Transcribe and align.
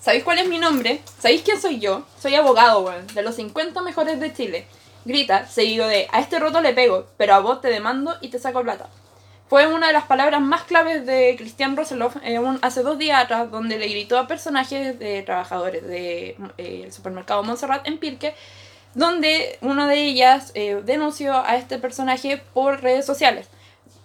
¿Sabéis 0.00 0.24
cuál 0.24 0.38
es 0.38 0.48
mi 0.48 0.58
nombre? 0.58 1.02
¿Sabéis 1.18 1.42
quién 1.42 1.60
soy 1.60 1.78
yo? 1.78 2.06
Soy 2.18 2.34
abogado, 2.34 2.80
weón, 2.80 3.06
de 3.08 3.22
los 3.22 3.34
50 3.34 3.82
mejores 3.82 4.18
de 4.18 4.32
Chile. 4.32 4.66
Grita, 5.04 5.46
seguido 5.46 5.86
de, 5.86 6.08
a 6.10 6.20
este 6.20 6.38
roto 6.38 6.62
le 6.62 6.72
pego, 6.72 7.06
pero 7.18 7.34
a 7.34 7.40
vos 7.40 7.60
te 7.60 7.68
demando 7.68 8.16
y 8.22 8.28
te 8.28 8.38
saco 8.38 8.62
plata. 8.62 8.88
Fue 9.50 9.66
una 9.66 9.88
de 9.88 9.92
las 9.92 10.04
palabras 10.04 10.40
más 10.40 10.62
claves 10.62 11.04
de 11.04 11.34
Cristian 11.36 11.76
Roseloff 11.76 12.16
eh, 12.22 12.40
hace 12.62 12.82
dos 12.82 12.96
días 12.96 13.22
atrás, 13.22 13.50
donde 13.50 13.78
le 13.78 13.88
gritó 13.88 14.16
a 14.16 14.26
personajes 14.26 14.98
de 14.98 15.22
trabajadores 15.22 15.86
del 15.86 16.92
supermercado 16.92 17.42
Montserrat 17.42 17.86
en 17.86 17.98
Pirque, 17.98 18.34
donde 18.94 19.58
una 19.60 19.86
de 19.86 20.02
ellas 20.02 20.52
eh, 20.54 20.80
denunció 20.82 21.44
a 21.44 21.56
este 21.56 21.78
personaje 21.78 22.42
por 22.54 22.80
redes 22.80 23.04
sociales. 23.04 23.48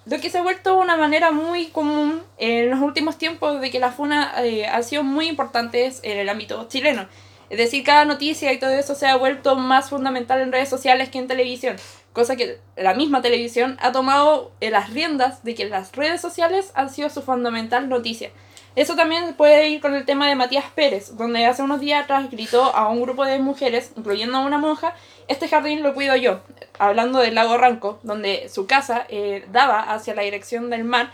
Lo 0.06 0.20
que 0.20 0.30
se 0.30 0.38
ha 0.38 0.44
vuelto 0.44 0.78
una 0.78 0.98
manera 0.98 1.32
muy 1.32 1.68
común 1.68 2.22
en 2.38 2.70
los 2.70 2.80
últimos 2.80 3.18
tiempos 3.18 3.60
de 3.60 3.72
que 3.72 3.80
la 3.80 3.92
FUNA 3.92 4.34
eh, 4.44 4.68
ha 4.68 4.84
sido 4.84 5.04
muy 5.04 5.28
importante 5.28 5.92
en 6.04 6.20
el 6.20 6.30
ámbito 6.30 6.68
chileno. 6.70 7.08
Es 7.50 7.58
decir, 7.58 7.84
cada 7.84 8.06
noticia 8.06 8.54
y 8.54 8.60
todo 8.60 8.72
eso 8.72 8.94
se 8.94 9.08
ha 9.08 9.16
vuelto 9.16 9.56
más 9.56 9.90
fundamental 9.90 10.42
en 10.42 10.52
redes 10.52 10.70
sociales 10.70 11.10
que 11.10 11.18
en 11.18 11.28
televisión. 11.28 11.76
Cosa 12.14 12.36
que 12.36 12.60
la 12.76 12.94
misma 12.94 13.24
televisión 13.24 13.78
ha 13.82 13.92
tomado 13.92 14.52
las 14.62 14.92
riendas 14.92 15.44
de 15.44 15.56
que 15.56 15.66
las 15.66 15.92
redes 15.96 16.22
sociales 16.22 16.72
han 16.76 16.90
sido 16.90 17.10
su 17.10 17.24
fundamental 17.24 17.90
noticia. 17.90 18.30
Eso 18.76 18.98
también 18.98 19.36
puede 19.36 19.70
ir 19.70 19.80
con 19.80 19.96
el 19.96 20.06
tema 20.06 20.28
de 20.28 20.36
Matías 20.36 20.66
Pérez, 20.76 21.16
donde 21.16 21.46
hace 21.46 21.64
unos 21.64 21.80
días 21.80 22.04
atrás 22.04 22.30
gritó 22.30 22.76
a 22.76 22.90
un 22.90 23.02
grupo 23.02 23.24
de 23.24 23.40
mujeres, 23.40 23.94
incluyendo 23.96 24.38
a 24.38 24.42
una 24.42 24.58
monja, 24.58 24.94
este 25.30 25.48
jardín 25.48 25.82
lo 25.82 25.94
cuido 25.94 26.16
yo, 26.18 26.42
hablando 26.78 27.20
del 27.20 27.36
lago 27.36 27.58
Ranco, 27.58 28.00
donde 28.04 28.50
su 28.50 28.68
casa 28.68 29.06
eh, 29.08 29.46
daba 29.50 29.80
hacia 29.80 30.14
la 30.14 30.24
dirección 30.24 30.70
del 30.70 30.84
mar, 30.84 31.12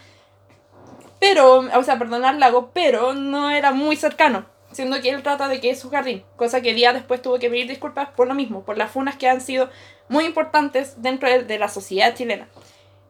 pero, 1.19 1.59
o 1.59 1.83
sea, 1.83 1.99
perdón, 1.99 2.25
al 2.25 2.39
lago, 2.39 2.71
pero 2.73 3.13
no 3.13 3.51
era 3.51 3.71
muy 3.71 3.95
cercano, 3.95 4.45
siendo 4.71 4.99
que 4.99 5.11
él 5.11 5.21
trata 5.21 5.47
de 5.47 5.61
que 5.61 5.69
es 5.69 5.79
su 5.79 5.91
jardín, 5.91 6.23
cosa 6.37 6.61
que 6.61 6.73
días 6.73 6.95
después 6.95 7.21
tuvo 7.21 7.37
que 7.37 7.51
pedir 7.51 7.67
disculpas 7.67 8.09
por 8.09 8.27
lo 8.27 8.33
mismo, 8.33 8.63
por 8.63 8.75
las 8.75 8.89
funas 8.89 9.17
que 9.17 9.29
han 9.29 9.39
sido 9.39 9.69
muy 10.09 10.25
importantes 10.25 10.99
dentro 11.03 11.29
de, 11.29 11.43
de 11.43 11.59
la 11.59 11.67
sociedad 11.67 12.15
chilena. 12.15 12.47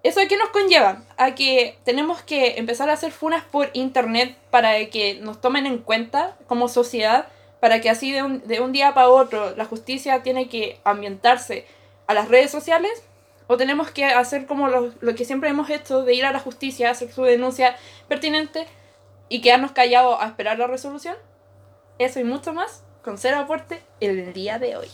¿Eso 0.04 0.20
a 0.20 0.26
qué 0.26 0.36
nos 0.36 0.50
conlleva? 0.50 1.04
A 1.18 1.36
que 1.36 1.78
tenemos 1.84 2.24
que 2.24 2.58
empezar 2.58 2.90
a 2.90 2.94
hacer 2.94 3.12
funas 3.12 3.44
por 3.44 3.70
internet 3.74 4.36
para 4.50 4.84
que 4.90 5.16
nos 5.22 5.40
tomen 5.40 5.68
en 5.68 5.78
cuenta 5.78 6.36
como 6.48 6.68
sociedad, 6.68 7.28
para 7.60 7.82
que 7.82 7.90
así 7.90 8.12
de 8.12 8.24
un, 8.24 8.48
de 8.48 8.62
un 8.62 8.72
día 8.72 8.96
para 8.96 9.10
otro 9.10 9.56
la 9.56 9.66
justicia 9.66 10.24
tiene 10.24 10.50
que 10.50 10.80
ambientarse 10.84 11.66
a 12.08 12.16
las 12.16 12.30
redes 12.30 12.50
sociales, 12.50 13.04
o 13.46 13.58
tenemos 13.58 13.92
que 13.92 14.06
hacer 14.06 14.48
como 14.48 14.70
lo, 14.70 14.92
lo 15.02 15.14
que 15.14 15.26
siempre 15.26 15.50
hemos 15.50 15.70
hecho, 15.70 16.04
de 16.04 16.16
ir 16.16 16.26
a 16.26 16.32
la 16.32 16.40
justicia, 16.40 16.90
hacer 16.90 17.12
su 17.12 17.24
denuncia 17.24 17.76
pertinente 18.08 18.66
y 19.30 19.42
quedarnos 19.42 19.72
callados 19.72 20.18
a 20.20 20.28
esperar 20.28 20.58
la 20.58 20.68
resolución. 20.68 21.16
Eso 22.00 22.20
y 22.20 22.24
mucho 22.24 22.54
más 22.54 22.84
con 23.04 23.18
cero 23.18 23.38
aporte 23.40 23.82
el 24.00 24.34
día 24.34 24.58
de 24.58 24.78
hoy. 24.78 24.88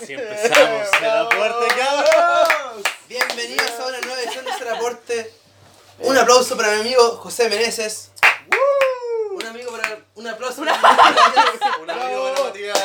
Así 0.00 0.12
empezamos 0.14 0.88
el 1.00 1.10
aporte, 1.10 1.66
cabrón. 1.76 2.82
Bienvenidos 3.08 3.70
a 3.70 3.86
una 3.86 4.00
nueva 4.00 4.22
edición 4.22 4.44
de 4.44 4.52
Ser 4.52 4.68
Aporte. 4.68 5.32
Un 6.00 6.18
aplauso 6.18 6.56
para 6.56 6.70
mi 6.72 6.80
amigo 6.80 7.16
José 7.16 7.48
Meneses. 7.48 8.10
Un 9.32 9.46
amigo 9.46 9.70
para. 9.70 9.98
Un 10.14 10.26
aplauso 10.26 10.64
para 10.64 10.78
Un 11.82 11.90
amigo 11.90 12.34
para 12.34 12.44
Matías. 12.44 12.78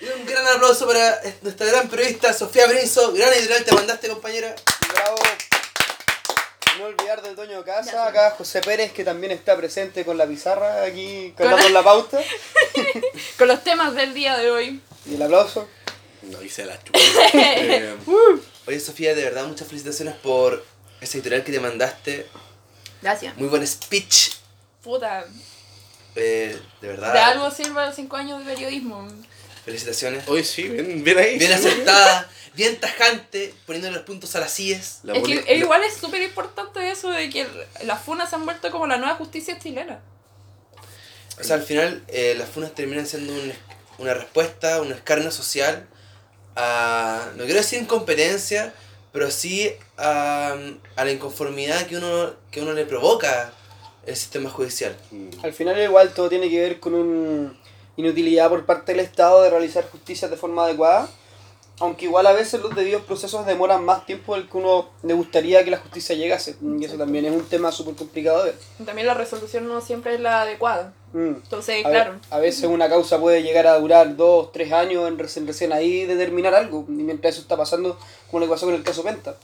Y 0.00 0.08
un 0.08 0.26
gran 0.26 0.46
aplauso 0.48 0.86
para 0.86 1.20
nuestra 1.42 1.66
gran 1.66 1.88
periodista 1.88 2.32
Sofía 2.32 2.66
Brinzo. 2.66 3.12
Gran 3.12 3.32
editorial 3.32 3.64
te 3.64 3.72
mandaste, 3.74 4.08
compañera. 4.08 4.54
Bravo. 4.92 5.16
No 6.78 6.84
olvidar 6.84 7.22
del 7.22 7.34
dueño 7.34 7.58
de 7.58 7.64
casa, 7.64 8.06
acá 8.06 8.32
José 8.36 8.60
Pérez, 8.60 8.92
que 8.92 9.02
también 9.02 9.32
está 9.32 9.56
presente 9.56 10.04
con 10.04 10.18
la 10.18 10.26
pizarra 10.26 10.82
aquí, 10.82 11.32
cantando 11.34 11.70
la 11.70 11.82
pauta. 11.84 12.20
Con 13.38 13.48
los 13.48 13.64
temas 13.64 13.94
del 13.94 14.12
día 14.12 14.36
de 14.36 14.50
hoy. 14.50 14.82
Y 15.08 15.14
el 15.14 15.22
aplauso. 15.22 15.68
No 16.22 16.42
hice 16.42 16.64
la 16.66 16.82
chupa. 16.82 16.98
Eh, 17.34 17.94
Oye, 18.66 18.80
Sofía, 18.80 19.14
de 19.14 19.22
verdad, 19.22 19.46
muchas 19.46 19.68
felicitaciones 19.68 20.14
por 20.16 20.64
esa 21.00 21.18
editorial 21.18 21.44
que 21.44 21.52
te 21.52 21.60
mandaste. 21.60 22.26
Gracias. 23.02 23.36
Muy 23.36 23.48
buen 23.48 23.64
speech. 23.66 24.32
Puta, 24.82 25.24
Eh, 26.16 26.58
de 26.80 26.88
verdad. 26.88 27.12
de 27.12 27.18
algo 27.20 27.50
sirve 27.50 27.84
los 27.86 27.94
5 27.94 28.16
años 28.16 28.44
de 28.44 28.52
periodismo. 28.54 29.06
Felicitaciones. 29.64 30.26
Hoy 30.28 30.42
sí, 30.44 30.64
bien, 30.68 31.04
bien 31.04 31.18
ahí. 31.18 31.38
Bien 31.38 31.52
acertada, 31.52 32.28
bien 32.54 32.80
tajante, 32.80 33.54
poniéndole 33.66 33.96
los 33.96 34.04
puntos 34.04 34.34
a 34.34 34.40
las 34.40 34.58
IES. 34.58 35.00
La 35.04 35.14
es 35.14 35.22
que 35.24 35.44
e 35.46 35.58
igual 35.58 35.82
es 35.84 35.94
súper 35.96 36.22
importante 36.22 36.90
eso 36.90 37.10
de 37.10 37.28
que 37.30 37.46
las 37.84 38.02
funas 38.02 38.30
se 38.30 38.36
han 38.36 38.44
vuelto 38.44 38.70
como 38.70 38.86
la 38.86 38.96
nueva 38.96 39.14
justicia 39.16 39.58
chilena. 39.58 40.00
O 41.38 41.44
sea, 41.44 41.56
al 41.56 41.62
final 41.62 42.02
eh, 42.08 42.34
las 42.38 42.48
funas 42.48 42.74
terminan 42.74 43.06
siendo 43.06 43.32
un- 43.32 43.52
una 43.98 44.14
respuesta, 44.14 44.80
un 44.80 44.92
escarnio 44.92 45.30
social 45.30 45.86
a, 46.56 47.30
no 47.36 47.44
quiero 47.44 47.60
decir 47.60 47.80
incompetencia, 47.80 48.74
pero 49.12 49.30
sí 49.30 49.72
a, 49.96 50.56
a 50.96 51.04
la 51.04 51.10
inconformidad 51.10 51.86
que 51.86 51.96
uno, 51.96 52.32
que 52.50 52.62
uno 52.62 52.72
le 52.72 52.86
provoca 52.86 53.52
el 54.06 54.16
sistema 54.16 54.50
judicial. 54.50 54.96
Al 55.42 55.52
final 55.52 55.80
igual 55.82 56.14
todo 56.14 56.28
tiene 56.28 56.48
que 56.48 56.60
ver 56.60 56.80
con 56.80 56.94
una 56.94 57.54
inutilidad 57.96 58.48
por 58.48 58.64
parte 58.64 58.92
del 58.92 59.00
Estado 59.00 59.42
de 59.42 59.50
realizar 59.50 59.88
justicia 59.90 60.28
de 60.28 60.36
forma 60.36 60.64
adecuada. 60.64 61.08
Aunque 61.78 62.06
igual 62.06 62.26
a 62.26 62.32
veces 62.32 62.60
los 62.62 62.74
debidos 62.74 63.02
procesos 63.02 63.44
demoran 63.44 63.84
más 63.84 64.06
tiempo 64.06 64.34
del 64.34 64.48
que 64.48 64.56
uno 64.56 64.88
le 65.02 65.12
gustaría 65.12 65.62
que 65.62 65.70
la 65.70 65.76
justicia 65.76 66.14
llegase. 66.16 66.56
Y 66.62 66.84
eso 66.84 66.96
también 66.96 67.26
es 67.26 67.32
un 67.32 67.44
tema 67.44 67.70
súper 67.70 67.94
complicado 67.94 68.44
de 68.44 68.52
ver. 68.52 68.58
También 68.86 69.06
la 69.06 69.14
resolución 69.14 69.68
no 69.68 69.80
siempre 69.82 70.14
es 70.14 70.20
la 70.20 70.42
adecuada. 70.42 70.94
Mm. 71.12 71.34
Entonces, 71.42 71.84
A, 71.84 71.90
claro. 71.90 72.14
a 72.30 72.38
veces 72.38 72.64
una 72.64 72.88
causa 72.88 73.20
puede 73.20 73.42
llegar 73.42 73.66
a 73.66 73.78
durar 73.78 74.16
dos, 74.16 74.52
tres 74.52 74.72
años 74.72 75.06
en 75.06 75.18
recién, 75.18 75.46
recién 75.46 75.72
ahí 75.72 76.06
determinar 76.06 76.54
algo. 76.54 76.86
Y 76.88 76.92
mientras 76.92 77.34
eso 77.34 77.42
está 77.42 77.56
pasando, 77.56 77.98
como 78.30 78.40
lo 78.40 78.46
que 78.46 78.52
pasó 78.52 78.66
con 78.66 78.74
el 78.74 78.82
caso 78.82 79.02
Penta. 79.02 79.36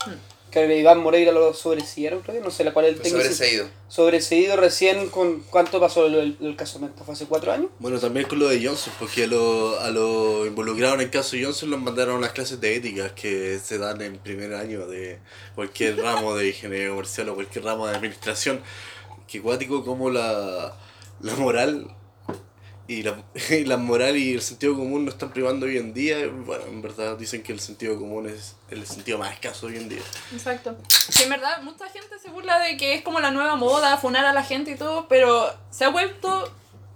Que 0.53 0.79
Iván 0.79 1.01
Moreira 1.01 1.33
lo 1.33 1.55
sobreseyeron, 1.55 2.21
creo 2.21 2.37
que 2.37 2.43
no 2.45 2.51
sé 2.51 2.63
la 2.63 2.75
cuál 2.75 2.85
es 2.85 2.93
el 2.93 3.01
técnico. 3.01 3.23
sobreseído. 3.23 3.67
Sobreseído 3.89 4.57
recién 4.57 5.09
con 5.09 5.41
cuánto 5.51 5.81
pasó 5.81 6.07
el, 6.07 6.15
el- 6.15 6.37
el 6.43 6.57
caso 6.57 6.79
Penta, 6.79 7.05
fue 7.05 7.15
hace 7.15 7.25
cuatro 7.25 7.53
años. 7.53 7.69
Bueno, 7.79 7.99
también 7.99 8.27
con 8.29 8.39
lo 8.39 8.49
de 8.49 8.63
Johnson, 8.65 8.93
porque 8.99 9.25
a 9.25 9.27
los 9.29 9.81
a 9.81 9.91
lo 9.91 10.45
involucrados 10.47 10.97
en 10.97 11.01
el 11.03 11.11
caso 11.11 11.37
Johnson 11.43 11.71
los 11.71 11.81
mandaron 11.81 12.17
a 12.17 12.19
unas 12.19 12.33
clases 12.33 12.61
de 12.61 12.77
ética 12.77 13.15
que 13.15 13.59
se 13.65 13.79
dan 13.79 14.03
en 14.03 14.19
primer 14.19 14.53
año 14.55 14.87
de 14.87 15.19
cualquier 15.55 15.97
ramo 16.03 16.35
de 16.37 16.49
ingeniería 16.49 16.91
comercial 16.91 17.31
o 17.31 17.35
cualquier 17.35 17.65
ramo 17.65 17.87
de 17.87 17.97
administración. 17.97 18.61
Que 19.27 19.41
cuático 19.41 19.83
como 19.83 20.11
la, 20.11 20.77
la 21.23 21.35
moral 21.37 21.87
y 22.89 23.03
la, 23.03 23.23
y 23.51 23.65
la 23.65 23.77
moral 23.77 24.17
y 24.17 24.35
el 24.35 24.43
sentido 24.43 24.75
común 24.75 25.05
nos 25.05 25.15
están 25.15 25.31
privando 25.31 25.67
hoy 25.67 25.79
en 25.79 25.95
día. 25.95 26.27
Bueno, 26.29 26.65
en 26.67 26.83
verdad 26.83 27.17
dicen 27.17 27.43
que 27.43 27.53
el 27.53 27.61
sentido 27.61 27.99
común 27.99 28.29
es 28.29 28.57
el 28.71 28.87
sentido 28.87 29.19
más 29.19 29.33
escaso 29.33 29.67
hoy 29.67 29.77
en 29.77 29.89
día. 29.89 30.03
Exacto. 30.33 30.77
Sí, 30.89 31.25
en 31.25 31.31
verdad, 31.31 31.63
mucha 31.63 31.89
gente 31.89 32.19
se 32.19 32.31
burla 32.31 32.59
de 32.59 32.77
que 32.77 32.95
es 32.95 33.03
como 33.03 33.21
la 33.21 33.31
nueva 33.31 33.57
moda, 33.57 33.97
funar 33.99 34.25
a 34.25 34.33
la 34.33 34.43
gente 34.43 34.73
y 34.73 34.77
todo, 34.77 35.07
pero 35.09 35.53
se 35.71 35.85
ha 35.85 35.89
vuelto 35.89 36.53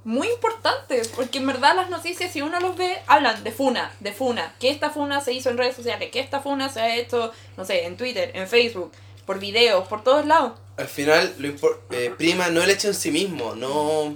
muy 0.07 0.29
importante, 0.29 1.03
porque 1.17 1.39
en 1.39 1.49
verdad 1.49 1.75
las 1.75 1.91
noticias, 1.91 2.33
si 2.33 2.41
uno 2.41 2.61
los 2.61 2.77
ve, 2.77 2.97
hablan 3.09 3.43
de 3.43 3.51
funa, 3.51 3.93
de 3.99 4.13
funa, 4.13 4.55
que 4.61 4.71
esta 4.71 4.91
funa 4.91 5.21
se 5.21 5.33
hizo 5.33 5.51
en 5.51 5.59
redes 5.59 5.75
sociales, 5.75 6.13
que 6.13 6.21
esta 6.21 6.39
funa 6.39 6.69
se 6.69 6.81
ha 6.81 6.95
hecho, 6.95 7.33
no 7.57 7.65
sé, 7.65 7.87
en 7.87 7.97
Twitter, 7.97 8.31
en 8.35 8.47
Facebook, 8.47 8.93
por 9.27 9.41
videos, 9.41 9.89
por 9.89 10.05
todos 10.05 10.25
lados. 10.25 10.53
Al 10.77 10.87
final, 10.87 11.35
lo 11.39 11.49
eh, 11.91 12.15
prima 12.17 12.51
no 12.51 12.63
el 12.63 12.71
hecho 12.71 12.87
en 12.87 12.95
sí 12.95 13.11
mismo, 13.11 13.57
no, 13.57 14.15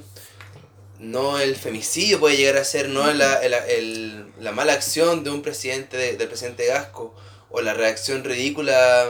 no 1.01 1.39
el 1.41 1.57
femicidio 1.57 2.21
puede 2.21 2.37
llegar 2.37 2.59
a 2.59 2.65
ser, 2.65 2.89
no 2.89 3.11
la, 3.13 3.35
el- 3.43 3.55
el- 3.55 4.27
la 4.39 4.53
mala 4.53 4.75
acción 4.75 5.25
de 5.25 5.31
un 5.31 5.43
presidente, 5.43 5.97
de- 5.97 6.17
del 6.17 6.29
presidente 6.29 6.67
Gasco, 6.67 7.15
o 7.51 7.61
la 7.63 7.75
reacción 7.75 8.23
ridícula 8.23 9.07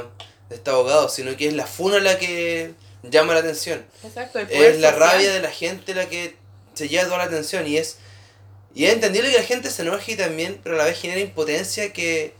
de 0.49 0.55
este 0.57 0.71
abogado, 0.71 1.09
sino 1.09 1.37
que 1.37 1.49
es 1.49 1.53
la 1.53 1.67
funa 1.67 1.99
la 1.99 2.19
que 2.19 2.73
llama 3.03 3.35
la 3.35 3.41
atención. 3.41 3.85
Exacto. 4.05 4.39
el 4.39 4.47
poder 4.47 4.75
Es 4.75 4.81
la 4.81 4.91
social. 4.93 5.11
rabia 5.11 5.33
de 5.33 5.41
la 5.41 5.51
gente 5.51 5.95
la 5.95 6.09
que 6.09 6.37
se 6.75 6.89
lleva 6.89 7.05
toda 7.05 7.19
la 7.19 7.25
atención 7.25 7.67
y 7.67 7.77
es, 7.77 7.99
y 8.75 8.85
es 8.87 8.93
entendible 8.95 9.31
que 9.31 9.39
la 9.39 9.45
gente 9.45 9.69
se 9.71 9.83
enoje 9.83 10.13
y 10.13 10.17
también, 10.17 10.61
pero 10.63 10.77
a 10.77 10.79
la 10.79 10.85
vez 10.85 10.99
genera 11.01 11.21
impotencia 11.21 11.93
que 11.93 12.35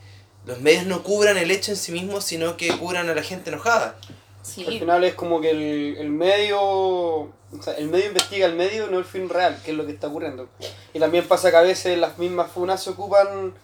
los 0.47 0.61
medios 0.61 0.87
no 0.87 1.03
cubran 1.03 1.37
el 1.37 1.51
hecho 1.51 1.73
en 1.73 1.77
sí 1.77 1.93
mismo, 1.93 2.21
sino 2.21 2.57
que 2.57 2.69
cubran 2.79 3.09
a 3.11 3.15
la 3.15 3.23
gente 3.23 3.51
enojada. 3.51 3.99
Sí. 4.43 4.65
Al 4.67 4.79
final 4.79 5.05
es 5.05 5.15
como 5.15 5.41
que 5.41 5.51
el, 5.51 5.97
el 5.99 6.09
medio, 6.09 7.33
o 7.59 7.63
sea, 7.63 7.75
el 7.75 7.89
medio 7.89 8.07
investiga 8.07 8.47
el 8.47 8.55
medio, 8.55 8.87
no 8.89 8.99
el 8.99 9.05
fin 9.05 9.29
real, 9.29 9.61
que 9.65 9.73
es 9.73 9.77
lo 9.77 9.85
que 9.87 9.93
está 9.93 10.09
ocurriendo. 10.09 10.49
Y 10.95 11.01
también 11.01 11.27
pasa 11.27 11.51
que 11.51 11.57
a 11.57 11.63
veces 11.63 11.99
las 11.99 12.19
mismas 12.19 12.51
funas 12.51 12.83
se 12.83 12.91
ocupan 12.91 13.55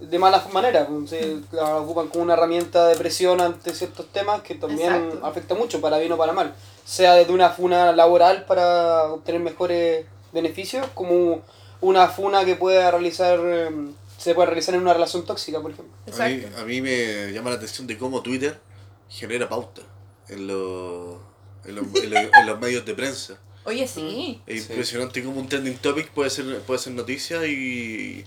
de 0.00 0.18
malas 0.18 0.52
maneras, 0.52 0.88
pues, 0.90 1.10
se 1.10 1.36
la 1.52 1.76
ocupan 1.76 2.08
como 2.08 2.24
una 2.24 2.34
herramienta 2.34 2.88
de 2.88 2.96
presión 2.96 3.40
ante 3.40 3.72
ciertos 3.72 4.06
temas 4.08 4.42
que 4.42 4.56
también 4.56 4.92
Exacto. 4.92 5.26
afecta 5.26 5.54
mucho, 5.54 5.80
para 5.80 5.98
bien 5.98 6.10
o 6.12 6.16
para 6.16 6.32
mal. 6.32 6.52
Sea 6.84 7.14
desde 7.14 7.32
una 7.32 7.50
funa 7.50 7.92
laboral 7.92 8.44
para 8.46 9.04
obtener 9.04 9.40
mejores 9.40 10.04
beneficios, 10.32 10.86
como 10.94 11.42
una 11.80 12.08
funa 12.08 12.44
que 12.44 12.56
pueda 12.56 12.90
realizar 12.90 13.38
eh, 13.44 13.70
se 14.18 14.34
puede 14.36 14.46
realizar 14.46 14.74
en 14.76 14.82
una 14.82 14.94
relación 14.94 15.24
tóxica, 15.24 15.60
por 15.60 15.72
ejemplo. 15.72 15.92
A 16.16 16.28
mí, 16.28 16.42
a 16.56 16.64
mí 16.64 16.80
me 16.80 17.32
llama 17.32 17.50
la 17.50 17.56
atención 17.56 17.88
de 17.88 17.98
cómo 17.98 18.22
Twitter 18.22 18.60
genera 19.08 19.48
pauta 19.48 19.82
en 20.28 20.46
los, 20.46 21.16
en 21.64 21.74
los, 21.76 21.84
en 22.02 22.10
los- 22.10 22.22
en 22.40 22.46
los 22.46 22.60
medios 22.60 22.84
de 22.84 22.94
prensa. 22.94 23.38
Oye, 23.64 23.86
sí. 23.86 24.40
Es 24.46 24.64
Sí. 24.64 24.70
impresionante 24.72 25.22
cómo 25.22 25.38
un 25.40 25.48
trending 25.48 25.76
topic 25.78 26.08
puede 26.10 26.30
ser, 26.30 26.60
puede 26.62 26.78
ser 26.80 26.92
noticia 26.94 27.46
y. 27.46 28.24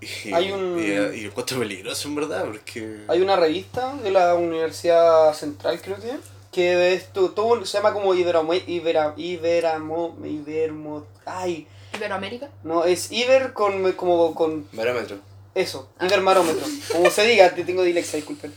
y 0.00 0.32
Hay 0.32 0.50
un- 0.52 0.78
y, 0.78 1.20
y 1.20 1.24
encuentro 1.26 1.58
peligroso 1.60 2.08
en 2.08 2.14
verdad, 2.16 2.44
porque. 2.44 3.04
Hay 3.08 3.20
una 3.20 3.36
revista 3.36 3.94
de 4.02 4.10
la 4.10 4.34
Universidad 4.34 5.32
Central, 5.34 5.80
creo 5.80 5.96
que, 5.96 6.12
que 6.52 6.92
es 6.94 7.12
to- 7.12 7.30
todo, 7.30 7.64
se 7.64 7.78
llama 7.78 7.92
como 7.92 8.14
Iberamo, 8.14 8.52
Ibera, 8.54 9.14
Iberamo, 9.16 10.16
Ibermo, 10.24 11.06
ay, 11.24 11.66
Iberoamérica. 11.94 12.50
no, 12.64 12.84
es 12.84 13.10
Iber 13.12 13.52
con, 13.52 13.92
como 13.92 14.34
con 14.34 14.66
Barómetro. 14.72 15.18
Eso, 15.54 15.88
Ibermarómetro. 16.00 16.66
Como 16.90 17.08
se 17.10 17.24
diga, 17.24 17.54
te 17.54 17.62
tengo 17.64 17.84
dilexia, 17.84 18.16
disculpen. 18.16 18.52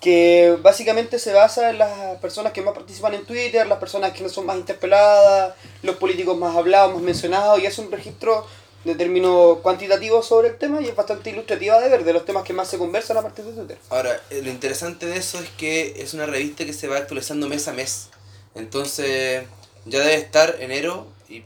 Que 0.00 0.56
básicamente 0.62 1.18
se 1.18 1.32
basa 1.32 1.70
en 1.70 1.78
las 1.78 2.18
personas 2.18 2.52
que 2.52 2.62
más 2.62 2.74
participan 2.74 3.14
en 3.14 3.26
Twitter, 3.26 3.66
las 3.66 3.78
personas 3.78 4.12
que 4.12 4.28
son 4.28 4.46
más 4.46 4.56
interpeladas, 4.56 5.54
los 5.82 5.96
políticos 5.96 6.36
más 6.36 6.56
hablados, 6.56 6.94
más 6.94 7.02
mencionados, 7.02 7.60
y 7.60 7.66
es 7.66 7.78
un 7.78 7.90
registro 7.90 8.46
de 8.84 8.94
términos 8.94 9.58
cuantitativos 9.58 10.26
sobre 10.26 10.48
el 10.48 10.56
tema 10.56 10.80
y 10.80 10.86
es 10.86 10.94
bastante 10.94 11.30
ilustrativa 11.30 11.80
de 11.80 11.88
ver, 11.88 12.04
de 12.04 12.12
los 12.12 12.24
temas 12.24 12.44
que 12.44 12.52
más 12.52 12.68
se 12.68 12.78
conversan 12.78 13.16
a 13.16 13.22
partir 13.22 13.44
de 13.44 13.52
Twitter. 13.52 13.78
Ahora, 13.90 14.20
eh, 14.30 14.40
lo 14.42 14.50
interesante 14.50 15.06
de 15.06 15.16
eso 15.16 15.40
es 15.40 15.48
que 15.50 16.00
es 16.00 16.14
una 16.14 16.26
revista 16.26 16.64
que 16.64 16.72
se 16.72 16.86
va 16.86 16.96
actualizando 16.96 17.48
mes 17.48 17.66
a 17.66 17.72
mes. 17.72 18.08
Entonces, 18.54 19.44
ya 19.84 19.98
debe 20.00 20.14
estar 20.14 20.56
enero 20.60 21.06
y, 21.28 21.42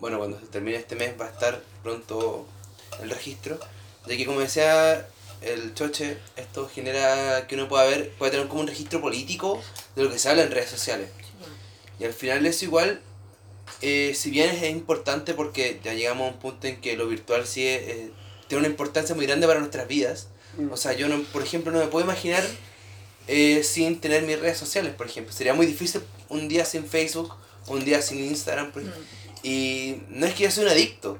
bueno, 0.00 0.18
cuando 0.18 0.38
se 0.38 0.46
termine 0.46 0.76
este 0.76 0.96
mes 0.96 1.14
va 1.20 1.26
a 1.26 1.30
estar 1.30 1.62
pronto 1.82 2.46
el 3.02 3.10
registro. 3.10 3.58
Ya 4.06 4.16
que, 4.16 4.26
como 4.26 4.40
decía 4.40 5.08
el 5.42 5.74
Choche, 5.74 6.18
esto 6.36 6.68
genera 6.72 7.46
que 7.46 7.54
uno 7.54 7.68
pueda 7.68 7.84
ver, 7.84 8.10
puede 8.12 8.32
tener 8.32 8.48
como 8.48 8.60
un 8.60 8.66
registro 8.66 9.00
político 9.00 9.62
de 9.94 10.04
lo 10.04 10.10
que 10.10 10.18
se 10.18 10.28
habla 10.28 10.42
en 10.42 10.50
redes 10.50 10.70
sociales. 10.70 11.10
Y 11.98 12.04
al 12.04 12.12
final 12.12 12.44
eso 12.46 12.64
igual, 12.64 13.00
eh, 13.80 14.12
si 14.14 14.30
bien 14.30 14.50
es 14.50 14.70
importante 14.70 15.34
porque 15.34 15.80
ya 15.82 15.94
llegamos 15.94 16.28
a 16.28 16.34
un 16.34 16.38
punto 16.38 16.66
en 16.66 16.80
que 16.80 16.96
lo 16.96 17.06
virtual 17.06 17.46
sí 17.46 17.66
es, 17.66 17.82
eh, 17.82 18.10
tiene 18.48 18.60
una 18.60 18.68
importancia 18.68 19.14
muy 19.14 19.26
grande 19.26 19.46
para 19.46 19.60
nuestras 19.60 19.88
vidas. 19.88 20.28
Mm. 20.58 20.72
O 20.72 20.76
sea, 20.76 20.92
yo, 20.92 21.08
no, 21.08 21.22
por 21.24 21.42
ejemplo, 21.42 21.72
no 21.72 21.78
me 21.78 21.86
puedo 21.86 22.04
imaginar 22.04 22.44
eh, 23.28 23.62
sin 23.64 24.00
tener 24.00 24.22
mis 24.22 24.38
redes 24.38 24.58
sociales, 24.58 24.94
por 24.94 25.06
ejemplo. 25.06 25.32
Sería 25.32 25.54
muy 25.54 25.66
difícil 25.66 26.02
un 26.28 26.48
día 26.48 26.64
sin 26.64 26.86
Facebook, 26.86 27.34
un 27.66 27.84
día 27.84 28.02
sin 28.02 28.22
Instagram. 28.24 28.72
por 28.72 28.82
ejemplo. 28.82 29.02
Y 29.42 30.02
no 30.08 30.26
es 30.26 30.34
que 30.34 30.44
yo 30.44 30.50
sea 30.50 30.64
un 30.64 30.70
adicto, 30.70 31.18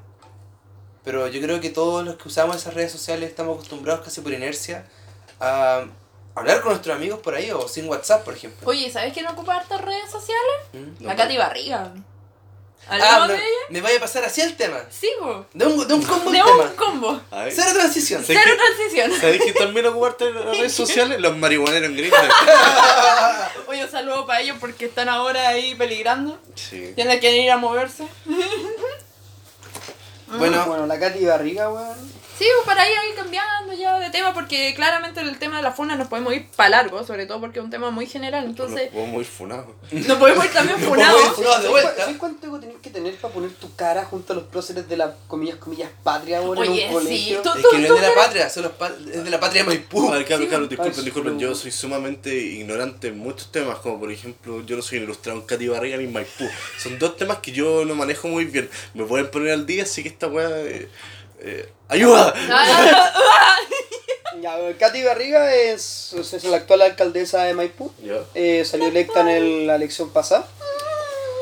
pero 1.06 1.26
yo 1.28 1.40
creo 1.40 1.60
que 1.60 1.70
todos 1.70 2.04
los 2.04 2.16
que 2.16 2.28
usamos 2.28 2.56
esas 2.56 2.74
redes 2.74 2.90
sociales 2.92 3.30
estamos 3.30 3.54
acostumbrados 3.54 4.04
casi 4.04 4.20
por 4.20 4.32
inercia 4.32 4.84
a 5.40 5.84
hablar 6.34 6.60
con 6.60 6.72
nuestros 6.72 6.94
amigos 6.94 7.20
por 7.20 7.34
ahí 7.34 7.50
o 7.52 7.66
sin 7.68 7.88
WhatsApp, 7.88 8.24
por 8.24 8.34
ejemplo. 8.34 8.68
Oye, 8.68 8.90
¿sabes 8.90 9.14
quién 9.14 9.26
ocupa 9.28 9.56
hartas 9.56 9.80
redes 9.80 10.10
sociales? 10.10 10.56
¿Mm? 10.74 11.04
La 11.04 11.16
Katy 11.16 11.36
Barriga. 11.38 11.92
Ah, 12.88 12.94
¿Hablamos 12.94 13.28
me, 13.28 13.34
de 13.34 13.38
ella? 13.40 13.66
me 13.70 13.80
vaya 13.80 13.96
a 13.96 14.00
pasar 14.00 14.24
así 14.24 14.40
el 14.42 14.56
tema. 14.56 14.78
Sí, 14.90 15.08
po. 15.18 15.44
De 15.54 15.66
un, 15.66 15.88
de 15.88 15.94
un 15.94 16.02
combo 16.04 16.30
De 16.30 16.40
un 16.42 16.46
tema. 16.46 16.72
combo. 16.76 17.20
Cero 17.50 17.70
transición. 17.74 18.20
Sí. 18.24 18.32
Cero 18.32 18.40
que- 18.44 18.54
transición. 18.76 19.20
¿Sabéis 19.20 19.42
que 19.44 19.52
también 19.54 19.86
ocuparte 19.86 20.30
las 20.32 20.44
redes 20.44 20.72
sociales? 20.72 21.20
Los 21.20 21.36
marihuaneros 21.36 21.88
en 21.88 21.96
Grindr. 21.96 22.16
Oye, 23.66 23.84
un 23.84 23.90
saludo 23.90 24.24
para 24.26 24.40
ellos 24.40 24.56
porque 24.60 24.84
están 24.86 25.08
ahora 25.08 25.48
ahí 25.48 25.74
peligrando. 25.74 26.38
Sí. 26.54 26.92
Tienen 26.94 27.18
que 27.18 27.36
ir 27.36 27.50
a 27.50 27.56
moverse. 27.56 28.06
Bueno, 30.26 30.64
Bueno, 30.66 30.86
la 30.86 30.98
Katy 30.98 31.24
Barriga, 31.24 31.70
weón. 31.70 32.15
Sí, 32.38 32.44
pues 32.56 32.66
para 32.66 32.88
ir 32.88 32.96
ahí 32.98 33.12
cambiando 33.16 33.72
ya 33.72 33.98
de 33.98 34.10
tema 34.10 34.34
porque 34.34 34.74
claramente 34.74 35.20
el 35.20 35.38
tema 35.38 35.56
de 35.56 35.62
la 35.62 35.72
funa 35.72 35.96
nos 35.96 36.08
podemos 36.08 36.34
ir 36.34 36.46
para 36.54 36.68
largo, 36.68 37.02
sobre 37.06 37.24
todo 37.26 37.40
porque 37.40 37.58
es 37.60 37.64
un 37.64 37.70
tema 37.70 37.90
muy 37.90 38.06
general. 38.06 38.44
Entonces, 38.44 38.92
Los 38.92 39.08
muy 39.08 39.24
funados. 39.24 39.66
nos 39.90 40.18
podemos 40.18 40.44
ir 40.44 40.52
también 40.52 40.78
podemos 40.86 41.20
ir 41.24 41.30
funados. 41.32 41.62
de 41.62 41.68
vuelta. 41.68 41.94
¿Sabes 41.96 42.16
cuánto 42.18 42.46
ego 42.46 42.60
tenés 42.60 42.76
que 42.82 42.90
tener 42.90 43.14
para 43.16 43.32
poner 43.32 43.50
tu 43.52 43.74
cara 43.74 44.04
junto 44.04 44.32
a 44.34 44.36
los 44.36 44.44
próceres 44.44 44.86
de 44.88 44.96
la, 44.98 45.14
comillas, 45.28 45.56
comillas, 45.56 45.90
patria, 46.02 46.42
en 46.42 46.48
Oye, 46.48 46.86
un 46.88 46.92
colegio? 46.92 47.36
sí, 47.36 47.38
tú- 47.42 47.58
Es 47.58 47.66
que 47.70 47.78
no 47.78 47.94
es 47.96 48.00
de 48.02 48.08
la 48.08 48.14
patria, 48.14 48.50
son 48.50 48.62
los 48.64 48.72
pa- 48.72 48.92
es 49.12 49.24
de 49.24 49.30
la 49.30 49.40
patria 49.40 49.62
de 49.62 49.68
Maipú. 49.68 50.08
A 50.10 50.16
ver, 50.18 50.24
claro, 50.26 50.42
Sí, 50.42 50.48
claro, 50.48 50.68
pues. 50.68 50.70
disculpen, 50.78 51.04
disculpen, 51.04 51.34
sí. 51.36 51.40
yo 51.40 51.54
soy 51.54 51.70
sumamente 51.72 52.36
ignorante 52.36 53.08
en 53.08 53.18
muchos 53.18 53.50
temas, 53.50 53.78
como 53.78 53.98
por 53.98 54.12
ejemplo, 54.12 54.62
yo 54.66 54.76
no 54.76 54.82
soy 54.82 54.98
un 54.98 55.04
ilustrado 55.04 55.38
en 55.40 55.46
Katy 55.46 55.68
Barriga 55.68 55.96
ni 55.96 56.06
Maipú. 56.06 56.44
Son 56.78 56.98
dos 56.98 57.16
temas 57.16 57.38
que 57.38 57.52
yo 57.52 57.84
no 57.86 57.94
manejo 57.94 58.28
muy 58.28 58.44
bien. 58.44 58.68
Me 58.94 59.04
pueden 59.04 59.30
poner 59.30 59.52
al 59.54 59.64
día, 59.64 59.84
así 59.84 60.02
que 60.02 60.10
esta 60.10 60.26
weá... 60.28 60.48
eh, 60.50 60.88
eh, 61.40 61.68
¡Ayuda! 61.88 62.32
Ya, 64.42 64.56
weón, 64.56 64.74
Katy 64.74 65.02
Barriga 65.02 65.54
es, 65.54 66.12
es 66.12 66.44
la 66.44 66.58
actual 66.58 66.82
alcaldesa 66.82 67.44
de 67.44 67.54
Maipú. 67.54 67.90
Eh, 68.34 68.64
salió 68.66 68.88
electa 68.88 69.20
en 69.22 69.28
el- 69.28 69.66
la 69.66 69.76
elección 69.76 70.10
pasada. 70.10 70.46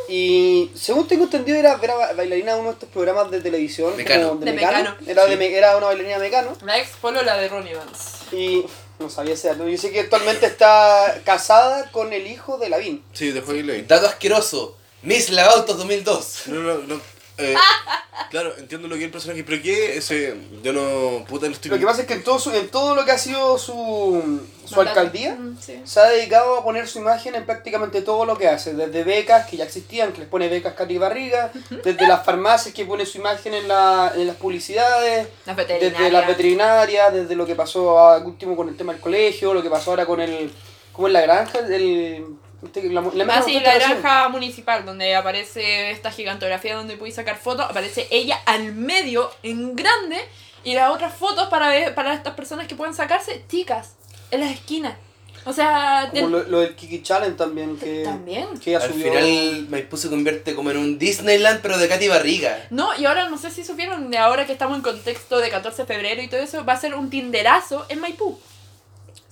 Y 0.08 0.70
según 0.76 1.08
tengo 1.08 1.24
entendido, 1.24 1.58
era, 1.58 1.78
era 1.82 1.94
ba- 1.96 2.12
bailarina 2.12 2.54
de 2.54 2.60
uno 2.60 2.68
de 2.68 2.74
estos 2.74 2.88
programas 2.90 3.30
de 3.32 3.40
televisión. 3.40 3.96
Mecano. 3.96 4.28
como 4.28 4.40
de 4.40 4.46
De 4.46 4.52
Mecano. 4.52 4.78
Mecano. 5.00 5.10
Era, 5.10 5.26
de, 5.26 5.36
me- 5.36 5.52
era 5.56 5.76
una 5.76 5.86
bailarina 5.86 6.18
de 6.18 6.24
Mecano. 6.24 6.56
La 6.64 6.78
ex 6.78 6.90
polola 7.00 7.36
de 7.36 7.48
Ronnie 7.48 7.74
Vance. 7.74 8.36
Y 8.36 8.64
no 9.00 9.10
sabía 9.10 9.34
ese 9.34 9.48
dato. 9.48 9.66
Yo 9.66 9.76
sé 9.78 9.90
que 9.90 10.00
actualmente 10.00 10.46
está 10.46 11.20
casada 11.24 11.90
con 11.90 12.12
el 12.12 12.26
hijo 12.28 12.58
de 12.58 12.68
Lavín. 12.68 13.02
Sí, 13.12 13.32
después 13.32 13.56
ahí 13.56 13.62
leí. 13.64 13.82
Dato 13.82 14.06
asqueroso. 14.06 14.76
Miss 15.02 15.30
Lavautos 15.30 15.76
2002. 15.78 16.42
No, 16.46 16.60
no, 16.60 16.74
no. 16.78 17.00
Eh, 17.38 17.54
claro, 18.30 18.54
entiendo 18.58 18.88
lo 18.88 18.94
que 18.94 19.00
es 19.00 19.06
el 19.06 19.10
personaje, 19.12 19.44
pero 19.44 19.62
¿qué? 19.62 19.96
Ese, 19.96 20.34
yo 20.62 20.72
no. 20.72 21.24
Puta, 21.26 21.46
no 21.46 21.52
estoy. 21.52 21.70
Lo 21.70 21.78
que 21.78 21.86
pasa 21.86 22.02
es 22.02 22.06
que 22.06 22.14
en 22.14 22.22
todo, 22.24 22.38
su- 22.38 22.52
en 22.54 22.68
todo 22.68 22.94
lo 22.94 23.04
que 23.04 23.12
ha 23.12 23.18
sido 23.18 23.58
su, 23.58 24.40
su 24.64 24.76
Mandato. 24.76 25.00
alcaldía, 25.00 25.34
Mm, 25.34 25.58
sí. 25.60 25.80
se 25.84 26.00
ha 26.00 26.04
dedicado 26.04 26.58
a 26.58 26.64
poner 26.64 26.86
su 26.88 26.98
imagen 26.98 27.34
en 27.34 27.44
prácticamente 27.46 28.02
todo 28.02 28.24
lo 28.24 28.36
que 28.38 28.48
hace. 28.48 28.74
Desde 28.74 29.04
becas 29.04 29.46
que 29.48 29.56
ya 29.56 29.64
existían, 29.64 30.12
que 30.12 30.20
les 30.20 30.28
pone 30.28 30.48
becas 30.48 30.74
Katy 30.74 30.98
Barriga, 30.98 31.50
desde 31.84 32.06
las 32.06 32.24
farmacias 32.24 32.74
que 32.74 32.84
pone 32.84 33.04
su 33.06 33.18
imagen 33.18 33.54
en, 33.54 33.68
la, 33.68 34.12
en 34.14 34.26
las 34.26 34.36
publicidades, 34.36 35.28
Las 35.46 35.56
desde 35.56 36.10
las 36.10 36.26
veterinarias, 36.26 37.12
desde 37.12 37.34
lo 37.36 37.46
que 37.46 37.54
pasó 37.54 37.98
a- 37.98 38.18
último 38.18 38.56
con 38.56 38.68
el 38.68 38.76
tema 38.76 38.92
del 38.92 39.00
colegio, 39.00 39.54
lo 39.54 39.62
que 39.62 39.70
pasó 39.70 39.90
ahora 39.90 40.06
con 40.06 40.20
el... 40.20 40.52
¿Cómo 40.92 41.08
es 41.08 41.12
la 41.12 41.22
granja? 41.22 41.58
El, 41.58 42.24
la, 42.90 43.00
la, 43.00 43.34
Ah, 43.36 43.42
sí, 43.42 43.58
la 43.60 43.74
granja 43.74 44.28
municipal, 44.28 44.84
donde 44.84 45.14
aparece 45.14 45.90
esta 45.90 46.10
gigantografía 46.10 46.74
donde 46.76 46.96
puedes 46.96 47.14
sacar 47.14 47.36
fotos, 47.38 47.66
aparece 47.68 48.06
ella 48.10 48.38
al 48.46 48.72
medio, 48.74 49.30
en 49.42 49.74
grande, 49.76 50.18
y 50.64 50.74
las 50.74 50.90
otras 50.90 51.14
fotos 51.14 51.48
para 51.48 51.68
ver, 51.68 51.94
para 51.94 52.14
estas 52.14 52.34
personas 52.34 52.66
que 52.66 52.74
pueden 52.74 52.94
sacarse, 52.94 53.44
chicas, 53.48 53.94
en 54.30 54.40
las 54.40 54.50
esquinas. 54.52 54.94
O 55.46 55.52
sea, 55.52 56.08
Como 56.10 56.22
del- 56.22 56.30
lo, 56.30 56.42
lo 56.44 56.60
del 56.60 56.74
Kiki 56.74 57.02
Challenge 57.02 57.36
también, 57.36 57.76
que, 57.76 58.02
También. 58.02 58.58
que 58.58 58.70
ella 58.70 58.82
Al 58.82 58.90
subió... 58.90 59.12
final 59.12 59.66
Maipú 59.68 59.98
se 59.98 60.08
convierte 60.08 60.54
como 60.54 60.70
en 60.70 60.78
un 60.78 60.98
Disneyland, 60.98 61.60
pero 61.60 61.76
de 61.76 61.86
Katy 61.86 62.08
Barriga. 62.08 62.64
No, 62.70 62.96
y 62.98 63.04
ahora 63.04 63.28
no 63.28 63.36
sé 63.36 63.50
si 63.50 63.62
supieron, 63.62 64.10
de 64.10 64.16
ahora 64.16 64.46
que 64.46 64.52
estamos 64.54 64.74
en 64.78 64.82
contexto 64.82 65.36
de 65.40 65.50
14 65.50 65.82
de 65.82 65.86
febrero 65.86 66.22
y 66.22 66.28
todo 66.28 66.40
eso, 66.40 66.64
va 66.64 66.72
a 66.72 66.80
ser 66.80 66.94
un 66.94 67.10
tinderazo 67.10 67.84
en 67.90 68.00
Maipú. 68.00 68.40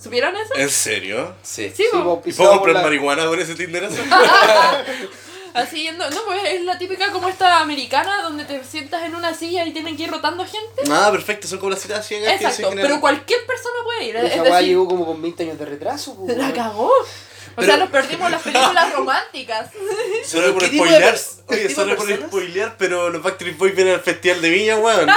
¿Supieron 0.03 0.35
eso? 0.37 0.55
¿En 0.57 0.69
serio? 0.71 1.35
Sí. 1.43 1.69
Sí, 1.77 1.85
Sí, 1.85 1.89
po. 1.93 2.23
¿Y 2.25 2.33
puedo 2.33 2.51
comprar 2.53 2.75
la- 2.77 2.83
marihuana 2.83 3.27
por 3.27 3.39
ese 3.39 3.55
Tinderazo? 3.55 3.97
Así 5.55 5.83
yendo, 5.83 6.09
no, 6.09 6.25
pues 6.25 6.41
es 6.47 6.63
la 6.63 6.79
típica 6.79 7.13
como 7.13 7.29
esta 7.29 7.61
americana 7.61 8.23
donde 8.23 8.47
te 8.47 8.65
sientas 8.65 9.03
en 9.05 9.15
una 9.15 9.35
silla 9.35 9.67
y 9.67 9.73
tienen 9.75 9.99
que 9.99 10.05
ir 10.05 10.11
rotando 10.11 10.45
gente. 10.47 10.83
Ah, 10.91 11.11
perfecto, 11.13 11.47
son 11.47 11.59
como 11.59 11.71
las 11.73 11.81
citas 11.81 12.07
ciegas 12.07 12.33
que 12.33 12.39
se 12.39 12.45
Exacto, 12.47 12.71
generan. 12.71 12.89
pero 12.91 13.01
cualquier 13.03 13.45
persona 13.47 13.75
puede 13.85 14.05
ir. 14.07 14.17
Esa 14.17 14.43
decir, 14.43 14.69
llegó 14.69 14.89
como 14.89 15.05
con 15.05 15.21
20 15.21 15.43
años 15.43 15.59
de 15.59 15.67
retraso. 15.67 16.15
po, 16.17 16.27
la 16.27 16.53
cagó. 16.55 16.87
O 16.89 16.93
Pero- 17.57 17.67
sea, 17.67 17.77
nos 17.77 17.91
perdimos 17.91 18.31
las 18.31 18.41
películas 18.41 18.93
románticas. 18.97 19.69
Solo 20.25 20.55
por 20.55 20.63
¿Qué 20.63 20.69
tipo 20.71 20.85
de 20.87 20.91
spoilear. 20.91 21.19
Oye, 21.49 21.75
solo 21.75 21.97
por 21.97 22.11
spoilear, 22.11 22.77
pero 22.79 23.11
los 23.11 23.23
Backstreet 23.23 23.59
Boys 23.59 23.75
vienen 23.77 23.93
al 23.95 24.01
festival 24.01 24.41
de 24.41 24.49
Viña, 24.49 24.79
weón. 24.79 25.07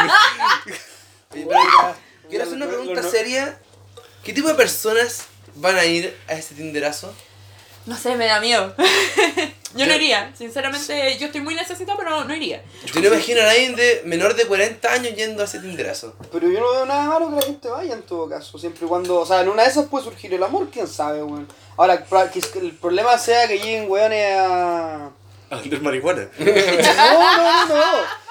Quiero 2.30 2.44
hacer 2.44 2.56
una 2.58 2.68
pregunta 2.68 3.04
seria. 3.04 3.58
¿Qué 4.26 4.34
tipo 4.34 4.48
de 4.48 4.56
personas 4.56 5.28
van 5.54 5.76
a 5.76 5.86
ir 5.86 6.18
a 6.28 6.34
este 6.34 6.56
tinderazo? 6.56 7.14
No 7.86 7.96
sé, 7.96 8.16
me 8.16 8.26
da 8.26 8.40
miedo. 8.40 8.74
yo 9.76 9.86
no 9.86 9.94
iría. 9.94 10.34
Sinceramente, 10.36 11.16
yo 11.20 11.28
estoy 11.28 11.42
muy 11.42 11.54
necesitada, 11.54 11.96
pero 11.96 12.24
no 12.24 12.36
iría. 12.36 12.64
Yo 12.92 13.02
no 13.02 13.08
imagino 13.10 13.42
a 13.42 13.44
nadie 13.44 13.76
de 13.76 14.02
menor 14.06 14.34
de 14.34 14.48
40 14.48 14.92
años 14.92 15.14
yendo 15.14 15.44
a 15.44 15.46
ese 15.46 15.60
tinderazo. 15.60 16.16
Pero 16.32 16.50
yo 16.50 16.60
no 16.60 16.72
veo 16.72 16.88
nada 16.88 17.08
malo 17.08 17.30
que 17.30 17.36
la 17.36 17.42
gente 17.44 17.70
vaya 17.70 17.94
en 17.94 18.02
todo 18.02 18.28
caso. 18.28 18.58
Siempre 18.58 18.88
y 18.88 18.90
cuando. 18.90 19.20
O 19.20 19.28
sea, 19.28 19.42
en 19.42 19.50
una 19.50 19.62
de 19.62 19.70
esas 19.70 19.86
puede 19.86 20.06
surgir 20.06 20.34
el 20.34 20.42
amor, 20.42 20.70
quién 20.74 20.88
sabe, 20.88 21.22
weón. 21.22 21.48
Ahora, 21.78 22.04
que 22.04 22.40
el 22.60 22.72
problema 22.72 23.20
sea 23.20 23.48
que 23.48 23.60
lleguen 23.60 23.88
weones 23.88 24.40
a. 24.40 25.12
A 25.52 25.56
vender 25.58 25.82
marihuana. 25.82 26.28
No, 26.40 26.48
no, 27.20 27.68
no, 27.68 27.76
no. 27.76 28.25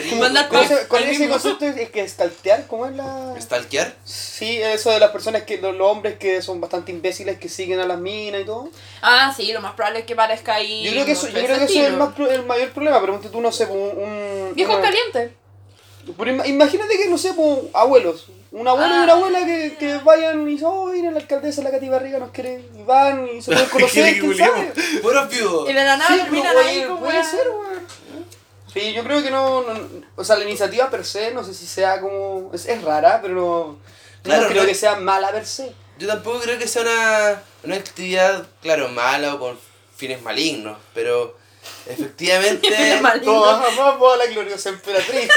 ¿Qué 0.00 0.04
Es 0.04 0.10
como- 0.10 0.22
Mandar 0.22 0.48
con 0.48 0.58
ese, 0.60 0.88
con 0.88 1.02
ese 1.02 1.28
concepto 1.28 1.64
es 1.66 1.90
que 1.90 2.08
stalkear, 2.08 2.66
¿cómo 2.66 2.86
es 2.86 2.94
la...? 2.96 3.34
¿Stalkear? 3.40 3.94
Sí, 4.04 4.58
eso 4.62 4.90
de 4.90 5.00
las 5.00 5.10
personas 5.10 5.42
que, 5.42 5.58
los, 5.58 5.74
los 5.76 5.90
hombres 5.90 6.18
que 6.18 6.42
son 6.42 6.60
bastante 6.60 6.92
imbéciles 6.92 7.38
que 7.38 7.48
siguen 7.48 7.80
a 7.80 7.86
las 7.86 7.98
minas 7.98 8.40
y 8.42 8.44
todo. 8.44 8.68
Ah, 9.02 9.32
sí, 9.36 9.52
lo 9.52 9.60
más 9.60 9.74
probable 9.74 10.00
es 10.00 10.04
que 10.06 10.14
parezca 10.16 10.54
ahí. 10.54 10.84
Yo 10.84 10.90
creo 10.92 11.04
que 11.06 11.12
eso, 11.12 11.26
yo 11.28 11.32
creo 11.44 11.58
que 11.58 11.64
eso 11.64 11.80
es 11.80 11.86
el, 11.86 11.96
más, 11.96 12.14
pro- 12.14 12.30
el 12.30 12.44
mayor 12.44 12.70
problema, 12.70 13.00
pero 13.00 13.18
tú, 13.20 13.40
no 13.40 13.50
sé, 13.52 13.66
un... 13.66 13.78
un 13.78 14.52
Viejos 14.54 14.76
una-. 14.76 14.90
Pero 16.16 16.30
ima- 16.30 16.46
imagínate 16.46 16.96
que, 16.98 17.08
no 17.08 17.18
sé, 17.18 17.30
como 17.34 17.62
abuelos. 17.74 18.26
Un 18.52 18.66
abuelo 18.68 18.94
y 18.94 18.98
una 18.98 19.12
Ah. 19.12 19.16
abuela 19.16 19.44
que, 19.44 19.76
que 19.78 19.96
vayan 19.98 20.42
y 20.48 20.52
dicen, 20.52 20.68
oh, 20.70 20.86
mira, 20.86 21.10
la 21.10 21.18
alcaldesa, 21.18 21.62
la 21.62 21.70
Cati 21.72 21.88
Barriga 21.88 22.18
nos 22.20 22.30
quiere. 22.30 22.62
Y 22.78 22.82
van 22.84 23.28
y 23.36 23.42
se 23.42 23.50
pueden 23.52 23.68
conocer, 23.68 24.18
quién 24.20 24.36
sabe. 24.36 24.72
Viudos. 25.30 25.68
Y 25.68 25.72
de 25.72 25.84
la 25.84 25.96
nada 25.96 26.14
Sí, 26.14 26.20
terminan 26.22 26.52
pero, 26.54 26.66
ahí 26.68 26.86
puede 27.00 27.24
ser, 27.24 27.48
weón. 27.50 27.86
Sí, 28.76 28.92
yo 28.92 29.02
creo 29.04 29.22
que 29.22 29.30
no, 29.30 29.62
no- 29.62 29.88
O 30.16 30.22
sea, 30.24 30.36
la 30.36 30.44
iniciativa 30.44 30.90
per 30.90 31.02
se, 31.06 31.30
no 31.30 31.42
sé 31.42 31.54
si 31.54 31.66
sea 31.66 31.98
como. 32.00 32.50
Es, 32.52 32.66
es 32.66 32.82
rara, 32.82 33.20
pero 33.22 33.34
no. 33.34 33.78
Claro, 34.22 34.42
no 34.42 34.48
creo 34.48 34.62
no- 34.64 34.68
que 34.68 34.74
sea 34.74 34.96
mala 34.96 35.30
per 35.32 35.46
se. 35.46 35.72
Yo 35.98 36.06
tampoco 36.06 36.40
creo 36.40 36.58
que 36.58 36.68
sea 36.68 36.82
una, 36.82 37.42
una 37.64 37.76
actividad, 37.76 38.46
claro, 38.60 38.88
mala 38.88 39.34
o 39.34 39.38
con 39.38 39.58
fines 39.96 40.20
malignos, 40.20 40.76
pero 40.92 41.38
efectivamente... 41.86 42.68
Fines 42.76 43.00
malignos. 43.00 43.34
Todos 43.34 43.72
amamos 43.72 44.12
a 44.12 44.16
la 44.18 44.26
gloriosa 44.26 44.68
emperatriz. 44.68 45.30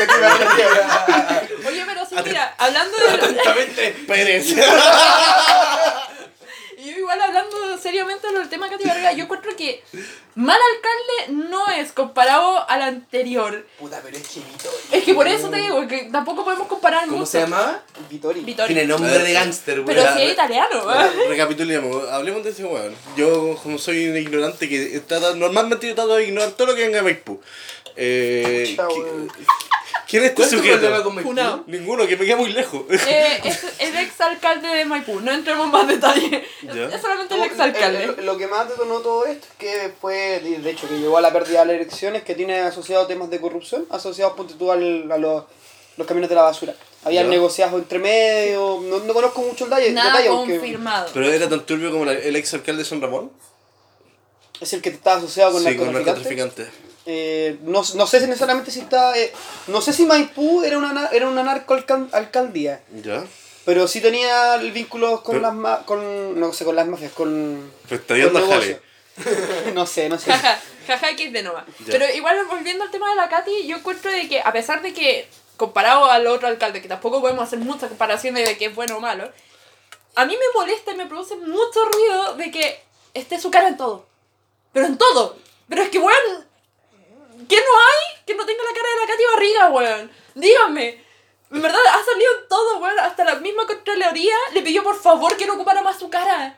Oye, 1.65 1.83
pero 1.85 2.05
sí, 2.05 2.15
mira, 2.25 2.55
hablando 2.57 2.97
de. 2.97 3.09
Atentamente. 3.09 3.91
Pérez. 4.07 4.53
Igual 7.11 7.21
hablando 7.23 7.75
seriamente 7.81 8.31
del 8.31 8.47
tema 8.49 8.67
de 8.69 8.73
Katy 8.77 8.87
Barriga, 8.87 9.11
yo 9.13 9.23
encuentro 9.23 9.55
que 9.55 9.81
mal 10.35 10.59
alcalde 10.75 11.47
no 11.49 11.67
es 11.71 11.91
comparado 11.91 12.69
al 12.69 12.83
anterior. 12.83 13.65
Puta, 13.79 13.99
pero 14.03 14.15
es 14.15 14.27
que 14.27 14.41
Vittorio. 14.41 14.77
Es 14.91 15.03
que 15.05 15.13
por 15.15 15.27
eso 15.27 15.49
te 15.49 15.57
digo 15.57 15.87
que 15.87 16.09
tampoco 16.11 16.43
podemos 16.43 16.67
comparar 16.67 17.05
¿Cómo 17.05 17.17
mucho. 17.17 17.31
se 17.31 17.39
llamaba? 17.39 17.81
Vittorio. 18.11 18.43
Vittorio. 18.43 18.75
Tiene 18.75 18.87
nombre 18.87 19.17
de 19.17 19.33
gángster, 19.33 19.83
Pero 19.85 20.03
weón. 20.03 20.17
si 20.17 20.21
es 20.23 20.33
italiano, 20.33 20.93
¿eh? 20.93 21.09
Recapitulemos, 21.29 22.07
hablemos 22.09 22.43
de 22.43 22.51
ese 22.51 22.63
weón. 22.63 22.93
Yo, 23.17 23.57
como 23.63 23.79
soy 23.79 24.07
un 24.07 24.15
ignorante 24.17 24.69
que 24.69 24.99
trata, 25.07 25.33
normalmente 25.33 25.87
yo 25.87 25.95
trato 25.95 26.13
de 26.15 26.25
ignorar 26.27 26.51
todo 26.51 26.67
lo 26.67 26.75
que 26.75 26.83
venga 26.83 26.97
de 26.97 27.01
Maipú. 27.01 27.41
Eh, 27.95 28.71
Chao, 28.75 28.87
¿qui- 28.87 29.01
weón. 29.03 29.31
¿Quién 30.09 30.23
es 30.23 30.29
este 30.29 30.35
¿Cuál 30.41 30.45
es 30.47 30.57
sujeto? 30.59 30.79
problema 30.79 31.03
con 31.03 31.15
Maipú? 31.15 31.63
Ninguno, 31.67 32.07
que 32.07 32.17
me 32.17 32.25
queda 32.25 32.35
muy 32.37 32.51
lejos. 32.51 32.81
Eh, 32.89 33.41
es 33.43 33.63
el 33.79 33.95
ex 33.97 34.19
alcalde 34.21 34.67
de 34.67 34.83
Maipú, 34.85 35.19
no 35.19 35.31
entremos 35.31 35.65
en 35.65 35.71
más 35.71 35.87
detalles. 35.87 36.31
Ya. 36.63 36.85
Es 36.87 37.01
solamente 37.01 37.35
el 37.35 37.39
No, 37.41 37.45
ex 37.45 37.59
alcalde. 37.59 38.03
eh, 38.05 38.21
Lo 38.23 38.35
que 38.37 38.47
más 38.47 38.67
detonó 38.67 38.99
todo 39.01 39.25
esto 39.27 39.45
es 39.51 39.53
que 39.59 39.93
fue, 40.01 40.39
de 40.39 40.69
hecho, 40.71 40.89
que 40.89 40.97
llevó 40.99 41.17
a 41.17 41.21
la 41.21 41.31
pérdida 41.31 41.59
de 41.61 41.65
las 41.67 41.75
elecciones, 41.75 42.23
que 42.23 42.33
tiene 42.33 42.59
asociados 42.61 43.07
temas 43.07 43.29
de 43.29 43.39
corrupción, 43.39 43.85
asociados, 43.91 44.33
ponte 44.33 44.55
tú, 44.55 44.71
al- 44.71 45.11
a 45.11 45.17
los, 45.19 45.43
los 45.97 46.07
caminos 46.07 46.27
de 46.29 46.35
la 46.35 46.41
basura. 46.41 46.73
Habían 47.05 47.25
Ya. 47.25 47.29
negociados 47.29 47.75
entre 47.75 47.99
medio, 47.99 48.79
no, 48.81 48.99
no 48.99 49.13
conozco 49.13 49.41
mucho 49.41 49.65
el 49.65 49.69
detalle, 49.69 49.91
Nada 49.91 50.11
detalle 50.17 50.29
porque 50.35 50.57
confirmado. 50.57 51.09
Pero 51.13 51.31
era 51.31 51.47
tan 51.47 51.65
turbio 51.65 51.91
como 51.91 52.05
la- 52.05 52.13
el 52.13 52.35
ex 52.35 52.51
alcalde 52.55 52.81
de 52.83 52.89
San 52.89 52.99
Ramón. 52.99 53.31
es 54.59 54.73
el 54.73 54.81
que 54.81 54.89
está 54.89 55.13
asociado 55.13 55.51
con 55.53 55.63
sí, 55.63 55.77
con 55.77 55.93
narcotraficantes. 55.93 56.67
Eh, 57.11 57.57
no, 57.63 57.81
no 57.95 58.05
sé 58.05 58.19
si 58.19 58.27
necesariamente 58.27 58.69
si 58.69 58.81
está. 58.81 59.17
eh, 59.17 59.33
no 59.65 59.81
sé 59.81 59.93
si 59.93 60.05
Maipú 60.05 60.61
era 60.63 60.77
una, 60.77 60.93
na- 60.93 61.09
era 61.11 61.27
una 61.27 61.41
narcoalcaldía, 61.41 62.83
Ya. 63.01 63.25
pero 63.65 63.87
sí 63.87 63.99
tenía 63.99 64.53
el 64.55 64.71
vínculo 64.71 65.23
con 65.23 65.33
Pero- 65.37 65.47
las 65.47 65.55
ma- 65.55 65.85
con 65.85 66.39
no 66.39 66.53
sé, 66.53 66.65
con 66.65 66.75
las 66.75 66.85
mafias, 66.85 67.11
con. 67.13 67.71
Pues 67.87 68.01
está 68.01 68.13
viendo 68.13 68.39
no 69.73 69.85
sé, 69.87 70.07
no 70.07 70.19
sé. 70.19 70.31
Jaja, 70.31 70.59
jaja 70.87 71.09
X 71.09 71.33
de 71.33 71.41
Nova. 71.43 71.65
Ya. 71.79 71.85
Pero 71.87 72.05
igual 72.13 72.45
volviendo 72.45 72.83
al 72.83 72.91
tema 72.91 73.09
de 73.09 73.15
la 73.15 73.27
Katy, 73.27 73.65
yo 73.65 73.77
encuentro 73.77 74.11
de 74.11 74.29
que 74.29 74.39
a 74.41 74.51
pesar 74.53 74.81
de 74.83 74.93
que, 74.93 75.27
comparado 75.57 76.05
al 76.05 76.27
otro 76.27 76.47
alcalde, 76.47 76.79
que 76.81 76.87
tampoco 76.87 77.21
podemos 77.21 77.43
hacer 77.43 77.57
muchas 77.59 77.89
comparaciones 77.89 78.47
de 78.47 78.55
que 78.57 78.65
es 78.67 78.75
bueno 78.75 78.97
o 78.97 78.99
malo, 78.99 79.29
a 80.15 80.25
mí 80.25 80.33
me 80.37 80.59
molesta 80.59 80.91
y 80.91 80.95
me 80.95 81.07
produce 81.07 81.35
mucho 81.37 81.79
ruido 81.91 82.35
de 82.35 82.51
que 82.51 82.79
esté 83.15 83.39
su 83.39 83.49
cara 83.51 83.67
en 83.67 83.77
todo. 83.77 84.05
Pero 84.73 84.85
en 84.85 84.97
todo. 84.97 85.37
Pero 85.67 85.81
es 85.81 85.89
que, 85.89 85.97
weón, 85.99 86.47
¿qué 87.47 87.55
no 87.55 87.79
hay 87.79 88.23
que 88.25 88.35
no 88.35 88.45
tenga 88.45 88.63
la 88.63 88.73
cara 88.73 88.89
de 88.89 89.01
la 89.01 89.07
Katy 89.07 89.23
Barriga, 89.33 89.69
weón? 89.69 90.11
Díganme. 90.35 91.03
En 91.51 91.61
verdad, 91.61 91.79
ha 91.87 92.03
salido 92.05 92.31
todo, 92.47 92.77
weón. 92.79 92.99
Hasta 92.99 93.23
la 93.23 93.35
misma 93.35 93.65
Contraloría 93.65 94.35
le 94.53 94.61
pidió 94.61 94.83
por 94.83 94.99
favor 94.99 95.35
que 95.37 95.45
no 95.47 95.53
ocupara 95.55 95.81
más 95.81 95.97
su 95.97 96.09
cara. 96.09 96.57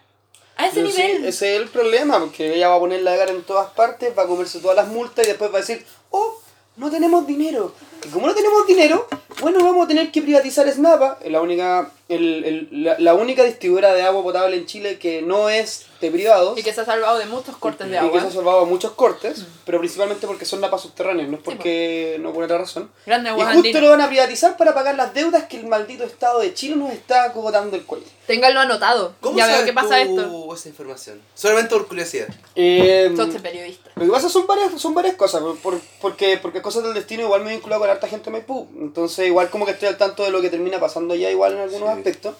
A 0.58 0.66
ese 0.68 0.76
Pero 0.82 0.92
sí, 0.92 1.02
nivel. 1.02 1.26
ese 1.26 1.56
es 1.56 1.62
el 1.62 1.70
problema, 1.70 2.20
porque 2.20 2.54
ella 2.56 2.68
va 2.70 2.76
a 2.76 2.80
poner 2.80 3.02
la 3.02 3.16
cara 3.18 3.32
en 3.32 3.44
todas 3.44 3.72
partes, 3.72 4.16
va 4.18 4.24
a 4.24 4.28
comerse 4.28 4.60
todas 4.60 4.76
las 4.76 4.88
multas 4.88 5.26
y 5.26 5.30
después 5.30 5.52
va 5.52 5.58
a 5.58 5.62
decir, 5.62 5.86
oh, 6.10 6.41
no 6.78 6.90
tenemos 6.90 7.28
dinero. 7.28 7.74
Y 8.04 8.10
como 8.10 8.26
no 8.28 8.34
tenemos 8.34 8.66
dinero, 8.66 9.08
bueno, 9.42 9.64
vamos 9.64 9.86
a 9.86 9.88
tener 9.88 10.12
que 10.12 10.22
privatizar 10.24 10.68
Snapa, 10.72 11.20
es 11.22 11.32
la 11.32 11.40
única, 11.42 11.92
el, 12.10 12.44
el- 12.44 12.84
la, 12.84 12.98
la 12.98 13.14
única 13.14 13.44
distribuidora 13.44 13.94
de 13.94 14.02
agua 14.02 14.24
potable 14.24 14.58
en 14.58 14.66
Chile 14.66 14.98
que 14.98 15.22
no 15.22 15.50
es 15.50 15.86
de 16.02 16.10
privados. 16.10 16.58
Y 16.58 16.64
que 16.64 16.74
se 16.74 16.82
ha 16.82 16.86
salvado 16.86 17.20
de 17.20 17.28
muchos 17.28 17.56
cortes 17.58 17.88
de 17.88 17.98
y 17.98 18.00
que 18.00 18.06
agua. 18.08 18.22
se 18.22 18.28
ha 18.28 18.32
salvado 18.32 18.66
muchos 18.66 18.94
cortes, 18.94 19.46
pero 19.66 19.78
principalmente 19.78 20.26
porque 20.26 20.46
son 20.46 20.62
napas 20.62 20.82
subterráneas, 20.82 21.30
no 21.30 21.38
es 21.38 21.44
porque 21.44 22.18
no 22.20 22.34
por 22.34 22.44
otra 22.44 22.58
razón. 22.58 22.90
Grande 23.06 23.30
Y 23.30 23.34
aguas 23.34 23.54
justo 23.56 23.80
lo 23.82 23.90
van 23.92 24.02
a 24.02 24.08
privatizar 24.10 24.58
para 24.58 24.74
pagar 24.74 24.96
las 24.96 25.14
deudas 25.14 25.44
que 25.44 25.58
el 25.58 25.68
maldito 25.68 26.04
Estado 26.04 26.40
de 26.40 26.56
Chile 26.56 26.76
nos 26.76 26.92
está 26.92 27.32
cogotando 27.34 27.76
el 27.78 27.84
cuello. 27.86 28.08
Ténganlo 28.26 28.62
anotado. 28.62 29.14
¿Cómo 29.22 29.38
ya 29.38 29.46
veo 29.46 29.64
qué 29.66 29.74
pasa 29.74 30.04
tú 30.06 30.22
esto. 30.22 30.56
esa 30.56 30.70
información? 30.70 31.22
Solamente 31.36 31.76
por 31.76 31.88
curiosidad. 31.88 32.30
Eh, 32.56 33.14
Sos 33.16 33.28
este 33.28 33.40
periodista. 33.42 33.91
Lo 34.02 34.08
que 34.08 34.12
pasa 34.14 34.30
son 34.30 34.48
varias, 34.48 34.82
son 34.82 34.94
varias 34.94 35.16
cosas, 35.16 35.42
por- 35.42 35.58
por- 35.60 35.80
porque, 36.02 36.38
porque 36.42 36.62
cosas 36.62 36.84
del 36.84 36.94
destino 36.94 37.24
igual 37.24 37.44
me 37.44 37.52
he 37.52 37.54
vinculado 37.54 37.82
con 37.82 37.90
harta 37.90 38.08
gente 38.08 38.26
de 38.26 38.32
Maipú, 38.32 38.68
entonces 38.80 39.28
igual 39.28 39.50
como 39.50 39.66
que 39.66 39.72
estoy 39.72 39.88
al 39.90 39.98
tanto 39.98 40.24
de 40.24 40.32
lo 40.32 40.42
que 40.42 40.50
termina 40.50 40.80
pasando 40.80 41.14
ya 41.16 41.30
igual 41.30 41.54
en 41.54 41.60
algunos 41.60 41.90
Sí. 41.92 41.98
aspectos. 41.98 42.36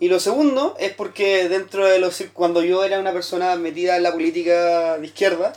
Y 0.00 0.08
lo 0.08 0.18
segundo 0.20 0.74
es 0.78 0.92
porque 0.94 1.48
dentro 1.48 1.86
de 1.86 1.98
los 1.98 2.22
cuando 2.32 2.62
yo 2.62 2.84
era 2.84 2.98
una 2.98 3.12
persona 3.12 3.54
metida 3.56 3.96
en 3.96 4.02
la 4.02 4.12
política 4.12 4.98
de 4.98 5.06
izquierda, 5.06 5.52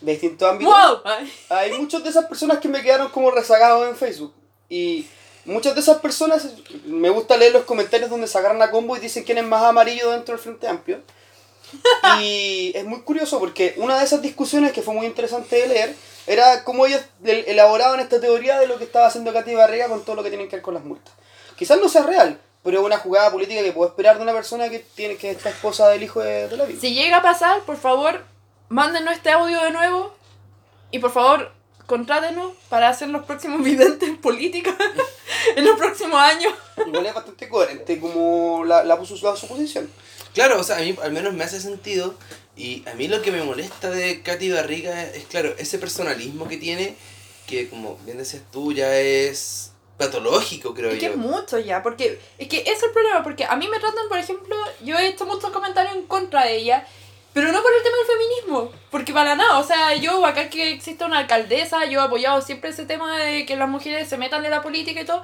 de 0.00 0.12
distintos 0.12 0.48
ámbitos, 0.50 0.74
¡Wow! 0.74 1.00
Ay, 1.04 1.32
hay 1.50 1.72
muchas 1.72 2.02
de 2.04 2.10
esas 2.10 2.26
personas 2.26 2.58
que 2.58 2.68
me 2.68 2.82
quedaron 2.82 3.08
como 3.10 3.30
rezagados 3.30 3.88
en 3.88 3.96
Facebook. 3.96 4.32
Y 4.70 5.06
muchas 5.46 5.74
de 5.74 5.80
esas 5.80 5.98
personas, 5.98 6.46
me 6.86 7.10
gusta 7.10 7.36
leer 7.36 7.52
los 7.52 7.64
comentarios 7.64 8.10
donde 8.10 8.26
se 8.26 8.36
agarran 8.38 8.60
a 8.62 8.70
combo 8.70 8.96
y 8.96 9.00
dicen 9.00 9.24
quién 9.24 9.38
es 9.38 9.44
más 9.44 9.62
amarillo 9.62 10.10
dentro 10.10 10.34
del 10.34 10.42
Frente 10.42 10.66
Amplio. 10.68 11.00
Y 12.20 12.72
es 12.74 12.84
muy 12.84 13.00
curioso 13.02 13.38
porque 13.40 13.74
una 13.76 13.98
de 13.98 14.04
esas 14.04 14.22
discusiones 14.22 14.72
que 14.72 14.82
fue 14.82 14.94
muy 14.94 15.06
interesante 15.06 15.56
de 15.56 15.66
leer 15.66 15.94
era 16.26 16.64
cómo 16.64 16.86
ellos 16.86 17.02
el- 17.24 17.44
elaboraban 17.46 18.00
esta 18.00 18.20
teoría 18.20 18.58
de 18.58 18.66
lo 18.66 18.78
que 18.78 18.84
estaba 18.84 19.06
haciendo 19.06 19.32
Katy 19.32 19.54
Barriga 19.54 19.88
con 19.88 20.04
todo 20.04 20.16
lo 20.16 20.22
que 20.22 20.30
tiene 20.30 20.48
que 20.48 20.56
ver 20.56 20.62
con 20.62 20.74
las 20.74 20.84
multas. 20.84 21.12
Quizás 21.56 21.78
no 21.80 21.88
sea 21.88 22.02
real, 22.02 22.40
pero 22.62 22.80
es 22.80 22.84
una 22.86 22.98
jugada 22.98 23.30
política 23.30 23.62
que 23.62 23.72
puedo 23.72 23.90
esperar 23.90 24.16
de 24.16 24.22
una 24.22 24.32
persona 24.32 24.68
que 24.70 24.78
tiene 24.94 25.16
que 25.16 25.30
esta 25.30 25.50
esposa 25.50 25.88
del 25.88 26.02
hijo 26.02 26.20
de, 26.20 26.48
de 26.48 26.56
la 26.56 26.64
vida. 26.64 26.80
Si 26.80 26.94
llega 26.94 27.18
a 27.18 27.22
pasar, 27.22 27.60
por 27.62 27.76
favor, 27.76 28.24
mándenos 28.68 29.14
este 29.14 29.30
audio 29.30 29.60
de 29.62 29.70
nuevo. 29.70 30.14
Y 30.90 30.98
por 31.00 31.10
favor, 31.12 31.52
contrátenos 31.86 32.52
para 32.68 32.88
hacer 32.88 33.08
los 33.08 33.24
próximos 33.24 33.62
videntes 33.64 34.08
en 34.08 34.16
política 34.18 34.76
en 35.56 35.64
los 35.64 35.76
próximos 35.78 36.16
años. 36.20 36.52
Igual 36.86 37.06
es 37.06 37.14
bastante 37.14 37.48
coherente 37.48 38.00
como 38.00 38.64
la, 38.64 38.84
la, 38.84 38.98
puso- 38.98 39.20
la 39.22 39.36
suposición. 39.36 39.90
Claro, 40.34 40.58
o 40.60 40.64
sea, 40.64 40.78
a 40.78 40.80
mí 40.80 40.96
al 41.02 41.12
menos 41.12 41.32
me 41.34 41.44
hace 41.44 41.60
sentido. 41.60 42.14
Y 42.56 42.84
a 42.88 42.94
mí 42.94 43.08
lo 43.08 43.20
que 43.20 43.32
me 43.32 43.42
molesta 43.42 43.90
de 43.90 44.22
Katy 44.22 44.50
Barriga 44.52 45.02
es, 45.02 45.24
claro, 45.26 45.54
ese 45.58 45.76
personalismo 45.78 46.46
que 46.46 46.56
tiene, 46.56 46.94
que 47.48 47.68
como 47.68 47.96
bien 48.04 48.16
decías 48.18 48.42
tú, 48.52 48.72
ya 48.72 48.96
es 48.96 49.72
patológico, 49.98 50.72
creo 50.74 50.90
Es 50.90 50.98
que 51.00 51.06
yo. 51.06 51.10
es 51.12 51.16
mucho 51.16 51.58
ya, 51.58 51.82
porque 51.82 52.20
es 52.38 52.48
que 52.48 52.58
es 52.66 52.82
el 52.82 52.90
problema, 52.92 53.22
porque 53.24 53.44
a 53.44 53.56
mí 53.56 53.66
me 53.68 53.78
tratan, 53.80 54.08
por 54.08 54.18
ejemplo, 54.18 54.54
yo 54.84 54.96
he 54.98 55.08
hecho 55.08 55.26
muchos 55.26 55.50
comentarios 55.50 55.94
en 55.96 56.06
contra 56.06 56.44
de 56.44 56.56
ella, 56.56 56.86
pero 57.34 57.52
no 57.52 57.62
por 57.62 57.72
el 57.74 57.82
tema 57.82 57.96
del 57.98 58.06
feminismo, 58.06 58.72
porque 58.90 59.12
para 59.12 59.34
nada, 59.34 59.58
o 59.58 59.64
sea, 59.64 59.94
yo 59.96 60.24
acá 60.24 60.48
que 60.48 60.70
exista 60.72 61.04
una 61.04 61.18
alcaldesa, 61.18 61.84
yo 61.84 62.00
he 62.00 62.04
apoyado 62.04 62.40
siempre 62.40 62.70
ese 62.70 62.86
tema 62.86 63.18
de 63.18 63.44
que 63.44 63.56
las 63.56 63.68
mujeres 63.68 64.08
se 64.08 64.16
metan 64.16 64.44
en 64.44 64.50
la 64.52 64.62
política 64.62 65.00
y 65.00 65.04
todo, 65.04 65.22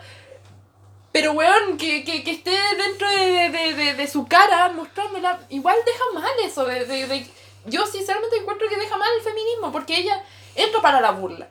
pero 1.12 1.33
weón, 1.33 1.76
que, 1.79 2.05
que, 2.05 2.23
que 2.23 2.31
esté 2.33 2.50
dentro 2.76 3.09
de, 3.11 3.49
de, 3.50 3.75
de, 3.75 3.95
de 3.95 4.07
su 4.07 4.26
cara 4.26 4.69
mostrándola, 4.71 5.40
igual 5.49 5.76
deja 5.87 6.05
mal 6.14 6.31
eso, 6.45 6.64
de- 6.67 7.26
yo 7.67 7.87
sinceramente 7.87 8.37
encuentro 8.38 8.69
que 8.69 8.76
deja 8.76 8.97
mal 8.97 9.09
el 9.17 9.23
feminismo, 9.23 9.71
porque 9.73 9.97
ella 9.99 10.25
entra 10.55 10.81
para 10.81 11.00
la 11.00 11.11
burla. 11.11 11.49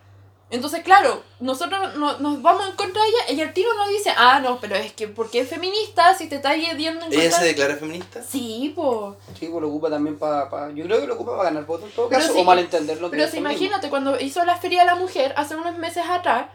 Entonces, 0.51 0.81
claro, 0.83 1.21
nosotros 1.39 1.95
no- 1.95 2.17
nos 2.17 2.41
vamos 2.41 2.67
en 2.67 2.75
contra 2.75 3.01
de 3.03 3.07
ella 3.09 3.33
y 3.37 3.41
el 3.41 3.53
tiro 3.53 3.71
nos 3.75 3.87
dice, 3.89 4.11
ah, 4.17 4.39
no, 4.39 4.59
pero 4.59 4.75
es 4.75 4.91
que 4.93 5.07
porque 5.07 5.41
es 5.41 5.49
feminista, 5.49 6.15
si 6.17 6.27
te 6.27 6.37
está 6.37 6.55
yendo 6.55 7.05
en 7.05 7.13
¿Ella 7.13 7.21
contra... 7.23 7.39
se 7.39 7.45
declara 7.45 7.75
feminista? 7.75 8.23
Sí, 8.23 8.73
po. 8.75 9.15
Sí, 9.39 9.47
pues 9.47 9.61
lo 9.61 9.67
ocupa 9.69 9.89
también 9.91 10.17
para... 10.17 10.49
yo 10.73 10.83
creo 10.85 11.01
que 11.01 11.07
lo 11.07 11.13
ocupa 11.13 11.31
para 11.37 11.49
ganar 11.49 11.65
votos 11.65 11.89
en 11.89 11.95
todo 11.95 12.09
Pero 12.09 12.21
caso, 12.21 12.33
sí, 12.33 12.39
o 12.39 12.43
malentenderlo. 12.43 13.11
Pero 13.11 13.27
si 13.27 13.37
imagínate, 13.37 13.89
cuando 13.89 14.19
hizo 14.19 14.43
la 14.43 14.57
Feria 14.57 14.79
de 14.81 14.85
la 14.87 14.95
Mujer 14.95 15.33
hace 15.37 15.55
unos 15.55 15.77
meses 15.77 16.03
atrás, 16.09 16.47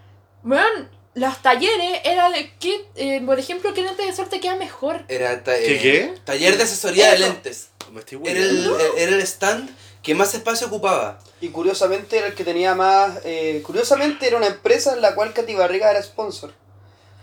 weón, 0.43 0.89
los 1.15 1.39
talleres 1.43 2.01
era 2.03 2.31
de 2.31 2.53
que, 2.59 2.89
eh, 2.97 3.23
por 3.25 3.39
ejemplo, 3.39 3.73
qué 3.75 3.83
lente 3.83 4.05
de 4.05 4.13
sol 4.13 4.29
te 4.29 4.41
queda 4.41 4.57
mejor. 4.57 5.05
Era 5.07 5.45
ta- 5.45 5.55
¿Qué, 5.57 5.77
eh, 5.77 5.81
qué? 5.81 6.15
taller 6.25 6.57
de 6.57 6.65
asesoría 6.65 7.13
de 7.13 7.19
lentes. 7.21 7.69
Me 7.93 8.01
estoy 8.01 8.19
Era 8.25 8.41
el, 8.41 8.69
hueveando. 8.69 8.97
era 8.97 9.13
el 9.15 9.21
stand 9.23 9.71
que 10.05 10.15
más 10.15 10.35
espacio 10.35 10.67
ocupaba. 10.69 11.19
Y 11.41 11.49
curiosamente 11.49 12.19
era 12.19 12.29
el 12.29 12.35
que 12.35 12.45
tenía 12.45 12.75
más... 12.75 13.19
eh, 13.25 13.63
curiosamente 13.65 14.27
era 14.29 14.37
una 14.37 14.47
empresa 14.47 14.93
en 14.93 15.01
la 15.01 15.15
cual 15.15 15.33
Katy 15.33 15.55
Barriga 15.55 15.91
era 15.91 16.01
sponsor. 16.03 16.53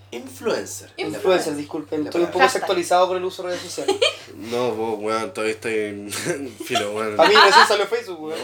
Influencer. 0.09 0.89
Influencer. 0.97 1.15
Influencer, 1.15 1.55
disculpen. 1.55 2.05
Estoy 2.05 2.23
un 2.23 2.31
poco 2.31 2.43
desactualizado 2.43 3.07
con 3.07 3.17
el 3.17 3.23
uso 3.23 3.43
de 3.43 3.49
redes 3.49 3.61
sociales. 3.61 3.95
No, 4.33 4.71
vos, 4.71 4.97
weón, 4.99 5.33
todavía 5.33 5.55
estoy 5.55 5.73
en 5.75 6.11
filo, 6.65 6.93
weón. 6.93 7.19
A 7.19 7.25
mí 7.25 7.35
recién 7.35 7.67
salió 7.67 7.85
Facebook, 7.85 8.21
weón. 8.21 8.39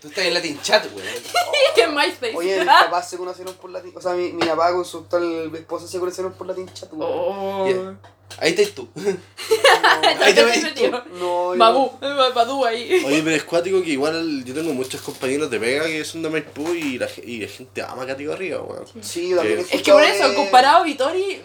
Tú 0.00 0.08
estás 0.08 0.24
en 0.24 0.34
Latin 0.34 0.60
Chat, 0.62 0.86
weón. 0.94 1.06
en 1.76 1.94
MySpace. 1.94 2.36
Oye, 2.36 2.58
mis 2.60 2.66
papás 2.66 3.10
se 3.10 3.16
conocieron 3.16 3.54
por 3.54 3.70
Latin... 3.70 3.92
O 3.96 4.00
sea, 4.00 4.12
mi, 4.12 4.32
mi 4.32 4.46
papá 4.46 4.72
con 4.72 4.84
su 4.84 4.98
actual 4.98 5.50
esposa 5.54 5.88
se 5.88 5.98
conocieron 5.98 6.32
por 6.32 6.46
Latin 6.46 6.72
Chat, 6.72 6.92
weón. 6.92 7.12
Oh. 7.12 7.66
Yeah. 7.66 7.98
Ahí 8.36 8.50
estás 8.50 8.74
tú. 8.74 8.88
Ahí 8.94 10.16
Ahí 10.22 10.34
te 10.34 10.44
ves 10.44 10.62
metió. 10.62 11.04
No, 11.18 11.56
Babu, 11.56 11.92
eh, 12.00 12.32
Badu 12.34 12.64
ahí. 12.64 13.02
Oye, 13.04 13.22
pero 13.22 13.36
es 13.36 13.44
cuático 13.44 13.82
que 13.82 13.90
igual 13.90 14.44
yo 14.44 14.54
tengo 14.54 14.72
muchos 14.74 15.00
compañeros 15.00 15.50
de 15.50 15.58
pega 15.58 15.86
que 15.86 16.04
son 16.04 16.22
de 16.22 16.30
Maipú 16.30 16.72
y 16.74 16.98
la, 16.98 17.08
y 17.24 17.40
la 17.40 17.48
gente 17.48 17.82
ama 17.82 18.02
a 18.02 18.04
Garriga, 18.04 18.60
weón. 18.60 18.84
Sí, 19.00 19.34
también 19.34 19.66
Es 19.70 19.82
que 19.82 19.92
por 19.92 20.02
eso, 20.02 20.34
comparado 20.34 20.78
a 20.78 20.84
Vitori, 20.84 21.42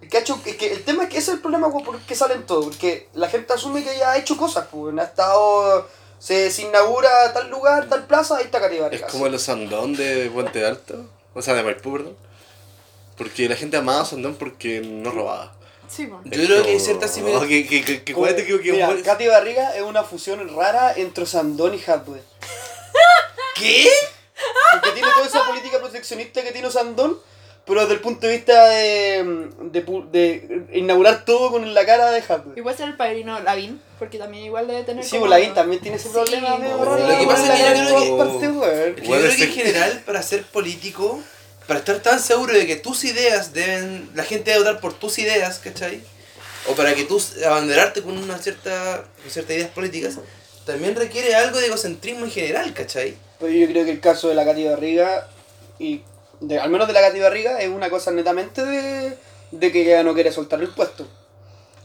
Es 0.00 0.08
que, 0.08 0.16
ha 0.18 0.20
hecho, 0.20 0.38
es 0.44 0.56
que 0.56 0.72
el 0.72 0.82
tema 0.82 1.04
es 1.04 1.08
que 1.10 1.18
ese 1.18 1.30
es 1.30 1.36
el 1.36 1.40
problema 1.40 1.68
weón, 1.68 1.84
por 1.84 1.98
qué 2.00 2.14
salen 2.14 2.44
todos, 2.44 2.66
porque 2.66 3.08
la 3.14 3.28
gente 3.28 3.52
asume 3.52 3.82
que 3.84 3.96
ya 3.96 4.12
ha 4.12 4.18
hecho 4.18 4.36
cosas, 4.36 4.66
pues, 4.70 4.96
ha 4.98 5.04
estado, 5.04 5.88
se, 6.18 6.50
se 6.50 6.62
inaugura 6.62 7.32
tal 7.32 7.48
lugar, 7.50 7.88
tal 7.88 8.06
plaza, 8.06 8.36
ahí 8.36 8.44
está 8.44 8.60
Katy 8.60 8.76
Es 8.92 9.02
como 9.02 9.28
los 9.28 9.42
Sandón 9.42 9.94
de 9.94 10.30
Puente 10.30 10.64
Alto, 10.66 11.06
o 11.32 11.40
sea, 11.40 11.54
de 11.54 11.62
Maipú, 11.62 11.92
perdón. 11.92 12.16
Porque 13.16 13.48
la 13.48 13.54
gente 13.54 13.76
amaba 13.76 14.02
a 14.02 14.04
Sandón 14.04 14.34
porque 14.34 14.80
no 14.80 15.10
robaba. 15.10 15.54
Sí. 15.88 16.08
Yo 16.24 16.30
creo 16.46 16.62
que 16.62 16.70
hay 16.70 16.80
ciertas 16.80 17.10
Oh, 17.10 17.14
similitudes. 17.14 17.48
Que, 17.48 17.66
que, 17.66 17.84
que, 17.84 18.02
que 18.04 18.72
mira, 18.72 18.88
Katy 19.04 19.26
Barriga 19.28 19.74
es 19.76 19.82
una 19.82 20.02
fusión 20.02 20.54
rara 20.56 20.92
entre 20.96 21.26
Sandón 21.26 21.74
y 21.74 21.82
Hadwe. 21.90 22.22
¿Qué? 23.56 23.88
Porque 24.72 24.90
tiene 24.92 25.08
toda 25.14 25.26
esa 25.26 25.44
política 25.46 25.78
proteccionista 25.78 26.42
que 26.42 26.50
tiene 26.52 26.70
Sandón, 26.70 27.18
pero 27.64 27.80
desde 27.82 27.94
el 27.94 28.00
punto 28.00 28.26
de 28.26 28.32
vista 28.36 28.68
de, 28.68 29.48
de, 29.60 29.86
pu- 29.86 30.10
de 30.10 30.64
inaugurar 30.72 31.24
todo 31.24 31.50
con 31.52 31.72
la 31.72 31.86
cara 31.86 32.10
de 32.10 32.20
Hadwe. 32.26 32.60
Puede 32.62 32.76
ser 32.76 32.88
el 32.88 32.96
padrino 32.96 33.38
Lavín, 33.40 33.80
porque 33.98 34.18
también 34.18 34.44
igual 34.44 34.66
debe 34.66 34.82
tener. 34.82 35.04
Sí, 35.04 35.10
como- 35.12 35.22
pues 35.22 35.30
Lavín 35.30 35.54
también 35.54 35.80
tiene 35.80 35.96
ese 35.96 36.08
Sí, 36.08 36.14
problema 36.14 36.58
lo 36.58 37.18
que 37.18 37.26
pasa 37.26 37.54
es 37.54 37.60
que 37.60 37.78
yo 37.78 37.84
creo 37.86 38.40
que- 38.40 38.46
yo 39.00 39.04
Igual 39.04 39.20
creo 39.20 39.30
en 39.32 39.52
general, 39.52 40.02
para 40.04 40.22
ser 40.22 40.42
político, 40.44 41.20
para 41.66 41.80
estar 41.80 42.00
tan 42.00 42.20
seguro 42.20 42.52
de 42.52 42.66
que 42.66 42.76
tus 42.76 43.04
ideas 43.04 43.52
deben. 43.52 44.10
La 44.14 44.24
gente 44.24 44.50
debe 44.50 44.64
votar 44.64 44.80
por 44.80 44.94
tus 44.94 45.18
ideas, 45.18 45.58
¿cachai? 45.58 46.02
O 46.68 46.74
para 46.74 46.94
que 46.94 47.04
tú 47.04 47.22
abanderarte 47.46 48.02
con 48.02 48.16
una 48.16 48.38
cierta. 48.38 49.04
con 49.22 49.30
ciertas 49.30 49.56
ideas 49.56 49.70
políticas, 49.70 50.18
también 50.64 50.96
requiere 50.96 51.34
algo 51.34 51.58
de 51.58 51.66
egocentrismo 51.66 52.24
en 52.24 52.30
general, 52.30 52.72
¿cachai? 52.72 53.16
Pero 53.38 53.52
yo 53.52 53.66
creo 53.68 53.84
que 53.84 53.90
el 53.90 54.00
caso 54.00 54.28
de 54.28 54.34
la 54.34 54.44
Katy 54.44 54.64
Barriga, 54.64 55.28
y 55.78 56.02
de, 56.40 56.58
al 56.58 56.70
menos 56.70 56.86
de 56.86 56.94
la 56.94 57.00
Katy 57.00 57.20
Barriga, 57.20 57.60
es 57.60 57.68
una 57.68 57.90
cosa 57.90 58.10
netamente 58.10 58.64
de, 58.64 59.16
de 59.50 59.72
que 59.72 59.82
ella 59.82 60.02
no 60.02 60.14
quiere 60.14 60.32
soltar 60.32 60.60
el 60.62 60.68
puesto. 60.68 61.06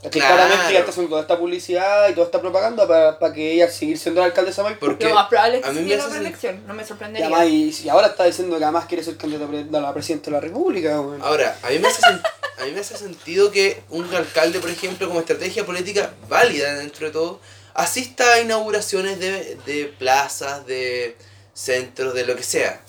Es 0.02 0.12
que 0.12 0.20
Claro. 0.20 0.36
claramente 0.36 0.70
ella 0.70 0.80
está 0.80 0.92
haciendo 0.92 1.10
toda 1.10 1.22
esta 1.24 1.38
publicidad 1.38 2.08
y 2.10 2.14
toda 2.14 2.26
esta 2.28 2.40
propaganda 2.40 2.88
para, 2.88 3.34
que 3.34 3.52
ella 3.54 3.70
seguir 3.70 3.98
siendo 3.98 4.22
la 4.22 4.28
alcaldesa 4.28 4.64
de. 4.64 4.76
Porque 4.76 5.06
Lo 5.10 5.16
más 5.16 5.28
probable 5.28 5.58
es 5.60 5.66
a 5.66 5.68
que 5.68 5.74
mí 5.74 5.82
me 5.82 5.90
siga 5.92 6.08
la 6.08 6.14
reelección, 6.14 6.68
no 6.68 6.74
me 6.74 6.84
Y, 6.84 6.86
sorprendería. 6.86 7.28
además, 7.28 7.48
y, 7.50 7.82
y 7.84 7.90
ahora 7.90 8.08
está 8.08 8.24
diciendo 8.24 8.58
que 8.58 8.64
además 8.64 8.86
quiere 8.86 9.04
ser 9.04 9.18
candidata 9.18 9.78
a 9.78 9.82
la 9.82 9.94
presidenta 9.94 10.26
de 10.26 10.32
la 10.32 10.40
República. 10.40 11.02
weón. 11.02 11.22
Ahora, 11.22 11.58
a 11.62 11.70
mí, 11.70 11.80
me 11.80 11.88
hace 11.90 12.02
a 12.60 12.66
mí 12.66 12.72
me 12.72 12.80
hace 12.80 12.98
sentido 12.98 13.52
que 13.52 13.82
un 13.90 14.06
alcalde, 14.16 14.60
por 14.60 14.70
ejemplo, 14.70 15.08
como 15.08 15.20
estrategia 15.20 15.66
política 15.66 16.14
válida 16.30 16.76
dentro 16.76 17.08
de 17.08 17.12
todo, 17.12 17.42
asista 17.74 18.34
a 18.34 18.40
inauguraciones 18.40 19.20
de, 19.20 19.58
de 19.66 19.94
plazas, 20.00 20.66
de 20.66 21.18
centros, 21.54 22.14
de 22.14 22.26
lo 22.26 22.36
que 22.38 22.44
sea. 22.44 22.82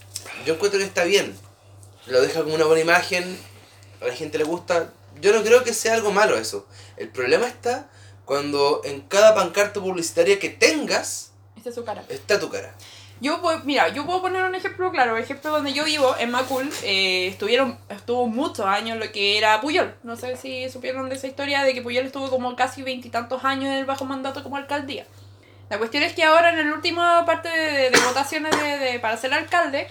Yo 0.47 0.55
encuentro 0.55 0.79
que 0.79 0.87
está 0.87 1.03
bien. 1.05 1.35
Lo 2.07 2.21
deja 2.23 2.43
como 2.43 2.55
una 2.55 2.65
buena 2.67 2.83
imagen, 2.83 3.37
a 4.01 4.07
la 4.07 4.15
gente 4.15 4.39
le 4.39 4.45
gusta. 4.45 4.91
Yo 5.21 5.33
no 5.33 5.43
creo 5.43 5.63
que 5.65 5.75
sea 5.75 5.95
algo 5.95 6.13
malo 6.13 6.39
eso. 6.39 6.67
El 7.01 7.09
problema 7.09 7.47
está 7.47 7.89
cuando 8.25 8.83
en 8.85 9.01
cada 9.01 9.35
pancarta 9.35 9.81
publicitaria 9.81 10.39
que 10.39 10.51
tengas 10.51 11.33
Esta 11.57 11.71
es 11.71 11.75
su 11.75 11.85
cara. 11.85 12.05
está 12.09 12.39
tu 12.39 12.51
cara. 12.51 12.75
Yo, 13.23 13.41
puedo- 13.43 13.61
mira, 13.65 13.89
yo 13.89 14.07
puedo 14.07 14.23
poner 14.23 14.45
un 14.45 14.55
ejemplo 14.55 14.91
claro. 14.91 15.17
El 15.17 15.23
ejemplo 15.25 15.51
donde 15.51 15.73
yo 15.73 15.85
vivo, 15.85 16.15
en 16.19 16.31
Macul, 16.31 16.71
eh, 16.83 17.27
estuvieron, 17.29 17.79
estuvo 17.89 18.27
muchos 18.27 18.65
años 18.67 18.99
lo 18.99 19.11
que 19.13 19.37
era 19.39 19.61
Puyol. 19.61 19.95
No 20.03 20.17
sé 20.17 20.37
si 20.37 20.69
supieron 20.71 21.09
de 21.09 21.17
esa 21.17 21.27
historia 21.27 21.63
de 21.63 21.75
que 21.75 21.83
Puyol 21.83 22.07
estuvo 22.07 22.31
como 22.31 22.55
casi 22.57 22.83
veintitantos 22.83 23.45
años 23.45 23.65
en 23.67 23.73
el 23.79 23.85
bajo 23.85 24.05
mandato 24.07 24.43
como 24.43 24.57
alcaldía. 24.57 25.07
La 25.69 25.79
cuestión 25.79 26.03
es 26.03 26.15
que 26.15 26.25
ahora 26.25 26.51
en 26.51 26.69
la 26.69 26.75
última 26.75 27.25
parte 27.27 27.49
de, 27.49 27.91
de 27.91 27.99
votaciones 28.07 28.51
de, 28.61 28.79
de- 28.79 28.99
para 29.01 29.17
ser 29.17 29.33
alcalde, 29.35 29.87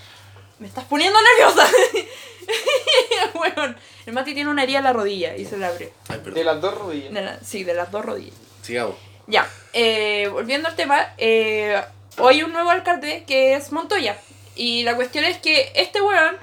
me 0.59 0.67
estás 0.67 0.83
poniendo 0.85 1.17
nerviosa. 1.21 1.67
bueno, 3.33 3.75
el 4.05 4.13
Mati 4.13 4.33
tiene 4.33 4.49
una 4.49 4.63
herida 4.63 4.79
en 4.79 4.83
la 4.85 4.93
rodilla 4.93 5.35
y 5.35 5.45
se 5.45 5.57
la 5.57 5.67
abrió. 5.67 5.89
Ay, 6.07 6.21
De 6.25 6.43
las 6.43 6.61
dos 6.61 6.75
rodillas. 6.77 7.13
De 7.13 7.21
la- 7.21 7.39
sí, 7.41 7.63
de 7.63 7.73
las 7.73 7.91
dos 7.91 8.05
rodillas. 8.05 8.35
Sigamos. 8.61 8.95
Ya, 9.27 9.47
eh, 9.73 10.27
volviendo 10.31 10.67
al 10.67 10.75
tema, 10.75 11.13
eh, 11.17 11.81
hoy 12.17 12.35
hay 12.35 12.43
un 12.43 12.51
nuevo 12.53 12.71
alcalde 12.71 13.23
que 13.27 13.53
es 13.55 13.71
Montoya. 13.71 14.17
Y 14.55 14.83
la 14.83 14.95
cuestión 14.95 15.23
es 15.23 15.37
que 15.37 15.71
este 15.75 16.01
weón, 16.01 16.35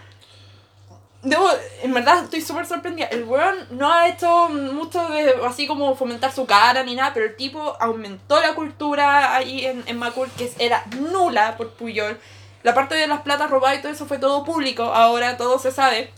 debo, 1.23 1.51
en 1.83 1.93
verdad 1.93 2.23
estoy 2.25 2.41
súper 2.41 2.65
sorprendida. 2.67 3.07
El 3.09 3.25
weón 3.25 3.67
no 3.73 3.93
ha 3.93 4.09
hecho 4.09 4.49
mucho 4.49 5.07
de 5.09 5.35
así 5.45 5.67
como 5.67 5.97
fomentar 5.97 6.33
su 6.33 6.47
cara 6.47 6.83
ni 6.85 6.95
nada, 6.95 7.13
pero 7.13 7.27
el 7.27 7.37
tipo 7.37 7.77
aumentó 7.81 8.41
la 8.41 8.55
cultura 8.55 9.35
ahí 9.35 9.67
en, 9.67 9.83
en 9.87 9.99
Macul, 9.99 10.31
que 10.39 10.51
era 10.59 10.85
nula 11.01 11.57
por 11.57 11.73
Puyol. 11.75 12.19
La 12.67 12.75
parte 12.75 12.97
de 12.97 13.07
las 13.07 13.21
platas 13.21 13.49
robadas 13.49 13.79
y 13.79 13.81
todo 13.81 13.93
eso 13.93 14.07
fue 14.07 14.19
todo 14.19 14.43
público, 14.43 14.83
ahora 14.83 15.37
todo 15.37 15.57
se 15.61 15.71
sabe. 15.71 16.11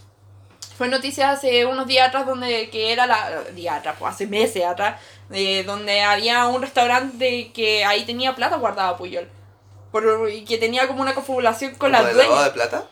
Fue 0.78 0.88
noticia 0.88 1.32
hace 1.32 1.66
unos 1.66 1.86
días 1.86 2.08
atrás 2.08 2.24
donde 2.24 2.70
que 2.70 2.90
era 2.90 3.04
la 3.06 3.42
días 3.54 3.76
atrás, 3.76 3.96
pues 3.98 4.14
hace 4.14 4.26
meses 4.26 4.64
atrás, 4.64 4.98
eh, 5.30 5.62
donde 5.64 6.00
había 6.00 6.46
un 6.46 6.62
restaurante 6.62 7.52
que 7.52 7.84
ahí 7.84 8.06
tenía 8.06 8.34
plata 8.34 8.56
guardada 8.56 8.96
Puyol. 8.96 9.28
Por, 9.92 10.30
y 10.30 10.46
que 10.46 10.56
tenía 10.56 10.88
como 10.88 11.02
una 11.02 11.14
confabulación 11.14 11.74
con 11.74 11.92
la 11.92 11.98
¿Como 11.98 12.08
de 12.08 12.14
lavado 12.14 12.34
dueña, 12.36 12.48
de 12.48 12.54
plata? 12.54 12.84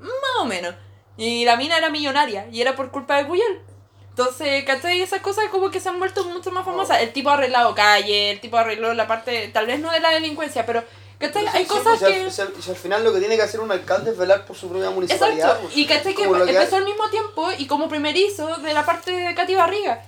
más 0.00 0.42
o 0.42 0.44
menos. 0.44 0.74
Y 1.16 1.46
la 1.46 1.56
mina 1.56 1.78
era 1.78 1.88
millonaria 1.88 2.48
y 2.52 2.60
era 2.60 2.76
por 2.76 2.90
culpa 2.90 3.16
de 3.16 3.24
Puyol. 3.24 3.62
Entonces, 4.10 4.62
¿cachai? 4.64 5.00
Esas 5.00 5.22
cosas 5.22 5.46
como 5.50 5.70
que 5.70 5.80
se 5.80 5.88
han 5.88 5.98
vuelto 5.98 6.22
mucho 6.24 6.50
más 6.50 6.66
famosas. 6.66 7.00
El 7.00 7.14
tipo 7.14 7.30
ha 7.30 7.32
arreglado 7.32 7.74
calle, 7.74 8.32
el 8.32 8.40
tipo 8.40 8.58
arregló 8.58 8.92
la 8.92 9.06
parte, 9.06 9.48
tal 9.48 9.64
vez 9.64 9.80
no 9.80 9.90
de 9.90 10.00
la 10.00 10.10
delincuencia, 10.10 10.66
pero, 10.66 10.84
¿cachai? 11.20 11.46
Hay 11.46 11.62
Sí, 11.62 11.68
cosas 11.68 11.98
pues, 12.00 12.12
que... 12.12 12.30
si 12.30 12.40
al, 12.40 12.52
si 12.60 12.70
al 12.70 12.76
final 12.76 13.04
lo 13.04 13.12
que 13.12 13.20
tiene 13.20 13.36
que 13.36 13.42
hacer 13.42 13.60
un 13.60 13.70
alcalde 13.70 14.10
es 14.10 14.18
velar 14.18 14.44
por 14.44 14.56
su 14.56 14.68
propia 14.68 14.90
municipalidad. 14.90 15.38
Exacto, 15.38 15.62
pues. 15.62 15.76
y 15.76 15.86
cachai 15.86 16.14
que 16.14 16.24
empezó 16.24 16.76
al 16.76 16.84
mismo 16.84 17.08
tiempo 17.10 17.48
y 17.56 17.66
como 17.66 17.88
primerizo 17.88 18.56
de 18.56 18.74
la 18.74 18.84
parte 18.84 19.12
de 19.12 19.34
Katy 19.34 19.54
Barriga. 19.54 20.02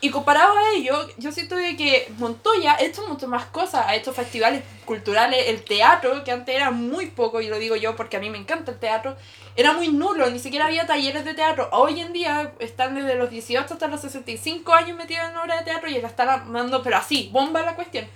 Y 0.00 0.10
comparado 0.10 0.56
a 0.56 0.70
ello, 0.76 1.08
yo 1.16 1.32
siento 1.32 1.56
de 1.56 1.76
que 1.76 2.12
Montoya 2.18 2.74
ha 2.74 2.80
hecho 2.80 3.08
mucho 3.08 3.26
más 3.26 3.46
cosas, 3.46 3.84
ha 3.88 3.96
hecho 3.96 4.12
festivales 4.12 4.62
culturales, 4.84 5.48
el 5.48 5.64
teatro, 5.64 6.22
que 6.22 6.30
antes 6.30 6.54
era 6.54 6.70
muy 6.70 7.06
poco, 7.06 7.40
y 7.40 7.48
lo 7.48 7.58
digo 7.58 7.74
yo 7.74 7.96
porque 7.96 8.16
a 8.16 8.20
mí 8.20 8.30
me 8.30 8.38
encanta 8.38 8.70
el 8.70 8.78
teatro, 8.78 9.16
era 9.56 9.72
muy 9.72 9.88
nulo, 9.88 10.30
ni 10.30 10.38
siquiera 10.38 10.66
había 10.66 10.86
talleres 10.86 11.24
de 11.24 11.34
teatro. 11.34 11.68
Hoy 11.72 12.00
en 12.00 12.12
día 12.12 12.52
están 12.60 12.94
desde 12.94 13.16
los 13.16 13.28
18 13.28 13.74
hasta 13.74 13.88
los 13.88 14.00
65 14.00 14.72
años 14.72 14.96
metidos 14.96 15.30
en 15.30 15.36
obra 15.36 15.56
de 15.58 15.64
teatro 15.64 15.88
y 15.88 16.00
la 16.00 16.06
están 16.06 16.28
armando, 16.28 16.80
pero 16.80 16.96
así, 16.96 17.28
bomba 17.32 17.62
la 17.62 17.74
cuestión. 17.74 18.06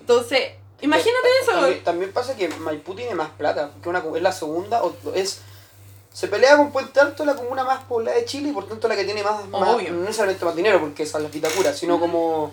Entonces, 0.00 0.50
imagínate 0.82 1.28
eso. 1.42 1.52
También, 1.52 1.84
también 1.84 2.12
pasa 2.12 2.36
que 2.36 2.48
Maipú 2.48 2.94
tiene 2.94 3.14
más 3.14 3.30
plata, 3.30 3.70
que 3.82 3.88
una, 3.88 4.02
es 4.14 4.22
la 4.22 4.32
segunda, 4.32 4.82
o 4.82 4.94
es 5.14 5.40
se 6.12 6.28
pelea 6.28 6.58
con 6.58 6.70
Puente 6.72 7.00
Alto, 7.00 7.24
la 7.24 7.34
comuna 7.34 7.64
más 7.64 7.84
poblada 7.84 8.18
de 8.18 8.26
Chile, 8.26 8.50
y 8.50 8.52
por 8.52 8.68
tanto 8.68 8.86
la 8.86 8.94
que 8.96 9.04
tiene 9.04 9.22
más, 9.22 9.48
más 9.48 9.60
no 9.62 9.78
necesariamente 9.78 10.44
más 10.44 10.54
dinero, 10.54 10.78
porque 10.78 11.04
esa 11.04 11.16
es 11.18 11.24
la 11.24 11.30
Vitacura, 11.30 11.72
sino 11.72 11.98
como... 11.98 12.52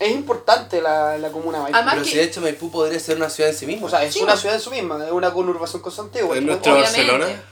Es 0.00 0.10
importante 0.10 0.82
la, 0.82 1.16
la 1.16 1.30
comuna 1.30 1.60
Maipú. 1.60 1.74
Además 1.76 1.94
Pero 1.94 2.04
que- 2.04 2.10
si 2.10 2.16
de 2.18 2.24
hecho 2.24 2.40
Maipú 2.40 2.70
podría 2.70 2.98
ser 3.00 3.16
una 3.16 3.30
ciudad 3.30 3.50
en 3.50 3.56
sí 3.56 3.66
misma. 3.66 3.86
o 3.86 3.90
sea, 3.90 4.02
es 4.02 4.12
Sí, 4.12 4.20
una 4.22 4.36
ciudad 4.36 4.56
en 4.56 4.60
su 4.60 4.70
misma, 4.70 5.02
es 5.06 5.12
una 5.12 5.32
conurbación 5.32 5.80
con 5.80 5.90
Santiago. 5.92 6.34
Nuestro 6.34 6.72
Obviamente. 6.74 7.10
Barcelona. 7.12 7.42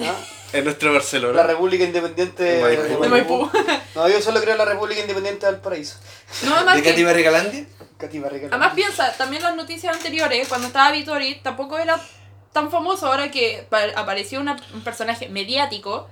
¿Ah? 0.00 0.14
Es 0.52 0.64
nuestro 0.64 0.92
Barcelona. 0.92 1.34
La 1.36 1.46
República 1.46 1.84
Independiente 1.84 2.42
De 2.42 2.62
Maipú. 2.62 3.02
De 3.02 3.08
Maipú. 3.08 3.50
No, 3.96 4.08
yo 4.08 4.20
solo 4.22 4.40
creo 4.40 4.52
en 4.52 4.58
la 4.58 4.64
República 4.64 5.00
Independiente 5.00 5.46
del 5.46 5.56
Paraíso. 5.56 5.96
No, 6.44 6.54
además 6.54 6.76
¿De 6.76 6.82
que- 6.82 6.90
Katy 6.90 7.04
Barrigalandia? 7.04 7.66
Barriga. 7.98 8.48
Además 8.50 8.72
piensa, 8.74 9.12
también 9.16 9.42
las 9.42 9.56
noticias 9.56 9.94
anteriores, 9.96 10.48
cuando 10.48 10.66
estaba 10.66 10.90
Vittori, 10.92 11.36
tampoco 11.42 11.78
era 11.78 11.98
tan 12.52 12.70
famoso 12.70 13.06
ahora 13.06 13.30
que 13.30 13.66
pa- 13.68 13.90
apareció 13.96 14.40
una- 14.40 14.56
un 14.74 14.82
personaje 14.82 15.28
mediático, 15.28 16.08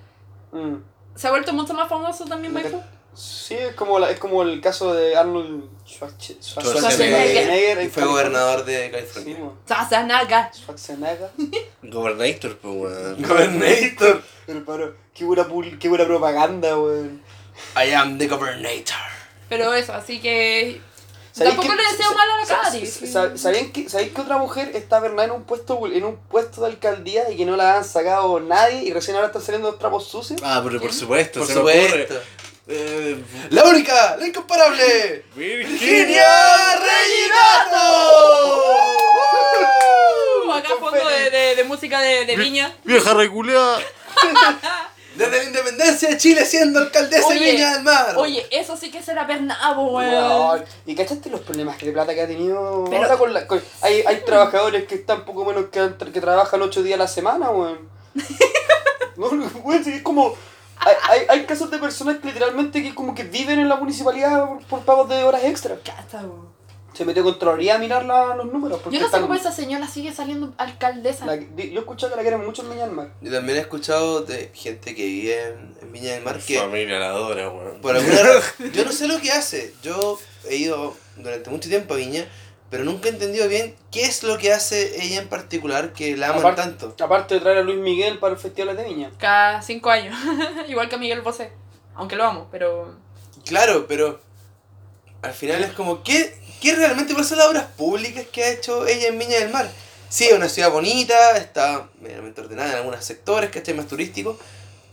Mm. 0.52 0.76
se 1.14 1.26
ha 1.28 1.30
vuelto 1.30 1.52
mucho 1.52 1.74
más 1.74 1.88
famoso 1.88 2.24
también 2.24 2.52
Maipú. 2.52 2.80
Sí, 3.14 3.54
es 3.54 3.74
como, 3.74 3.98
la, 3.98 4.10
es 4.10 4.18
como 4.18 4.42
el 4.42 4.60
caso 4.62 4.94
de 4.94 5.14
Arnold 5.16 5.64
Schwarze- 5.86 6.38
Schwarzenegger. 6.42 7.78
Y 7.78 7.82
en 7.84 7.90
fue 7.90 8.04
gobernador 8.06 8.64
de 8.64 8.86
Sí, 8.86 8.90
California. 8.90 9.38
mo. 9.38 9.56
Sasanaga. 9.66 10.50
Schwarzenegger. 10.54 11.30
Gobernator, 11.82 12.56
pues, 12.56 12.74
weón. 12.74 13.22
Gobernator. 13.22 14.22
Pero, 14.46 14.64
pero, 14.64 14.96
qué 15.14 15.24
buena, 15.26 15.46
qué 15.78 15.88
buena 15.90 16.06
propaganda, 16.06 16.78
weón. 16.78 17.22
I 17.76 17.92
am 17.92 18.16
the 18.16 18.28
governator. 18.28 18.96
Pero 19.50 19.74
eso, 19.74 19.92
así 19.92 20.18
que... 20.20 20.80
¿Sabéis 21.32 21.54
Tampoco 21.56 21.76
que- 21.76 21.82
le 21.82 21.90
deseo 21.96 22.14
mal 22.14 22.30
a 22.30 22.36
la 22.36 22.46
sa- 22.46 22.60
Cari. 22.62 22.86
sa- 22.86 23.06
sa- 23.06 23.38
¿Sabían 23.38 23.72
que, 23.72 23.88
¿Sabéis 23.88 24.12
que 24.12 24.20
otra 24.20 24.36
mujer 24.38 24.70
está 24.74 25.00
verdad 25.00 25.24
en 25.24 25.30
un 25.30 25.44
puesto 25.44 25.86
en 25.86 26.04
un 26.04 26.16
puesto 26.16 26.60
de 26.60 26.66
alcaldía 26.68 27.30
y 27.30 27.36
que 27.38 27.46
no 27.46 27.56
la 27.56 27.78
han 27.78 27.84
sacado 27.84 28.38
nadie 28.40 28.82
y 28.82 28.92
recién 28.92 29.16
ahora 29.16 29.28
están 29.28 29.40
saliendo 29.42 29.70
los 29.70 29.78
trapos 29.78 30.06
sucios? 30.06 30.40
Ah, 30.44 30.60
pero 30.64 30.78
por 30.80 30.92
supuesto, 30.92 31.40
Por 31.40 31.48
se 31.48 31.54
me 31.54 31.60
ocurre. 31.60 32.02
supuesto. 32.02 32.20
Eh, 32.68 33.16
La 33.50 33.64
única, 33.64 34.16
la 34.18 34.26
incomparable. 34.26 35.24
Virginia 35.34 35.78
Virginia 35.78 36.76
Reginato. 36.76 37.82
Acá 40.52 40.68
fondo 40.78 41.08
de, 41.08 41.30
de, 41.30 41.56
de 41.56 41.64
música 41.64 42.00
de, 42.00 42.26
de 42.26 42.36
viña. 42.36 42.76
Vieja 42.84 43.14
reculeada. 43.14 43.80
Desde 45.16 45.38
la 45.38 45.44
independencia 45.44 46.08
de 46.08 46.16
Chile 46.16 46.44
siendo 46.46 46.78
alcaldesa 46.78 47.28
de 47.28 47.34
Oye, 47.36 47.52
Viña 47.52 47.74
del 47.74 47.82
Mar. 47.82 48.14
Oye, 48.16 48.46
eso 48.50 48.76
sí 48.76 48.90
que 48.90 49.02
será 49.02 49.26
pernabo, 49.26 49.92
weón. 49.96 50.64
¿Y 50.86 50.94
cachaste 50.94 51.28
los 51.30 51.40
problemas 51.42 51.78
de 51.78 51.92
plata 51.92 52.14
que 52.14 52.22
ha 52.22 52.26
tenido 52.26 52.84
Pero- 52.88 53.02
ahora 53.04 53.16
con 53.18 53.32
la... 53.34 53.46
con- 53.46 53.62
hay, 53.82 54.02
hay 54.06 54.22
trabajadores 54.24 54.84
que 54.86 54.94
están 54.94 55.24
poco 55.24 55.44
menos 55.44 55.66
que, 55.66 55.94
que 56.12 56.20
trabajan 56.20 56.62
ocho 56.62 56.82
días 56.82 56.96
a 56.98 57.02
la 57.02 57.08
semana, 57.08 57.50
weón. 57.50 57.78
No, 59.16 59.26
weón, 59.62 59.84
sí, 59.84 59.92
es 59.92 60.02
como... 60.02 60.34
Hay, 60.78 60.94
hay, 61.08 61.20
hay 61.28 61.46
casos 61.46 61.70
de 61.70 61.78
personas 61.78 62.16
que 62.18 62.26
literalmente 62.28 62.82
que 62.82 62.94
como 62.94 63.14
que 63.14 63.22
viven 63.24 63.60
en 63.60 63.68
la 63.68 63.76
municipalidad 63.76 64.46
por, 64.48 64.64
por 64.66 64.80
pagos 64.80 65.08
de 65.10 65.22
horas 65.22 65.44
extra. 65.44 65.76
Cata, 65.76 66.18
weón. 66.22 66.48
Se 66.94 67.04
metió 67.04 67.24
Contraloría 67.24 67.76
a 67.76 67.78
mirar 67.78 68.04
la- 68.04 68.34
los 68.36 68.46
números. 68.52 68.80
Porque 68.82 68.98
Yo 68.98 69.04
no 69.04 69.10
sé 69.10 69.20
cómo 69.20 69.34
esa 69.34 69.50
señora 69.52 69.86
sigue 69.88 70.12
saliendo 70.12 70.52
alcaldesa. 70.58 71.24
la- 71.26 71.36
yo 71.36 71.46
he 71.56 71.78
escuchado 71.78 72.12
que 72.12 72.16
la 72.16 72.22
quieren 72.22 72.44
mucho 72.44 72.62
en 72.62 72.70
Viña 72.70 72.86
del 72.86 72.94
Mar. 72.94 73.08
Yo 73.20 73.32
también 73.32 73.58
he 73.58 73.60
escuchado 73.62 74.20
de 74.22 74.50
gente 74.54 74.94
que 74.94 75.04
vive 75.04 75.42
en, 75.48 75.74
en 75.80 75.92
Viña 75.92 76.12
del 76.12 76.22
Mar 76.22 76.38
que 76.38 76.58
Familia 76.58 76.98
la 76.98 77.06
adora, 77.10 77.48
weón. 77.48 77.80
por 77.80 77.96
alguna 77.96 78.16
razón, 78.22 78.72
yo 78.72 78.84
no 78.84 78.92
sé 78.92 79.06
lo 79.08 79.20
que 79.20 79.30
hace. 79.32 79.72
Yo 79.82 80.18
he 80.48 80.56
ido 80.56 80.94
durante 81.16 81.48
mucho 81.50 81.68
tiempo 81.68 81.94
a 81.94 81.96
Viña, 81.96 82.26
pero 82.70 82.84
nunca 82.84 83.08
he 83.08 83.12
entendido 83.12 83.48
bien 83.48 83.74
qué 83.90 84.04
es 84.04 84.22
lo 84.22 84.36
que 84.38 84.52
hace 84.52 85.02
ella 85.04 85.20
en 85.20 85.28
particular 85.28 85.92
que 85.92 86.16
la 86.16 86.28
aman 86.30 86.54
tanto. 86.56 86.94
Aparte 87.02 87.34
de 87.34 87.40
traer 87.40 87.58
a 87.58 87.62
Luis 87.62 87.78
Miguel 87.78 88.18
para 88.18 88.34
el 88.34 88.38
Festival 88.40 88.76
de 88.76 88.84
Viña. 88.84 89.10
Cada 89.18 89.60
cinco 89.62 89.90
años. 89.90 90.14
Igual 90.68 90.88
que 90.88 90.94
a 90.96 90.98
Miguel 90.98 91.20
Bosé. 91.22 91.52
Aunque 91.94 92.16
lo 92.16 92.24
amo, 92.24 92.48
pero. 92.50 92.96
Claro, 93.44 93.86
pero 93.86 94.20
al 95.20 95.32
final 95.34 95.62
es 95.62 95.72
como, 95.72 96.02
¿qué, 96.02 96.34
qué 96.62 96.76
realmente 96.76 97.12
son 97.24 97.38
las 97.38 97.48
obras 97.48 97.66
públicas 97.76 98.24
que 98.30 98.44
ha 98.44 98.50
hecho 98.50 98.86
ella 98.86 99.08
en 99.08 99.18
Viña 99.18 99.40
del 99.40 99.50
Mar? 99.50 99.68
Sí, 100.08 100.26
es 100.26 100.32
una 100.32 100.48
ciudad 100.48 100.70
bonita, 100.70 101.36
está 101.36 101.88
medianamente 102.00 102.40
ordenada 102.40 102.70
en 102.70 102.76
algunos 102.76 103.04
sectores, 103.04 103.50
¿cachai? 103.50 103.74
Más 103.74 103.88
turístico, 103.88 104.38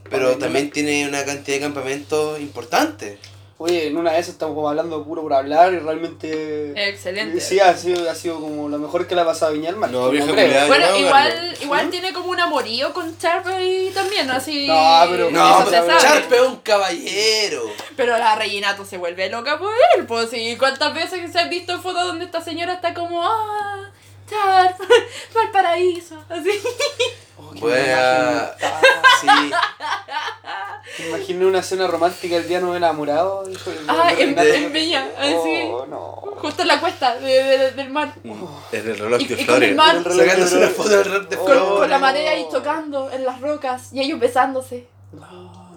pero 0.09 0.37
también 0.37 0.71
tiene 0.71 1.07
una 1.07 1.23
cantidad 1.23 1.57
de 1.57 1.61
campamentos 1.61 2.39
importantes. 2.39 3.19
Oye, 3.61 3.87
en 3.87 3.97
una 3.97 4.13
de 4.13 4.19
esas 4.19 4.35
estamos 4.35 4.55
como 4.55 4.69
hablando 4.69 5.03
puro 5.03 5.21
por 5.21 5.33
hablar 5.33 5.73
y 5.73 5.79
realmente... 5.79 6.71
Excelente. 6.89 7.41
Sí, 7.41 7.59
ha 7.59 7.75
sido, 7.75 8.09
ha 8.09 8.15
sido 8.15 8.39
como 8.39 8.69
lo 8.69 8.77
mejor 8.77 9.05
que 9.05 9.15
le 9.15 9.19
ha 9.21 9.25
pasado 9.25 9.51
a 9.51 9.53
Viña 9.53 9.65
del 9.69 9.75
Mar. 9.75 9.91
No, 9.91 10.09
vieja. 10.09 10.31
Bueno, 10.31 10.89
no, 10.91 10.97
igual, 10.97 11.57
igual 11.61 11.87
¿Mm? 11.87 11.89
tiene 11.89 12.13
como 12.13 12.29
un 12.29 12.39
amorío 12.39 12.93
con 12.93 13.17
Charpe 13.17 13.91
también, 13.93 14.31
así. 14.31 14.65
No, 14.65 15.01
pero- 15.11 15.29
No, 15.29 15.65
pero- 15.69 15.85
sabe. 15.87 16.01
Charpe 16.01 16.35
es 16.37 16.41
un 16.41 16.55
caballero. 16.61 17.63
Pero 17.97 18.17
la 18.17 18.33
Reginato 18.37 18.85
se 18.85 18.97
vuelve 18.97 19.29
loca 19.29 19.59
por 19.59 19.73
él, 19.97 20.05
pues 20.05 20.29
sí. 20.29 20.55
¿Cuántas 20.57 20.93
veces 20.93 21.29
se 21.29 21.39
han 21.39 21.49
visto 21.49 21.81
fotos 21.81 22.03
donde 22.07 22.23
esta 22.23 22.39
señora 22.41 22.75
está 22.75 22.93
como, 22.93 23.21
ah, 23.21 23.89
Charpe, 24.29 24.83
Valparaíso? 25.35 26.15
Así. 26.29 26.49
Oh, 27.39 27.51
qué 27.53 27.59
Voy 27.61 27.73
a-. 27.73 28.55
Sí, 29.21 29.27
Me 31.03 31.07
imaginé 31.09 31.45
una 31.45 31.59
escena 31.59 31.87
romántica 31.87 32.35
el 32.35 32.47
día 32.47 32.59
no 32.59 32.75
enamorado. 32.75 33.45
Ah, 33.87 34.11
en, 34.17 34.37
en 34.37 34.73
Viña, 34.73 35.07
así. 35.17 35.61
Oh, 35.71 35.85
no. 35.87 36.15
Justo 36.41 36.61
en 36.61 36.67
la 36.69 36.79
cuesta 36.79 37.15
de- 37.15 37.43
de- 37.43 37.71
del 37.71 37.89
mar. 37.89 38.13
En 38.23 38.87
el 38.87 38.97
reloj 38.97 39.21
Y- 39.21 39.25
de 39.27 39.33
y 39.33 39.37
con 39.37 39.45
flores. 39.45 39.69
el 39.69 39.75
mar. 39.75 39.95
El 39.97 40.03
reloj 40.05 40.19
sacándose 40.25 40.57
una 40.57 40.67
foto 40.69 40.89
del 40.89 41.05
rap 41.05 41.29
de 41.29 41.35
Oh, 41.35 41.39
Con, 41.39 41.47
flores. 41.53 41.79
con 41.79 41.89
la 41.89 41.99
marea 41.99 42.31
ahí 42.31 42.47
tocando 42.51 43.11
en 43.11 43.25
las 43.25 43.39
rocas 43.41 43.93
y 43.93 44.01
ellos 44.01 44.19
besándose. 44.19 44.87
No. 45.11 45.69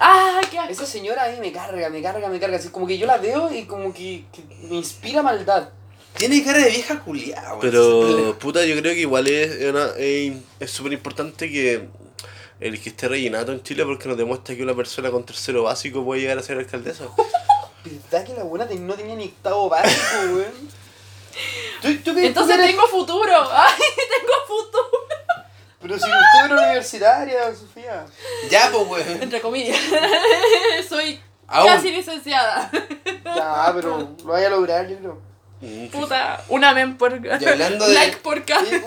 ¡Ah, 0.00 0.40
qué 0.50 0.58
asco! 0.58 0.70
Esa 0.72 0.86
señora 0.86 1.24
a 1.24 1.28
mí 1.28 1.38
me 1.40 1.50
carga, 1.52 1.88
me 1.88 2.00
carga, 2.02 2.28
me 2.28 2.38
carga. 2.38 2.56
Así 2.56 2.68
como 2.68 2.86
que 2.86 2.98
yo 2.98 3.06
la 3.06 3.16
veo 3.18 3.50
y 3.52 3.64
como 3.64 3.92
que, 3.92 4.24
que 4.32 4.42
me 4.68 4.76
inspira 4.76 5.22
maldad. 5.22 5.68
Tiene 6.16 6.42
cara 6.44 6.58
de 6.58 6.70
vieja 6.70 6.98
culiada, 7.00 7.48
weón. 7.50 7.60
Pero, 7.60 8.36
puta, 8.40 8.64
yo 8.64 8.76
creo 8.80 8.92
que 8.94 9.00
igual 9.00 9.28
es 9.28 9.64
una- 9.70 9.90
es 9.96 10.70
súper 10.70 10.92
importante 10.92 11.50
que 11.50 11.88
el 12.60 12.80
que 12.82 12.88
esté 12.88 13.06
rellenado 13.08 13.52
en 13.52 13.62
Chile 13.62 13.84
porque 13.84 14.08
nos 14.08 14.16
demuestra 14.18 14.56
que 14.56 14.62
una 14.64 14.74
persona 14.74 15.10
con 15.12 15.24
tercero 15.24 15.62
básico 15.64 16.04
puede 16.04 16.22
llegar 16.22 16.38
a 16.38 16.42
ser 16.42 16.58
alcaldesa. 16.58 17.04
¿Verdad 18.10 18.26
que 18.26 18.34
la 18.34 18.42
buena 18.42 18.66
te- 18.66 18.74
no 18.74 18.94
tenía 18.94 19.14
ni 19.14 19.26
octavo 19.26 19.68
básico, 19.68 20.02
weón? 20.34 20.78
¿Tú, 21.82 21.96
tú 21.98 22.14
qué- 22.16 22.26
Entonces 22.26 22.34
tú 22.56 22.62
qué 22.62 22.64
eres- 22.64 22.66
tengo 22.76 22.88
futuro. 22.88 23.32
¡Ay, 23.52 23.78
tengo 23.96 24.32
futuro! 24.46 24.88
Pero 25.80 25.94
si 25.96 26.04
usted 26.04 26.44
era 26.46 26.54
universitaria, 26.56 27.54
Sofía. 27.54 28.04
Ya, 28.50 28.68
pues, 28.72 28.88
weón. 29.06 29.22
Entre 29.22 29.40
comillas. 29.40 29.78
Soy 30.88 31.20
Aún. 31.46 31.68
casi 31.68 31.92
licenciada. 31.92 32.68
Ya, 33.24 33.70
pero 33.72 34.16
lo 34.24 34.32
vaya 34.32 34.48
a 34.48 34.50
lograr, 34.50 34.88
yo 34.88 34.98
creo. 34.98 35.27
Mm, 35.60 35.88
Puta, 35.88 36.44
un 36.48 36.64
amén 36.64 36.96
por. 36.96 37.12
hablando 37.14 37.88
de- 37.88 37.94
like 37.94 38.18
por 38.18 38.44
cada. 38.44 38.62
Y, 38.62 38.82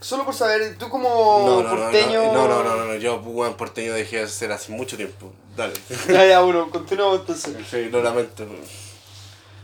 solo 0.00 0.24
por 0.24 0.34
saber, 0.34 0.76
tú 0.78 0.88
como 0.88 1.08
No, 1.46 1.62
no, 1.62 1.74
no, 1.74 1.82
porteño. 1.82 2.32
no, 2.32 2.48
no, 2.48 2.62
no, 2.64 2.76
no, 2.76 2.84
no, 2.86 2.94
yo, 2.96 3.18
buen 3.20 3.54
porteño, 3.54 3.92
dejé 3.92 4.16
de 4.18 4.22
hacer 4.24 4.50
hace 4.52 4.72
mucho 4.72 4.96
tiempo. 4.96 5.32
Dale. 5.56 5.74
Ya, 6.08 6.24
ya, 6.26 6.40
bueno, 6.40 6.70
continuamos 6.70 7.20
entonces. 7.20 7.54
Sí, 7.70 7.90
lo 7.90 8.02
lamento. 8.02 8.46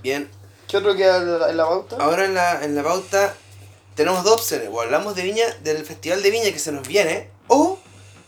Bien, 0.03 0.29
¿Qué 0.69 0.77
otro 0.77 0.95
queda 0.95 1.17
en 1.19 1.39
la, 1.41 1.51
en 1.51 1.57
la 1.57 1.65
pauta? 1.67 1.97
ahora 1.99 2.25
en 2.27 2.35
la, 2.35 2.63
en 2.63 2.75
la 2.75 2.83
pauta 2.83 3.35
tenemos 3.95 4.23
dos 4.23 4.35
opciones. 4.43 4.69
O 4.71 4.81
hablamos 4.83 5.15
de 5.15 5.23
Viña, 5.23 5.47
del 5.63 5.85
Festival 5.85 6.23
de 6.23 6.31
Viña 6.31 6.53
que 6.53 6.59
se 6.59 6.73
nos 6.73 6.87
viene, 6.87 7.31
o 7.49 7.79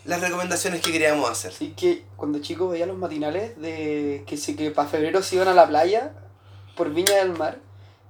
las 0.06 0.22
recomendaciones 0.22 0.80
que 0.80 0.90
queríamos 0.90 1.28
hacer. 1.30 1.52
Así 1.52 1.74
que 1.76 2.02
cuando 2.16 2.38
chicos 2.40 2.70
veía 2.72 2.86
los 2.86 2.96
matinales 2.96 3.60
de 3.60 4.24
que 4.26 4.36
sí 4.38 4.56
que 4.56 4.70
para 4.70 4.88
febrero 4.88 5.22
se 5.22 5.36
iban 5.36 5.48
a 5.48 5.54
la 5.54 5.68
playa 5.68 6.12
por 6.76 6.90
Viña 6.94 7.16
del 7.16 7.32
Mar. 7.32 7.58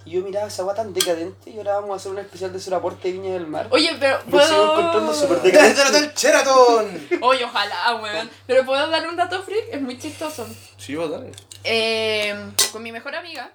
Y 0.07 0.13
yo 0.13 0.23
miraba 0.23 0.47
esa 0.49 0.63
agua 0.63 0.75
tan 0.75 0.95
decadente 0.95 1.51
y 1.51 1.59
ahora 1.59 1.75
vamos 1.75 1.91
a 1.91 1.97
hacer 1.97 2.11
un 2.13 2.19
especial 2.19 2.53
de 2.53 2.59
su 2.61 2.75
aporte 2.75 3.09
de 3.09 3.13
Viña 3.19 3.35
del 3.35 3.47
Mar. 3.47 3.69
Oye, 3.71 3.95
pero 4.01 4.19
Lo 4.31 4.41
sigo 4.47 4.63
encontrando 4.63 5.13
puedo. 5.13 5.15
súper 5.15 5.43
¡Desde 5.43 5.83
el 5.83 5.89
Hotel 5.89 6.13
Sheraton! 6.17 7.09
Oye, 7.23 7.45
ojalá, 7.45 7.97
weón. 7.97 8.31
Pero 8.47 8.65
puedo 8.65 8.89
dar 8.89 9.07
un 9.07 9.17
dato 9.17 9.43
freak, 9.43 9.65
es 9.73 9.83
muy 9.83 9.99
chistoso. 9.99 10.47
Sí, 10.79 10.95
vos 10.97 11.11
dale. 11.11 11.33
Eh, 11.65 12.35
con 12.73 12.83
mi 12.83 12.93
mejor 12.93 13.15
amiga, 13.15 13.53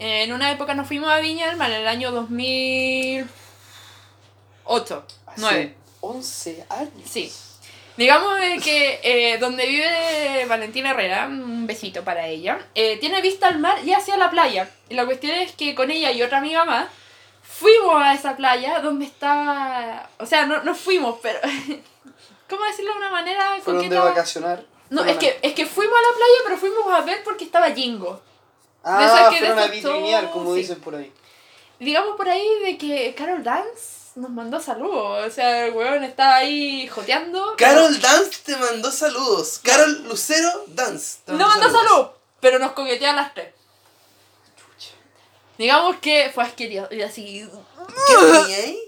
eh, 0.00 0.24
en 0.24 0.32
una 0.32 0.50
época 0.50 0.74
nos 0.74 0.88
fuimos 0.88 1.08
a 1.10 1.20
Viña 1.20 1.46
del 1.46 1.56
Mar 1.56 1.70
en 1.70 1.82
el 1.82 1.86
año 1.88 2.10
2008, 2.10 3.28
Hace 5.26 5.40
9. 5.40 5.74
11 6.00 6.66
años. 6.68 6.90
Sí. 7.08 7.32
Digamos 7.96 8.40
de 8.40 8.58
que 8.58 9.00
eh, 9.02 9.38
donde 9.38 9.66
vive 9.66 10.46
Valentina 10.46 10.90
Herrera, 10.90 11.26
un 11.28 11.66
besito 11.66 12.02
para 12.02 12.26
ella, 12.26 12.58
eh, 12.74 12.98
tiene 12.98 13.22
vista 13.22 13.46
al 13.46 13.60
mar 13.60 13.78
y 13.84 13.92
hacia 13.92 14.16
la 14.16 14.30
playa. 14.30 14.68
Y 14.88 14.94
la 14.94 15.06
cuestión 15.06 15.36
es 15.36 15.52
que 15.52 15.74
con 15.74 15.90
ella 15.90 16.10
y 16.10 16.22
otra 16.22 16.38
amiga 16.38 16.64
más 16.64 16.88
fuimos 17.42 18.02
a 18.02 18.14
esa 18.14 18.36
playa 18.36 18.80
donde 18.80 19.04
estaba... 19.04 20.08
O 20.18 20.26
sea, 20.26 20.46
no, 20.46 20.62
no 20.64 20.74
fuimos, 20.74 21.18
pero... 21.22 21.38
¿Cómo 22.48 22.64
decirlo 22.64 22.92
de 22.92 22.98
una 22.98 23.10
manera? 23.10 23.56
Fueron 23.62 23.88
de 23.88 23.98
vacacionar. 23.98 24.64
No, 24.90 25.04
es 25.04 25.16
que, 25.16 25.38
es 25.40 25.54
que 25.54 25.66
fuimos 25.66 25.96
a 25.96 26.02
la 26.02 26.16
playa, 26.16 26.40
pero 26.44 26.56
fuimos 26.58 26.92
a 26.92 27.00
ver 27.00 27.22
porque 27.24 27.44
estaba 27.44 27.70
Jingo. 27.70 28.20
Ah, 28.82 29.04
esas 29.04 29.30
que 29.30 29.38
fueron 29.38 29.58
a 29.58 30.22
de 30.22 30.30
como 30.30 30.52
sí. 30.52 30.60
dicen 30.60 30.80
por 30.80 30.94
ahí. 30.94 31.10
Digamos 31.80 32.16
por 32.16 32.28
ahí 32.28 32.46
de 32.64 32.76
que 32.76 33.14
Carol 33.14 33.42
Dance 33.42 34.03
nos 34.16 34.30
mandó 34.30 34.60
saludos. 34.60 35.26
O 35.26 35.30
sea, 35.30 35.66
el 35.66 35.74
weón 35.74 36.04
estaba 36.04 36.36
ahí 36.36 36.86
joteando. 36.88 37.54
pero- 37.56 37.74
Carol 37.74 38.00
Dance 38.00 38.30
te 38.44 38.56
mandó 38.56 38.90
saludos. 38.90 39.60
Carol 39.62 40.04
Lucero 40.08 40.64
Dance. 40.68 41.18
te 41.24 41.32
No 41.32 41.46
mandó 41.48 41.70
salud, 41.70 42.06
pero 42.40 42.58
nos 42.58 42.72
coquetea 42.72 43.10
a 43.12 43.16
las 43.16 43.34
tres. 43.34 43.52
Digamos 45.58 45.96
que 45.96 46.30
fue 46.34 46.44
asqueroso. 46.44 46.92
Y 46.94 47.02
así. 47.02 47.48
¿Qué 48.06 48.14
tenía 48.42 48.56
ahí? 48.56 48.78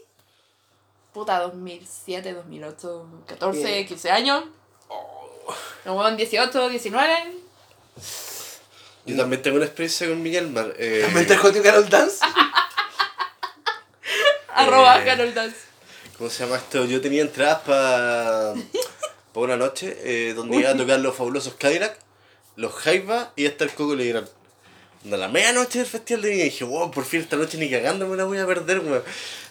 Puta, 1.12 1.38
2007, 1.40 2.34
2008, 2.34 3.06
14, 3.26 3.58
Bien. 3.62 3.86
15 3.86 4.10
años. 4.10 4.44
El 5.84 5.92
weón 5.92 6.16
18, 6.16 6.68
19. 6.68 7.34
Yo 9.06 9.16
también 9.16 9.40
tengo 9.40 9.56
una 9.56 9.66
experiencia 9.66 10.08
con 10.08 10.20
Miguel 10.22 10.50
Mar. 10.50 10.74
Eh, 10.76 11.02
¿También 11.04 11.26
te 11.28 11.36
jodió 11.36 11.62
Carol 11.62 11.88
Dance? 11.88 12.18
Arroba 14.57 15.01
Eh. 15.01 15.05
Carol 15.05 15.35
Dance. 15.35 15.57
¿Cómo 16.19 16.31
se 16.31 16.45
llama 16.45 16.57
esto? 16.57 16.85
Yo 16.87 17.01
tenía 17.01 17.23
entradas 17.23 17.61
para 17.61 18.55
una 19.35 19.57
noche 19.57 19.97
eh, 20.03 20.33
donde 20.35 20.57
iba 20.57 20.71
a 20.71 20.77
tocar 20.77 20.99
los 21.01 21.14
fabulosos 21.14 21.55
Cadillac, 21.55 21.99
los 22.57 22.73
Jaiba 22.73 23.33
y 23.37 23.47
hasta 23.47 23.64
el 23.64 23.71
Coco 23.73 23.95
Legrand. 23.95 24.29
A 25.12 25.16
la 25.16 25.29
medianoche 25.29 25.79
del 25.79 25.87
festival 25.87 26.23
de 26.23 26.31
Viña 26.31 26.45
dije, 26.45 26.64
wow, 26.64 26.90
por 26.90 27.05
fin 27.05 27.21
esta 27.21 27.37
noche 27.37 27.59
ni 27.59 27.71
cagando 27.71 28.09
me 28.09 28.16
la 28.16 28.25
voy 28.25 28.38
a 28.38 28.47
perder, 28.47 28.81
weón. 28.81 29.05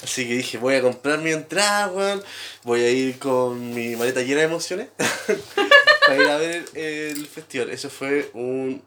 Así 0.03 0.27
que 0.27 0.33
dije, 0.35 0.57
voy 0.57 0.75
a 0.75 0.81
comprar 0.81 1.19
mi 1.19 1.31
entrada, 1.31 1.87
weón. 1.87 2.21
Voy 2.63 2.81
a 2.81 2.89
ir 2.89 3.17
con 3.19 3.73
mi 3.73 3.95
maleta 3.95 4.21
llena 4.21 4.39
de 4.39 4.45
emociones 4.47 4.89
para 6.07 6.17
ir 6.21 6.27
a 6.29 6.37
ver 6.37 6.65
el 6.73 7.25
festival. 7.27 7.69
Eso 7.69 7.89
fue 7.89 8.31
un 8.33 8.83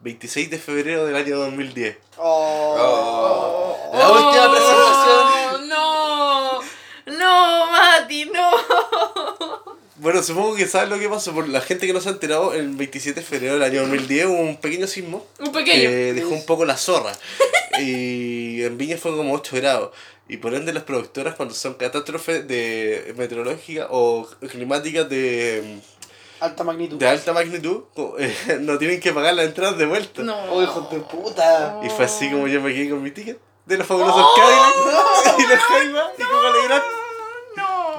26 0.00 0.50
de 0.50 0.58
febrero 0.58 1.06
del 1.06 1.16
año 1.16 1.38
2010. 1.38 1.96
Oh. 2.18 3.88
La 3.94 4.10
última 4.10 4.50
presentación. 4.50 5.72
Oh, 5.78 6.60
No, 7.06 7.66
no, 8.32 8.50
no. 8.50 9.76
Bueno, 9.98 10.22
supongo 10.22 10.54
que 10.54 10.66
sabes 10.66 10.90
lo 10.90 10.98
que 10.98 11.08
pasó. 11.08 11.32
Por 11.32 11.48
la 11.48 11.62
gente 11.62 11.86
que 11.86 11.94
no 11.94 12.02
se 12.02 12.10
ha 12.10 12.12
enterado, 12.12 12.52
el 12.52 12.68
27 12.76 13.20
de 13.20 13.26
febrero 13.26 13.54
del 13.54 13.62
año 13.62 13.80
2010 13.80 14.26
hubo 14.26 14.40
un 14.40 14.58
pequeño 14.58 14.86
sismo 14.86 15.24
Un 15.38 15.52
pequeño. 15.52 15.88
que 15.88 16.12
dejó 16.12 16.28
un 16.34 16.44
poco 16.44 16.66
la 16.66 16.76
zorra. 16.76 17.12
y 17.80 18.62
en 18.62 18.76
Viña 18.76 18.98
fue 18.98 19.16
como 19.16 19.32
8 19.32 19.56
grados. 19.56 19.90
Y 20.28 20.36
por 20.36 20.52
ende 20.54 20.74
las 20.74 20.82
productoras 20.82 21.34
cuando 21.34 21.54
son 21.54 21.74
catástrofes 21.74 22.46
de 22.46 23.14
meteorológicas 23.16 23.86
o 23.90 24.28
climáticas 24.50 25.08
de, 25.08 25.78
Alta 26.40 26.62
magnitud. 26.62 26.98
de 26.98 27.08
alta 27.08 27.32
magnitud, 27.32 27.84
eh, 28.18 28.34
no 28.60 28.76
tienen 28.76 29.00
que 29.00 29.12
pagar 29.14 29.32
las 29.32 29.46
entradas 29.46 29.78
de 29.78 29.86
vuelta. 29.86 30.22
No. 30.22 30.36
Oh, 30.52 30.62
hijos 30.62 30.90
de 30.90 30.98
puta. 30.98 31.80
Y 31.82 31.88
fue 31.88 32.04
así 32.04 32.30
como 32.30 32.46
yo 32.48 32.60
me 32.60 32.74
quedé 32.74 32.90
con 32.90 33.02
mi 33.02 33.12
ticket 33.12 33.38
de 33.64 33.78
los 33.78 33.86
fabulosos 33.86 34.26
Cadillac 34.36 35.38
y 35.38 35.42
los 35.46 35.58
Jaima 35.58 36.02
y 36.18 36.22
como 36.22 36.42
Legrand. 36.52 36.82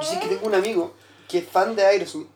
No. 0.08 0.14
Yo 0.14 0.20
sé 0.22 0.28
que 0.28 0.36
tengo 0.36 0.48
un 0.48 0.56
amigo 0.56 0.94
que 1.28 1.40
es 1.40 1.48
fan 1.50 1.76
de 1.76 1.86
Aerosmith. 1.86 2.28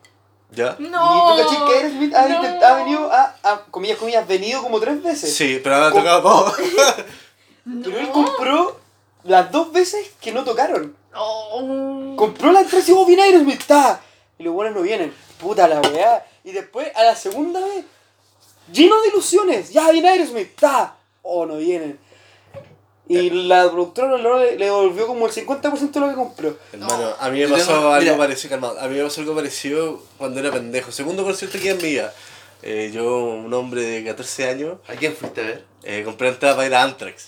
¿Ya? 0.50 0.76
No. 0.78 1.38
Y 1.38 1.42
tú 1.42 1.48
caché 1.48 1.64
que 1.64 1.78
Aerosmith 1.78 2.14
ha, 2.14 2.28
No. 2.28 2.66
ha 2.66 2.74
venido 2.74 3.12
a, 3.12 3.36
a, 3.42 3.64
comillas, 3.70 3.98
comillas, 3.98 4.26
venido 4.28 4.62
como 4.62 4.78
tres 4.80 5.02
veces. 5.02 5.34
Sí, 5.34 5.60
pero 5.62 5.76
ahora 5.76 5.88
ha 5.88 5.92
tocado 5.92 6.22
todo. 6.22 6.54
Pero 7.64 7.96
él 8.00 8.10
compró 8.10 8.76
las 9.22 9.52
dos 9.52 9.72
veces 9.72 10.10
que 10.20 10.32
no 10.32 10.42
tocaron. 10.42 10.96
Oh. 11.14 12.14
Compró 12.16 12.50
la 12.50 12.60
entrada 12.60 12.82
y 12.82 12.86
dijo, 12.86 13.00
oh, 13.00 13.06
viene 13.06 13.22
Aerosmith, 13.22 13.60
está. 13.60 14.00
Y 14.36 14.42
los 14.42 14.52
buenos 14.52 14.74
no 14.74 14.82
vienen. 14.82 15.14
Puta 15.38 15.68
la 15.68 15.80
weá. 15.80 16.26
Y 16.42 16.50
después, 16.50 16.90
a 16.96 17.04
la 17.04 17.14
segunda 17.14 17.60
vez, 17.60 17.84
lleno 18.72 19.00
de 19.00 19.08
ilusiones. 19.08 19.70
Ya 19.72 19.90
viene 19.92 20.08
Aerosmith, 20.08 20.48
está. 20.48 20.96
Oh, 21.22 21.46
no 21.46 21.56
vienen. 21.58 22.00
Y 23.18 23.30
la 23.30 23.70
productora 23.70 24.16
le, 24.16 24.56
le 24.56 24.64
devolvió 24.66 25.06
como 25.06 25.26
el 25.26 25.32
50% 25.32 25.90
de 25.92 26.00
lo 26.00 26.08
que 26.08 26.14
compró. 26.14 26.56
Hermano, 26.72 27.14
a 27.18 27.30
mí 27.30 27.40
me 27.40 27.48
pasó 27.48 27.66
tengo- 27.74 27.88
algo 27.92 28.00
mira. 28.04 28.16
parecido, 28.16 28.50
calmado. 28.50 28.80
A 28.80 28.88
mí 28.88 28.96
me 28.96 29.02
pasó 29.04 29.20
algo 29.20 29.34
parecido 29.34 30.02
cuando 30.18 30.40
era 30.40 30.50
pendejo. 30.50 30.90
Segundo 30.92 31.24
concierto 31.24 31.58
que 31.58 31.70
en 31.70 31.76
mi 31.78 31.82
vida. 31.84 32.12
Eh, 32.62 32.90
yo, 32.94 33.24
un 33.24 33.52
hombre 33.54 33.82
de 33.82 34.04
14 34.04 34.48
años, 34.48 34.78
¿A 34.86 34.94
quién 34.94 35.14
fuiste 35.16 35.40
a 35.40 35.44
ver? 35.44 35.64
eh, 35.82 36.02
compré 36.04 36.28
entrada 36.28 36.54
para 36.54 36.68
ir 36.68 36.74
a 36.76 36.82
Anthrax. 36.84 37.26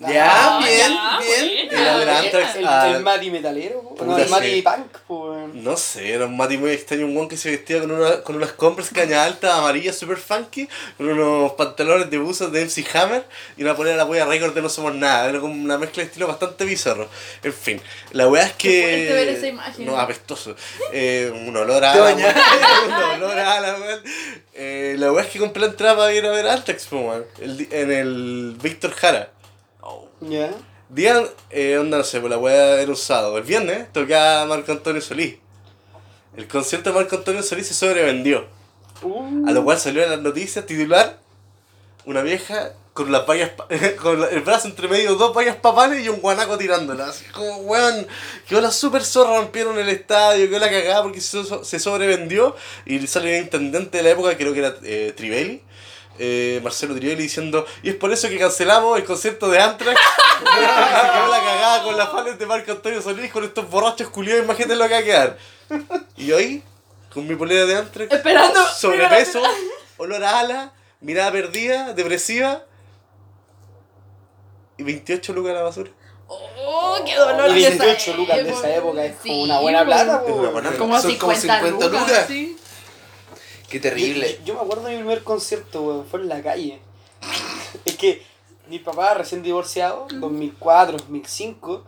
Ya, 0.00 0.56
Ah, 0.58 0.60
bien, 0.60 1.70
bien. 1.70 2.08
Anthrax 2.08 2.56
El, 2.56 2.66
a- 2.66 2.96
el 2.96 3.02
Mati 3.04 3.30
metalero, 3.30 3.80
po. 3.80 4.04
no, 4.04 4.12
Puta, 4.12 4.22
el 4.24 4.28
Mati 4.28 4.50
sí. 4.54 4.62
punk, 4.62 4.86
pues. 5.06 5.54
No 5.54 5.76
sé, 5.76 6.12
era 6.14 6.26
un 6.26 6.36
mati 6.36 6.58
muy 6.58 6.72
extraño, 6.72 7.06
un 7.06 7.14
guan 7.14 7.28
que 7.28 7.36
se 7.36 7.50
vestía 7.52 7.78
con, 7.80 7.92
una, 7.92 8.20
con 8.22 8.34
unas 8.34 8.50
compras 8.52 8.90
caña 8.92 9.22
alta, 9.22 9.56
amarillas, 9.56 9.96
super 9.96 10.16
funky, 10.16 10.68
con 10.96 11.08
unos 11.08 11.52
pantalones 11.52 12.10
de 12.10 12.18
buzos 12.18 12.50
de 12.50 12.62
MC 12.64 12.84
Hammer 12.96 13.24
y 13.56 13.62
una 13.62 13.76
polera 13.76 13.96
la 13.96 14.04
wea 14.04 14.24
récord 14.26 14.52
de 14.52 14.62
No 14.62 14.68
Somos 14.68 14.94
Nada. 14.96 15.28
Era 15.28 15.38
como 15.38 15.54
una 15.54 15.78
mezcla 15.78 16.02
de 16.02 16.08
estilo 16.08 16.26
bastante 16.26 16.64
bizarro. 16.64 17.08
En 17.44 17.52
fin, 17.52 17.80
la 18.10 18.26
wea 18.26 18.46
es 18.46 18.52
que. 18.54 18.68
Qué 18.68 18.82
fuerte 19.06 19.12
ver 19.12 19.28
esa 19.28 19.46
imagen. 19.46 19.86
No, 19.86 19.96
apestoso. 19.96 20.56
Eh, 20.92 21.30
un 21.46 21.56
olor 21.56 21.84
a. 21.84 21.92
Te 21.92 21.98
ala, 22.00 22.10
bañaste. 22.10 22.40
weón. 22.40 22.92
un 23.16 23.22
olor 23.22 23.38
a 23.38 23.52
ala, 23.58 23.76
weón. 23.78 24.00
Eh, 24.54 24.96
la 24.98 25.12
wea 25.12 25.22
es 25.24 25.30
que 25.30 25.38
compré 25.38 25.60
la 25.60 25.68
entrada 25.68 25.96
para 25.96 26.12
ir 26.12 26.26
a 26.26 26.30
ver 26.32 26.48
Anthrax, 26.48 26.86
po, 26.86 26.98
weón, 26.98 27.24
el 27.40 27.56
di- 27.58 27.68
en 27.70 27.92
el 27.92 28.56
Víctor 28.60 28.90
Jara. 28.92 29.30
Ya. 30.28 30.54
Día, 30.88 31.24
eh, 31.50 31.78
onda, 31.78 31.98
no 31.98 32.04
sé, 32.04 32.20
pues 32.20 32.30
la 32.30 32.38
weá 32.38 32.80
era 32.80 32.90
un 32.90 32.96
sábado. 32.96 33.36
El 33.38 33.44
viernes 33.44 33.92
tocaba 33.92 34.46
Marco 34.46 34.72
Antonio 34.72 35.00
Solís. 35.00 35.36
El 36.36 36.46
concierto 36.48 36.90
de 36.90 36.96
Marco 36.96 37.16
Antonio 37.16 37.42
Solís 37.42 37.66
se 37.68 37.74
sobrevendió. 37.74 38.46
Uh, 39.02 39.48
A 39.48 39.52
lo 39.52 39.64
cual 39.64 39.78
salió 39.78 40.02
en 40.02 40.10
las 40.10 40.20
noticias 40.20 40.66
titular 40.66 41.18
una 42.06 42.22
vieja 42.22 42.72
con 42.92 43.10
las 43.10 43.26
vallas, 43.26 43.50
con 44.02 44.22
el 44.22 44.40
brazo 44.42 44.68
entre 44.68 44.86
medio, 44.88 45.16
dos 45.16 45.34
vallas 45.34 45.56
papales 45.56 46.04
y 46.04 46.08
un 46.08 46.20
guanaco 46.20 46.56
tirándola. 46.56 47.08
Así 47.08 47.24
como, 47.26 47.56
weón, 47.58 48.06
quedó 48.48 48.60
la 48.60 48.70
super 48.70 49.04
zorra, 49.04 49.40
rompieron 49.40 49.78
el 49.78 49.88
estadio, 49.88 50.48
quedó 50.48 50.60
la 50.60 50.70
cagada 50.70 51.02
porque 51.02 51.20
se 51.20 51.78
sobrevendió. 51.80 52.54
Y 52.86 53.04
salió 53.06 53.30
el 53.30 53.42
intendente 53.42 53.98
de 53.98 54.04
la 54.04 54.10
época, 54.10 54.36
creo 54.36 54.52
que 54.52 54.58
era 54.60 54.76
eh, 54.84 55.12
Trivelli. 55.16 55.62
Eh, 56.18 56.60
Marcelo 56.62 56.94
Trivelli 56.94 57.22
diciendo, 57.22 57.66
y 57.82 57.90
es 57.90 57.96
por 57.96 58.12
eso 58.12 58.28
que 58.28 58.38
cancelamos 58.38 58.98
el 58.98 59.04
concierto 59.04 59.48
de 59.48 59.58
se 59.58 59.76
quedó 59.78 61.26
la 61.28 61.40
cagada 61.40 61.82
con 61.82 61.96
las 61.96 62.08
fans 62.10 62.38
de 62.38 62.46
Marco 62.46 62.72
Antonio 62.72 63.00
Solís, 63.02 63.30
con 63.32 63.44
estos 63.44 63.68
borrachos 63.70 64.08
culiados, 64.08 64.44
imagínate 64.44 64.76
lo 64.76 64.84
que 64.88 64.94
va 64.94 64.98
a 64.98 65.02
quedar. 65.02 65.38
Y 66.16 66.26
yo 66.26 66.36
ahí, 66.36 66.62
con 67.12 67.26
mi 67.26 67.34
polera 67.36 67.64
de 67.66 67.76
Anthrax, 67.76 68.12
Esperando. 68.12 68.60
sobrepeso, 68.68 69.42
olor 69.96 70.22
a 70.24 70.40
ala, 70.40 70.72
mirada 71.00 71.32
perdida, 71.32 71.92
depresiva. 71.92 72.62
Y 74.76 74.82
28 74.82 75.32
lucas 75.32 75.52
a 75.52 75.54
la 75.54 75.62
basura. 75.62 75.90
Oh, 76.26 76.98
qué 77.06 77.14
dolor. 77.14 77.50
Y 77.56 77.62
de 77.62 77.68
esa 77.68 77.84
28 77.84 78.16
lucas 78.16 78.36
de 78.44 78.50
esa 78.50 78.74
época 78.74 79.04
es 79.04 79.16
como 79.16 79.42
una 79.42 79.60
buena 79.60 79.78
po. 79.80 79.84
plata, 79.86 80.22
Es 80.26 80.32
una 80.32 80.46
po. 80.48 80.52
buena 80.52 80.72
Como 80.72 81.00
Son 81.00 81.14
como 81.16 81.32
50, 81.34 81.60
50 81.60 81.86
lucas. 81.86 82.00
lucas. 82.08 82.24
sí. 82.26 82.56
Qué 83.74 83.88
Yo, 83.88 83.90
terrible. 83.90 84.38
yo 84.44 84.54
me 84.54 84.60
acuerdo 84.60 84.84
de 84.84 84.92
mi 84.92 84.98
primer 84.98 85.24
concierto, 85.24 85.82
weón, 85.82 86.06
fue 86.06 86.20
en 86.20 86.28
la 86.28 86.40
calle. 86.42 86.78
es 87.84 87.96
que 87.96 88.22
mi 88.68 88.78
papá 88.78 89.14
recién 89.14 89.42
divorciado, 89.42 90.06
2004, 90.12 90.98
2005, 90.98 91.82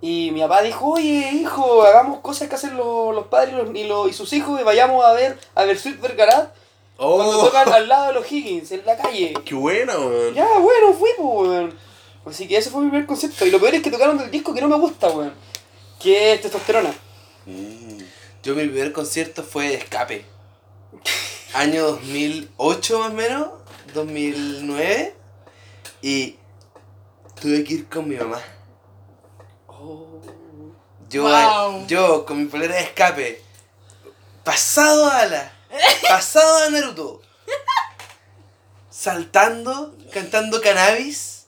y 0.00 0.30
mi 0.32 0.40
papá 0.40 0.62
dijo, 0.62 0.86
oye, 0.92 1.30
hijo, 1.32 1.82
hagamos 1.82 2.20
cosas 2.20 2.48
que 2.48 2.54
hacen 2.54 2.76
los, 2.76 3.12
los 3.14 3.26
padres 3.26 3.54
y, 3.54 3.56
los- 3.56 3.76
y, 3.76 3.84
los- 3.84 4.08
y 4.10 4.12
sus 4.12 4.32
hijos 4.32 4.60
y 4.60 4.64
vayamos 4.64 5.04
a 5.04 5.12
ver 5.14 5.36
a 5.56 5.64
ver 5.64 5.76
Sweet 5.78 6.00
Vergara 6.00 6.52
cuando 6.96 7.40
¡Oh! 7.40 7.44
tocan 7.46 7.72
al 7.72 7.88
lado 7.88 8.06
de 8.08 8.12
los 8.12 8.26
Higgins, 8.32 8.70
en 8.70 8.86
la 8.86 8.96
calle. 8.96 9.34
¡Qué 9.44 9.54
buena, 9.56 9.98
weón! 9.98 10.34
Ya, 10.34 10.46
bueno, 10.58 10.92
fui, 10.92 11.10
pues, 11.16 11.48
weón. 11.48 11.74
Así 12.24 12.46
que 12.46 12.56
ese 12.56 12.70
fue 12.70 12.82
mi 12.82 12.90
primer 12.90 13.06
concierto. 13.06 13.44
Y 13.44 13.50
lo 13.50 13.58
peor 13.58 13.74
es 13.74 13.82
que 13.82 13.90
tocaron 13.90 14.16
del 14.16 14.30
disco 14.30 14.54
que 14.54 14.60
no 14.60 14.68
me 14.68 14.76
gusta, 14.78 15.08
weón. 15.10 15.32
Que 16.00 16.34
es 16.34 16.40
testosterona. 16.40 16.94
Mm. 17.46 17.98
Yo 18.44 18.54
mi 18.54 18.66
primer 18.68 18.92
concierto 18.92 19.42
fue 19.42 19.74
Escape. 19.74 20.24
Año 21.54 21.86
2008 21.86 22.98
más 22.98 23.10
o 23.10 23.14
menos, 23.14 23.48
2009. 23.94 25.14
Y 26.02 26.36
tuve 27.40 27.62
que 27.64 27.74
ir 27.74 27.88
con 27.88 28.08
mi 28.08 28.16
mamá. 28.16 28.40
Yo, 31.08 31.24
Wow. 31.24 31.86
yo 31.86 32.24
con 32.24 32.38
mi 32.38 32.46
polera 32.46 32.74
de 32.76 32.82
escape, 32.82 33.42
pasado 34.44 35.06
a 35.06 35.18
ala, 35.20 35.52
pasado 36.08 36.64
a 36.64 36.70
Naruto, 36.70 37.20
saltando, 38.90 39.94
cantando 40.12 40.60
cannabis, 40.62 41.46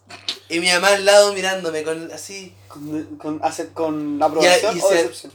y 0.50 0.60
mi 0.60 0.68
mamá 0.70 0.88
al 0.88 1.04
lado 1.06 1.32
mirándome 1.32 1.82
con 1.82 2.12
así, 2.12 2.54
Con, 2.68 3.04
con, 3.16 3.40
hace- 3.42 3.70
con 3.72 4.22
aprobación 4.22 4.74
Ya, 4.74 4.78
y 4.78 4.82
o 4.82 4.88
se- 4.88 4.94
decepción. 4.96 5.32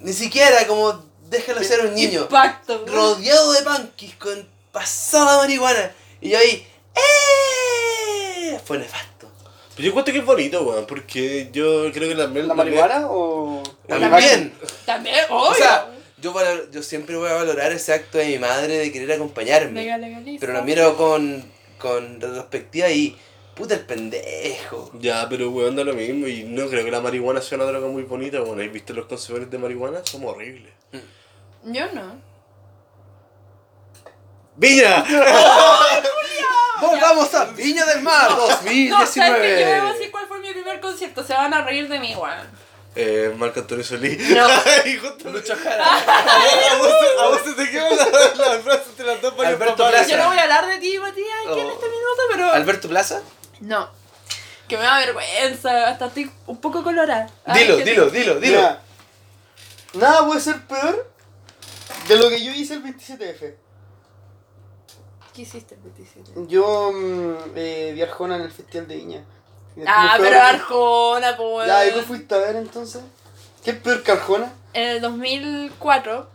ni 0.00 0.12
siquiera 0.12 0.66
como 0.68 1.02
déjalo 1.32 1.62
ser 1.64 1.80
un 1.86 1.94
niño. 1.94 2.22
Impacto. 2.22 2.84
rodeado 2.86 3.52
de 3.52 3.62
punkis 3.62 4.14
con 4.16 4.46
pasada 4.70 5.38
marihuana. 5.38 5.90
Y 6.20 6.30
yo 6.30 6.38
ahí, 6.38 6.64
¡eh! 6.94 8.58
Fue 8.64 8.78
nefasto. 8.78 9.28
Pero 9.74 9.84
yo 9.86 9.88
encuentro 9.90 10.12
que 10.12 10.20
es 10.20 10.26
bonito, 10.26 10.62
weón, 10.62 10.86
porque 10.86 11.48
yo 11.52 11.90
creo 11.92 12.08
que 12.08 12.14
también... 12.14 12.46
¿La 12.46 12.54
marihuana 12.54 13.06
o.? 13.08 13.62
También. 13.88 14.52
También, 14.84 15.16
obvio. 15.30 15.50
O 15.50 15.54
sea, 15.54 15.88
yo, 16.18 16.32
valor- 16.32 16.70
yo 16.70 16.82
siempre 16.82 17.16
voy 17.16 17.30
a 17.30 17.34
valorar 17.34 17.72
ese 17.72 17.92
acto 17.94 18.18
de 18.18 18.26
mi 18.26 18.38
madre 18.38 18.76
de 18.78 18.92
querer 18.92 19.12
acompañarme. 19.12 19.82
Legal, 19.82 20.00
legaliza. 20.00 20.40
Pero 20.40 20.52
lo 20.52 20.62
miro 20.62 20.96
con, 20.96 21.44
con 21.78 22.20
retrospectiva 22.20 22.88
y. 22.90 23.16
Puta 23.54 23.74
el 23.74 23.80
pendejo. 23.80 24.90
Ya, 24.98 25.28
pero 25.28 25.50
weón, 25.50 25.76
da 25.76 25.84
lo 25.84 25.92
mismo 25.92 26.26
y 26.26 26.42
no 26.44 26.68
creo 26.70 26.86
que 26.86 26.90
la 26.90 27.02
marihuana 27.02 27.42
sea 27.42 27.56
una 27.58 27.66
droga 27.66 27.86
muy 27.86 28.02
bonita, 28.04 28.40
weón. 28.42 28.58
¿Has 28.62 28.72
visto 28.72 28.94
los 28.94 29.04
consumidores 29.04 29.50
de 29.50 29.58
marihuana? 29.58 30.00
Somos 30.04 30.34
horribles. 30.34 30.72
Yo 31.64 31.86
no. 31.92 32.20
¡Viña! 34.56 35.04
Volvamos 36.80 37.32
a 37.34 37.44
Viña 37.46 37.84
del 37.86 38.02
Mar 38.02 38.30
No, 38.32 38.48
¿sabes 38.48 38.58
qué? 38.64 38.88
Yo 38.88 38.96
2019. 38.98 39.80
voy 39.80 39.88
a 39.88 39.92
decir 39.92 40.10
cuál 40.10 40.26
fue 40.26 40.38
mi 40.40 40.50
primer 40.52 40.80
concierto. 40.80 41.24
Se 41.24 41.32
van 41.32 41.54
a 41.54 41.62
reír 41.62 41.88
de 41.88 41.98
mí, 42.00 42.14
weón. 42.14 42.50
eh, 42.94 43.32
Marco 43.36 43.60
Antonio 43.60 43.84
Solís. 43.84 44.18
No. 44.30 44.46
Y 44.84 44.98
justo- 44.98 45.30
Lucho 45.30 45.54
Jara. 45.56 45.84
a, 45.86 46.76
vos, 46.76 46.92
a 47.22 47.28
vos 47.28 47.40
se 47.44 47.52
te 47.54 47.70
quedan 47.70 47.96
las 47.96 48.36
la 48.36 48.58
frases 48.60 48.96
de 48.98 49.04
las 49.04 49.22
dos 49.22 49.32
para 49.34 49.48
Alberto. 49.50 49.76
Plaza. 49.88 50.06
Yo 50.08 50.16
no 50.18 50.26
voy 50.28 50.38
a 50.38 50.42
hablar 50.42 50.66
de 50.66 50.78
ti, 50.78 50.98
Matías, 50.98 51.28
aquí 51.48 51.60
en 51.60 51.66
Oh. 51.66 51.70
este 51.72 51.86
minuto, 51.86 52.22
pero. 52.30 52.52
Alberto 52.52 52.88
Plaza. 52.88 53.22
No. 53.60 53.88
Que 54.68 54.76
me 54.76 54.82
da 54.84 54.98
vergüenza. 54.98 55.88
Hasta 55.88 56.06
estoy 56.06 56.30
un 56.46 56.60
poco 56.60 56.82
colorada. 56.82 57.30
Ay, 57.46 57.62
Dilo, 57.64 57.76
que- 57.78 57.84
dilo, 57.84 58.10
dilo, 58.10 58.34
dilo. 58.40 58.58
Mira, 58.58 58.80
nada 59.94 60.26
puede 60.26 60.40
ser 60.40 60.60
peor 60.66 61.10
de 62.08 62.16
lo 62.16 62.28
que 62.28 62.44
yo 62.44 62.52
hice 62.52 62.74
el 62.74 62.82
27F. 62.84 63.54
¿Qué 65.34 65.42
hiciste 65.42 65.74
el 65.76 65.80
27? 65.82 66.32
Yo 66.48 66.92
mm, 66.92 67.34
eh, 67.56 67.92
vi 67.94 68.02
a 68.02 68.04
Arjona 68.04 68.36
en 68.36 68.42
el 68.42 68.50
Festival 68.50 68.86
de 68.88 68.96
Viña. 68.96 69.24
Y 69.76 69.80
Ah, 69.86 70.14
pero 70.18 70.30
ver- 70.30 70.38
Arjona, 70.38 71.36
pues. 71.36 71.66
Ya, 71.66 71.86
¿y 71.86 71.92
qué 71.94 72.02
fuiste 72.02 72.34
a 72.34 72.38
ver 72.38 72.56
entonces? 72.56 73.02
¿Qué 73.64 73.70
es 73.70 73.76
peor 73.78 74.02
que 74.02 74.12
Arjona? 74.12 74.52
En 74.74 74.88
el 74.88 75.00
2004, 75.00 76.28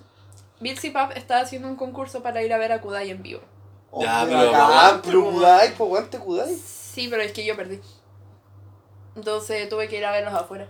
Bilsy 0.60 0.90
Pub 0.90 1.12
estaba 1.16 1.42
haciendo 1.42 1.68
un 1.68 1.76
concurso 1.76 2.24
para 2.24 2.42
ir 2.42 2.52
a 2.54 2.58
ver 2.58 2.72
a 2.72 2.82
Kudai 2.82 3.12
en 3.12 3.22
vivo. 3.22 3.42
Ya, 4.00 4.24
Oh, 4.24 4.28
pero- 4.28 4.52
bacán, 4.52 5.02
pero 5.04 5.32
Kudai, 5.32 5.76
pues 5.76 5.90
guante 5.90 6.18
Kudai. 6.20 6.56
Sí, 6.56 7.08
pero 7.10 7.22
es 7.22 7.32
que 7.32 7.46
yo 7.46 7.56
perdí. 7.56 7.80
Entonces 9.16 9.68
tuve 9.70 9.88
que 9.88 9.98
ir 9.98 10.06
a 10.06 10.12
verlos 10.12 10.34
afuera. 10.34 10.68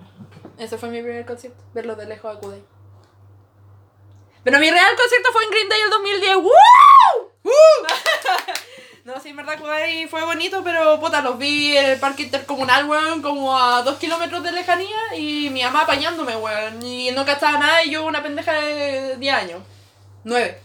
Ese 0.57 0.77
fue 0.77 0.89
mi 0.89 1.01
primer 1.01 1.25
concierto, 1.25 1.63
verlos 1.73 1.97
de 1.97 2.05
lejos 2.07 2.35
a 2.35 2.39
Kudai. 2.39 2.61
Pero 4.47 4.59
mi 4.59 4.71
real 4.71 4.95
concierto 4.95 5.29
fue 5.33 5.43
en 5.43 5.49
Green 5.49 5.67
Day 5.67 5.81
el 5.81 5.89
2010. 5.89 6.35
¡Woo! 6.37 6.51
no, 9.03 9.19
sí, 9.19 9.27
en 9.31 9.35
verdad 9.35 9.59
fue, 9.59 9.69
ahí- 9.75 10.07
fue 10.07 10.23
bonito, 10.23 10.63
pero 10.63 10.97
puta, 11.01 11.19
los 11.21 11.37
vi 11.37 11.75
en 11.75 11.85
el 11.85 11.99
parque 11.99 12.23
intercomunal, 12.23 12.87
weón, 12.89 13.21
como 13.21 13.59
a 13.61 13.81
dos 13.81 13.97
kilómetros 13.97 14.41
de 14.43 14.53
lejanía 14.53 15.15
y 15.17 15.49
mi 15.49 15.63
mamá 15.63 15.81
apañándome, 15.81 16.37
weón. 16.37 16.81
Y 16.81 17.11
no 17.11 17.25
cachaba 17.25 17.59
nada 17.59 17.83
y 17.83 17.91
yo 17.91 18.05
una 18.05 18.23
pendeja 18.23 18.53
de 18.53 19.17
10 19.17 19.33
años. 19.35 19.63
9. 20.23 20.61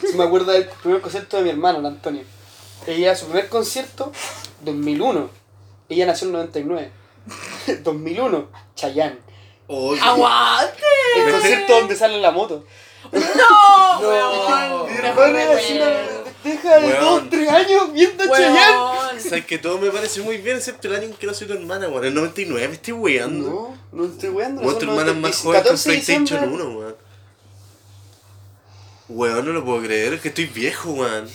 Sí, 0.00 0.16
me 0.16 0.24
acuerdo 0.24 0.52
del 0.52 0.64
primer 0.66 1.02
concierto 1.02 1.36
de 1.36 1.42
mi 1.42 1.50
hermano, 1.50 1.82
la 1.82 1.88
Antonio. 1.88 2.22
Ella, 2.86 3.14
su 3.14 3.26
primer 3.26 3.50
concierto, 3.50 4.10
2001. 4.62 5.28
Ella 5.90 6.06
nació 6.06 6.28
en 6.28 6.32
99. 6.32 6.90
2001, 7.82 8.50
Chayanne. 8.74 9.18
¡Aguante! 10.00 10.82
El 11.16 11.32
concierto 11.32 11.74
donde 11.74 11.94
sale 11.94 12.18
la 12.22 12.30
moto. 12.30 12.64
¡No! 13.12 14.00
No. 14.00 14.86
Mi 14.86 14.96
hermana 14.98 15.52
así 15.52 15.74
una 15.76 15.86
pendeja 16.42 16.78
de 16.78 16.86
Weón. 16.86 17.28
2, 17.28 17.30
3 17.30 17.48
años 17.48 17.92
viendo 17.92 18.24
a 18.24 18.26
Chayanne. 18.36 19.20
Sabes 19.20 19.46
que 19.46 19.58
todo 19.58 19.78
me 19.78 19.90
parece 19.90 20.20
muy 20.22 20.36
bien, 20.38 20.56
excepto 20.56 20.88
el 20.88 20.94
año 20.96 21.04
en 21.04 21.14
que 21.14 21.26
no 21.26 21.34
soy 21.34 21.46
tu 21.46 21.54
hermana, 21.54 21.88
weón. 21.88 22.04
El 22.04 22.14
99 22.14 22.68
me 22.68 22.74
estoy 22.74 22.92
weando. 22.94 23.48
No, 23.48 23.78
no 23.92 24.04
estoy 24.12 24.28
weando. 24.30 24.62
Weón, 24.62 24.78
tu 24.78 24.84
hermana 24.84 25.10
es 25.10 25.16
90, 25.16 25.28
más 25.28 25.36
joven 25.42 25.62
que 25.62 25.68
un 25.68 25.74
14 25.76 25.88
de 25.90 25.94
PlayStation 25.96 26.24
diciembre. 26.24 26.64
1, 26.66 26.78
weón. 26.78 26.96
Weón, 29.08 29.46
no 29.46 29.52
lo 29.52 29.64
puedo 29.64 29.82
creer, 29.82 30.14
es 30.14 30.20
que 30.20 30.28
estoy 30.28 30.46
viejo, 30.46 30.90
weón. 30.92 31.28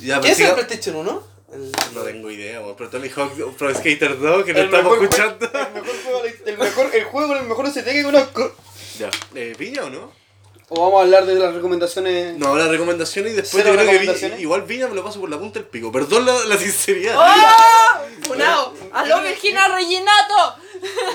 ¿Qué 0.00 0.30
es 0.30 0.40
el 0.40 0.52
PlayStation 0.54 0.96
1? 0.96 1.22
El- 1.52 1.72
No 1.94 2.00
tengo 2.02 2.30
idea, 2.30 2.60
weón. 2.60 2.74
Pero 2.76 2.90
Tony 2.90 3.08
Hawk 3.08 3.56
Pro 3.56 3.72
Skater 3.74 4.18
2, 4.18 4.44
que 4.44 4.52
no 4.54 4.60
estamos 4.60 4.92
escuchando. 5.00 5.46
El 5.46 5.72
mejor 5.74 5.94
juego, 6.02 6.22
el 6.46 6.58
mejor, 6.58 6.90
el 6.94 7.04
juego 7.04 7.28
con 7.28 7.38
el 7.38 7.44
mejor 7.44 7.72
que 7.72 8.02
conozco. 8.02 8.56
Ya, 8.98 9.10
eh, 9.34 9.54
¿Viña 9.58 9.84
o 9.84 9.90
no? 9.90 10.23
O 10.70 10.80
vamos 10.80 11.00
a 11.00 11.02
hablar 11.04 11.26
de 11.26 11.34
las 11.34 11.54
recomendaciones. 11.54 12.38
No, 12.38 12.56
las 12.56 12.68
recomendaciones 12.68 13.32
y 13.32 13.36
después 13.36 13.62
¿Cero 13.62 13.74
yo 13.80 13.86
creo 13.86 14.14
que 14.14 14.40
igual 14.40 14.62
Viña 14.62 14.88
me 14.88 14.94
lo 14.94 15.04
paso 15.04 15.20
por 15.20 15.28
la 15.30 15.38
punta 15.38 15.58
del 15.58 15.68
pico. 15.68 15.92
Perdón 15.92 16.24
la, 16.24 16.32
la 16.46 16.56
sinceridad. 16.56 17.16
¡Oh! 17.18 18.24
¡Funao! 18.26 18.72
¡Aló, 18.92 19.20
Virginia 19.22 19.68
Reginato! 19.68 20.56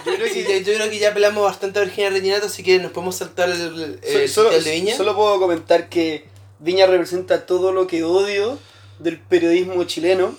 Yo 0.05 0.15
creo 0.15 0.31
que 0.31 0.43
ya- 0.43 0.57
yo 0.59 0.73
creo 0.75 0.89
que 0.89 0.99
ya 0.99 1.13
pelamos 1.13 1.43
bastante 1.43 1.79
a 1.79 1.83
Virginia 1.83 2.09
Reginato, 2.11 2.45
así 2.45 2.61
que 2.63 2.77
nos 2.79 2.91
podemos 2.91 3.15
saltar 3.15 3.49
el, 3.49 4.29
solo, 4.29 4.51
de 4.51 4.59
Viña. 4.71 4.95
solo 4.95 5.15
puedo 5.15 5.39
comentar 5.39 5.89
que 5.89 6.25
Viña 6.59 6.85
representa 6.85 7.45
todo 7.45 7.71
lo 7.71 7.87
que 7.87 8.03
odio 8.03 8.59
del 8.99 9.19
periodismo 9.19 9.83
chileno 9.85 10.35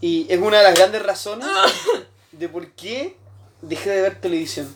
y 0.00 0.26
es 0.30 0.38
una 0.40 0.58
de 0.58 0.64
las 0.64 0.74
grandes 0.74 1.02
razones 1.02 1.46
de 2.32 2.48
por 2.48 2.70
qué 2.72 3.16
dejé 3.60 3.90
de 3.90 4.02
ver 4.02 4.20
televisión. 4.20 4.72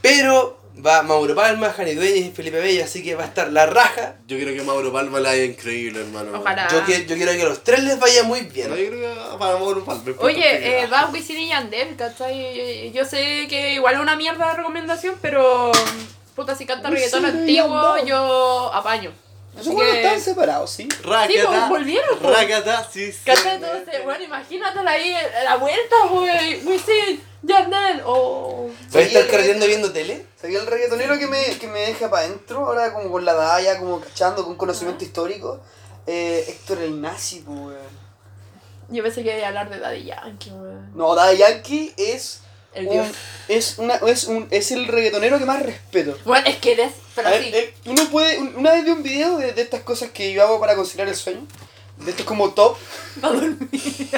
Pero 0.00 0.58
va 0.84 1.02
Mauro 1.02 1.34
Palma, 1.34 1.72
Jani 1.72 1.94
Dueñas 1.94 2.18
y 2.18 2.30
Felipe 2.30 2.60
Bello, 2.60 2.84
así 2.84 3.02
que 3.02 3.14
va 3.14 3.24
a 3.24 3.26
estar 3.26 3.50
la 3.52 3.66
raja. 3.66 4.16
Yo 4.26 4.38
creo 4.38 4.54
que 4.54 4.62
Mauro 4.62 4.92
Palma 4.92 5.20
la 5.20 5.30
haya 5.30 5.44
increíble, 5.44 6.00
hermano. 6.00 6.38
Ojalá. 6.40 6.68
Yo, 6.70 6.84
que- 6.84 7.06
yo 7.06 7.16
quiero 7.16 7.32
que 7.32 7.42
a 7.42 7.46
los 7.46 7.64
tres 7.64 7.82
les 7.84 7.98
vaya 7.98 8.22
muy 8.22 8.42
bien. 8.42 8.70
No, 8.70 8.76
yo 8.76 8.88
creo 8.88 9.00
que 9.32 9.38
para 9.38 9.56
Mauro 9.58 9.84
Palma. 9.84 10.02
Oye, 10.20 10.82
eh, 10.82 10.86
va 10.86 11.06
Wisin 11.12 11.38
y 11.38 11.48
Yandel, 11.48 11.96
¿cachai? 11.96 12.92
Yo 12.92 13.04
sé 13.04 13.46
que 13.48 13.74
igual 13.74 13.94
es 13.96 14.00
una 14.00 14.16
mierda 14.16 14.48
de 14.50 14.54
recomendación, 14.54 15.16
pero 15.20 15.72
puta, 16.34 16.54
si 16.54 16.66
canta 16.66 16.90
reggaetón 16.90 17.24
antiguo, 17.24 17.96
yo 18.04 18.70
apaño. 18.72 19.12
Así 19.58 19.70
Esos 19.70 19.80
que- 19.82 20.02
están 20.02 20.20
separados, 20.20 20.70
¿sí? 20.70 20.88
Rakata. 21.02 21.26
Sí, 21.32 21.38
pues, 21.44 21.68
volvieron, 21.68 22.18
pues. 22.20 22.36
Rakata, 22.36 22.88
sí, 22.92 23.10
sí. 23.10 23.18
¿Cachai? 23.24 23.56
Entonces, 23.56 24.04
bueno, 24.04 24.22
imagínatela 24.22 24.88
ahí, 24.92 25.12
la 25.44 25.56
vuelta, 25.56 25.96
güey. 26.10 26.64
Wisin, 26.64 27.20
Yandel, 27.42 28.02
o... 28.04 28.68
¿Vas 28.86 28.96
a 28.96 29.00
estar 29.00 29.22
Sí, 29.24 29.28
carreteando 29.30 29.66
viendo 29.66 29.92
tele? 29.92 30.26
¿Sabía 30.40 30.58
el 30.60 30.66
reggaetonero 30.66 31.18
que 31.18 31.26
me, 31.28 31.40
que 31.58 31.68
me 31.68 31.80
deja 31.80 32.10
para 32.10 32.24
adentro? 32.26 32.66
Ahora 32.66 32.92
como 32.92 33.10
con 33.10 33.24
la 33.24 33.34
daya, 33.34 33.78
como 33.78 34.00
cachando, 34.00 34.44
con 34.44 34.56
conocimiento 34.56 35.04
histórico. 35.04 35.60
Eh, 36.06 36.44
Héctor 36.48 36.78
El 36.82 37.00
Nazi, 37.00 37.40
pues, 37.46 37.58
weón. 37.58 37.98
Yo 38.90 39.02
pensé 39.02 39.22
que 39.22 39.36
iba 39.36 39.44
a 39.44 39.48
hablar 39.48 39.68
de 39.70 39.78
Daddy 39.78 40.04
Yankee, 40.04 40.50
güey. 40.50 40.72
No, 40.94 41.14
Daddy 41.14 41.36
Yankee 41.36 41.92
es, 41.96 42.40
El 42.74 42.86
un- 42.88 42.92
dios. 42.94 43.06
es, 43.48 43.78
una, 43.78 43.94
es, 43.96 44.24
un, 44.24 44.48
es 44.50 44.70
el 44.72 44.86
reggaetonero 44.88 45.38
que 45.38 45.44
más 45.44 45.62
respeto. 45.62 46.16
Bueno, 46.24 46.48
es 46.48 46.56
que 46.56 46.72
eres, 46.72 46.92
pero 47.14 47.28
A 47.28 47.32
ver, 47.32 47.42
sí. 47.44 47.50
eh, 47.54 47.74
uno 47.86 48.08
puede, 48.10 48.38
un- 48.38 48.56
una 48.56 48.72
vez 48.72 48.84
vi 48.84 48.90
un 48.90 49.02
video 49.02 49.36
de, 49.36 49.52
de 49.52 49.62
estas 49.62 49.82
cosas 49.82 50.10
que 50.10 50.32
yo 50.32 50.42
hago 50.42 50.58
para 50.58 50.74
conciliar 50.74 51.06
el 51.08 51.14
sueño. 51.16 51.46
De 52.04 52.10
estos 52.12 52.24
como 52.26 52.50
top. 52.50 52.76
Va 53.24 53.28
a 53.28 53.32
dormir. 53.32 53.58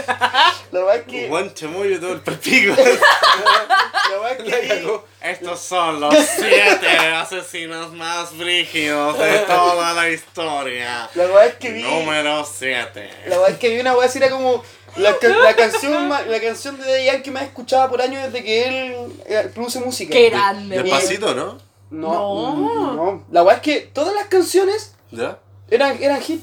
La 0.73 0.81
verdad 0.81 0.97
es 0.97 1.03
que. 1.05 1.53
Chamoyo 1.55 1.99
todo 2.01 2.12
el 2.12 2.21
perpico. 2.21 2.75
La 4.11 4.19
verdad 4.19 4.47
es 4.47 4.69
que. 4.69 5.01
Estos 5.23 5.61
son 5.61 6.01
los 6.01 6.14
siete 6.14 6.88
asesinos 6.88 7.93
más 7.95 8.37
brígidos 8.37 9.19
de 9.19 9.38
toda 9.40 9.93
la 9.95 10.09
historia. 10.11 11.09
La 11.14 11.25
verdad 11.27 11.47
es 11.47 11.55
que 11.57 11.71
vi. 11.73 11.83
Número 11.83 12.45
7. 12.45 13.11
La 13.27 13.37
verdad 13.37 13.51
es 13.51 13.59
que 13.59 13.69
vi 13.71 13.81
una 13.81 13.95
weá 13.97 14.07
así 14.07 14.19
era 14.19 14.31
como. 14.31 14.62
La, 14.97 15.16
ca- 15.19 15.29
la 15.29 15.55
canción 15.55 16.09
ma- 16.09 16.23
la 16.23 16.40
canción 16.40 16.77
de 16.77 16.85
Daddy 16.85 17.05
Yankee 17.05 17.31
más 17.31 17.45
escuchada 17.45 17.88
por 17.88 18.03
años 18.03 18.25
desde 18.25 18.43
que 18.45 18.64
él 18.66 19.12
eh, 19.27 19.49
produce 19.55 19.79
música. 19.79 20.12
Qué 20.12 20.31
grande, 20.31 20.81
güey. 20.81 20.90
Despacito, 20.90 21.33
¿no? 21.35 21.59
No, 21.90 22.57
No. 22.57 22.93
no. 22.95 23.25
La 23.31 23.43
weá 23.45 23.57
es 23.57 23.62
que 23.62 23.81
todas 23.83 24.12
las 24.14 24.27
canciones 24.27 24.95
¿Ya? 25.12 25.38
eran, 25.71 26.03
eran 26.03 26.21
hit. 26.21 26.43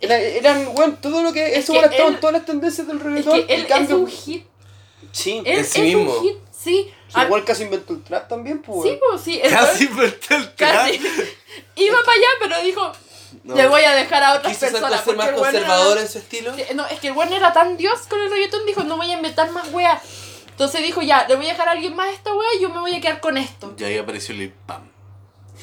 Eran, 0.00 0.20
eran, 0.20 0.68
weón, 0.76 0.96
todo 1.00 1.22
lo 1.22 1.32
que. 1.32 1.52
Es 1.54 1.64
Eso 1.64 1.74
ahora 1.74 1.88
estaban 1.88 2.20
todas 2.20 2.34
las 2.34 2.44
tendencias 2.44 2.86
del 2.86 2.98
Es 2.98 3.02
reggaetón. 3.02 3.32
que 3.46 3.54
él 3.54 3.60
en 3.60 3.60
es 3.60 3.66
cambio- 3.66 3.96
un 3.98 4.06
hit. 4.08 4.46
Sí. 5.12 5.42
Él 5.44 5.58
es 5.60 5.68
sí 5.68 5.80
mismo. 5.82 6.12
un 6.12 6.22
hit, 6.22 6.36
sí. 6.50 6.92
Sí, 7.08 7.14
Ah, 7.14 7.24
igual 7.24 7.44
casi 7.44 7.62
inventó 7.62 7.92
el 7.94 8.02
trap 8.02 8.28
también, 8.28 8.60
pues. 8.60 8.82
Sí, 8.90 8.98
pues 9.08 9.22
sí. 9.22 9.40
el 9.42 9.50
Casi 9.50 9.84
weón 9.86 9.94
inventé 9.96 10.34
el 10.36 10.54
trap. 10.54 10.72
casi. 10.74 10.92
Iba 11.76 11.96
para 12.04 12.12
allá, 12.12 12.26
pero 12.40 12.62
dijo, 12.62 12.92
No. 13.44 13.54
le 13.54 13.66
voy 13.68 13.82
a 13.82 13.94
dejar 13.94 14.22
a 14.22 14.34
otras 14.34 14.52
Quiso 14.58 14.70
personas. 14.72 15.04
ser 15.04 15.16
más 15.16 15.28
el 15.28 15.34
era- 15.34 15.42
conservador 15.42 15.98
en 15.98 16.08
su 16.08 16.18
estilo. 16.18 16.52
No, 16.74 16.86
es 16.86 16.98
que 17.00 17.08
el 17.08 17.14
weón 17.16 17.32
era 17.32 17.52
tan 17.52 17.76
dios 17.76 18.00
con 18.08 18.20
el 18.20 18.30
reggaetón, 18.30 18.66
dijo, 18.66 18.82
no 18.84 18.96
voy 18.96 19.10
a 19.10 19.14
inventar 19.14 19.50
más 19.52 19.72
weas. 19.72 20.02
Entonces 20.50 20.82
dijo, 20.82 21.00
ya, 21.02 21.26
le 21.28 21.36
voy 21.36 21.46
a 21.46 21.52
dejar 21.52 21.68
a 21.68 21.72
alguien 21.72 21.94
más 21.94 22.12
esta 22.12 22.34
wea 22.34 22.48
y 22.58 22.62
yo 22.62 22.68
me 22.70 22.80
voy 22.80 22.94
a 22.94 23.00
quedar 23.00 23.20
con 23.20 23.36
esto. 23.38 23.74
Y 23.78 23.84
ahí 23.84 23.98
apareció 23.98 24.34
Lil 24.34 24.52
Pam. 24.66 24.90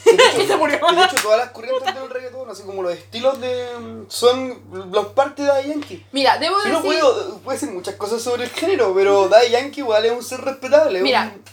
Hecho- 0.05 0.41
Y 0.43 0.47
se 0.47 0.57
murió. 0.57 0.77
de 0.77 1.03
hecho, 1.03 1.15
todas 1.21 1.37
las 1.39 1.49
corrientes 1.51 1.93
del 1.95 2.09
reggaetón, 2.09 2.49
así 2.49 2.63
como 2.63 2.81
los 2.83 2.93
estilos 2.93 3.39
de. 3.39 3.67
son 4.09 4.61
los 4.91 5.07
partes 5.07 5.45
de 5.45 5.51
Daddy 5.51 5.69
Yankee. 5.69 6.05
Mira, 6.11 6.37
debo 6.37 6.57
decir... 6.57 6.71
no 6.73 6.81
puedo, 6.81 7.39
decir 7.49 7.69
muchas 7.71 7.95
cosas 7.95 8.21
sobre 8.21 8.43
el 8.45 8.49
género, 8.49 8.93
pero 8.95 9.27
Daddy 9.29 9.49
Yankee 9.51 9.79
igual 9.81 10.05
es 10.05 10.11
un 10.11 10.23
ser 10.23 10.41
respetable. 10.41 10.99
es 10.99 11.03
Mira, 11.03 11.31
un- 11.35 11.43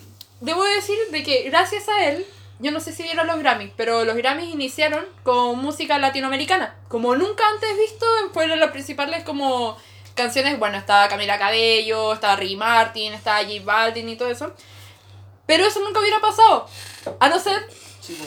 debo 0.40 0.64
decir 0.64 0.98
de 1.10 1.22
que 1.22 1.42
gracias 1.50 1.88
a 1.88 2.04
él, 2.04 2.26
yo 2.58 2.70
no 2.72 2.80
sé 2.80 2.92
si 2.92 3.02
vieron 3.02 3.26
los 3.26 3.38
Grammys, 3.38 3.72
pero 3.76 4.04
los 4.04 4.16
Grammys 4.16 4.52
iniciaron 4.52 5.04
con 5.22 5.58
música 5.58 5.98
latinoamericana. 5.98 6.74
Como 6.88 7.14
nunca 7.16 7.44
antes 7.54 7.76
visto, 7.76 8.06
fueron 8.34 8.60
las 8.60 8.70
principales 8.70 9.22
como 9.24 9.76
canciones, 10.14 10.58
bueno, 10.58 10.76
estaba 10.76 11.08
Camila 11.08 11.38
Cabello, 11.38 12.12
estaba 12.12 12.36
Ricky 12.36 12.56
Martin, 12.56 13.14
estaba 13.14 13.38
J 13.42 13.52
Balvin 13.64 14.08
y 14.08 14.16
todo 14.16 14.28
eso. 14.30 14.52
Pero 15.46 15.64
eso 15.66 15.80
nunca 15.80 16.00
hubiera 16.00 16.20
pasado. 16.20 16.66
A 17.18 17.28
no 17.28 17.38
ser 17.38 17.66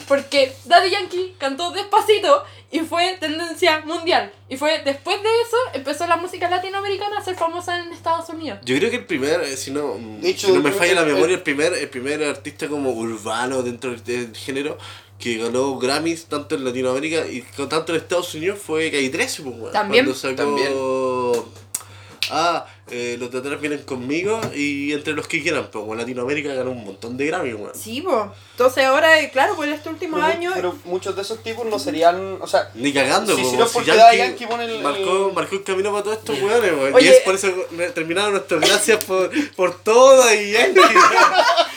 porque 0.08 0.54
Daddy 0.64 0.90
Yankee 0.90 1.34
cantó 1.38 1.70
despacito 1.70 2.44
y 2.70 2.80
fue 2.80 3.16
tendencia 3.20 3.80
mundial. 3.80 4.32
Y 4.48 4.56
fue 4.56 4.82
después 4.84 5.16
de 5.22 5.28
eso 5.42 5.56
empezó 5.74 6.06
la 6.06 6.16
música 6.16 6.48
latinoamericana 6.50 7.18
a 7.18 7.24
ser 7.24 7.36
famosa 7.36 7.78
en 7.80 7.92
Estados 7.92 8.28
Unidos. 8.28 8.58
Yo 8.64 8.76
creo 8.76 8.90
que 8.90 8.96
el 8.96 9.04
primer, 9.06 9.40
eh, 9.42 9.56
si 9.56 9.70
no, 9.70 9.96
hecho, 10.22 10.48
si 10.48 10.52
no 10.52 10.60
me 10.60 10.72
falla 10.72 10.94
la 10.94 11.00
el- 11.02 11.14
memoria, 11.14 11.36
el 11.36 11.42
primer, 11.42 11.72
el 11.74 11.88
primer 11.88 12.22
artista 12.24 12.68
como 12.68 12.90
urbano 12.92 13.62
dentro 13.62 13.90
del, 13.90 14.02
del 14.04 14.36
género 14.36 14.76
que 15.18 15.38
ganó 15.38 15.78
Grammys 15.78 16.26
tanto 16.26 16.56
en 16.56 16.64
Latinoamérica 16.64 17.26
y 17.26 17.42
con- 17.42 17.68
tanto 17.68 17.92
en 17.94 18.00
Estados 18.00 18.34
Unidos 18.34 18.58
fue 18.64 18.90
Calle 18.90 19.08
13, 19.10 19.42
pues. 19.42 19.72
También. 19.72 20.04
Cuando 20.04 20.18
sacó, 20.18 20.34
También. 20.34 20.72
Ah, 22.30 22.66
eh, 22.96 23.16
los 23.18 23.28
de 23.32 23.38
atrás 23.38 23.60
vienen 23.60 23.82
conmigo 23.82 24.40
y 24.54 24.92
entre 24.92 25.14
los 25.14 25.26
que 25.26 25.42
quieran, 25.42 25.68
pero 25.72 25.90
en 25.90 25.98
Latinoamérica 25.98 26.54
ganó 26.54 26.70
un 26.70 26.84
montón 26.84 27.16
de 27.16 27.26
Grammys, 27.26 27.54
weón. 27.56 27.72
Sí, 27.74 28.00
pues. 28.02 28.16
Entonces 28.52 28.84
ahora, 28.84 29.18
eh, 29.20 29.30
claro, 29.32 29.56
por 29.56 29.66
este 29.68 29.88
último 29.88 30.14
Pero, 30.16 30.26
año... 30.28 30.52
pero 30.54 30.78
muchos 30.84 31.16
de 31.16 31.22
esos 31.22 31.42
tipos 31.42 31.66
no 31.66 31.76
serían. 31.80 32.38
O 32.40 32.46
sea, 32.46 32.70
Ni 32.74 32.92
cagando, 32.92 33.36
po, 33.36 33.50
si 33.50 33.56
no 33.56 33.64
es 33.64 33.70
si 33.70 33.74
porque 33.74 33.90
Yankee 33.96 34.18
Yankee 34.18 34.46
pone 34.46 34.64
el- 34.66 34.80
marcó, 34.80 35.32
marcó 35.34 35.56
el 35.56 35.64
camino 35.64 35.90
para 35.90 36.04
todos 36.04 36.18
estos 36.18 36.40
weones, 36.40 36.72
weón. 36.72 37.04
Y 37.04 37.08
es 37.08 37.20
por 37.22 37.34
eso 37.34 37.48
que 37.76 37.90
terminaron 37.90 38.30
nuestras 38.32 38.60
gracias 38.60 39.02
por, 39.04 39.28
por 39.56 39.76
todo 39.82 40.32
y 40.32 40.52
Yankee. 40.52 40.80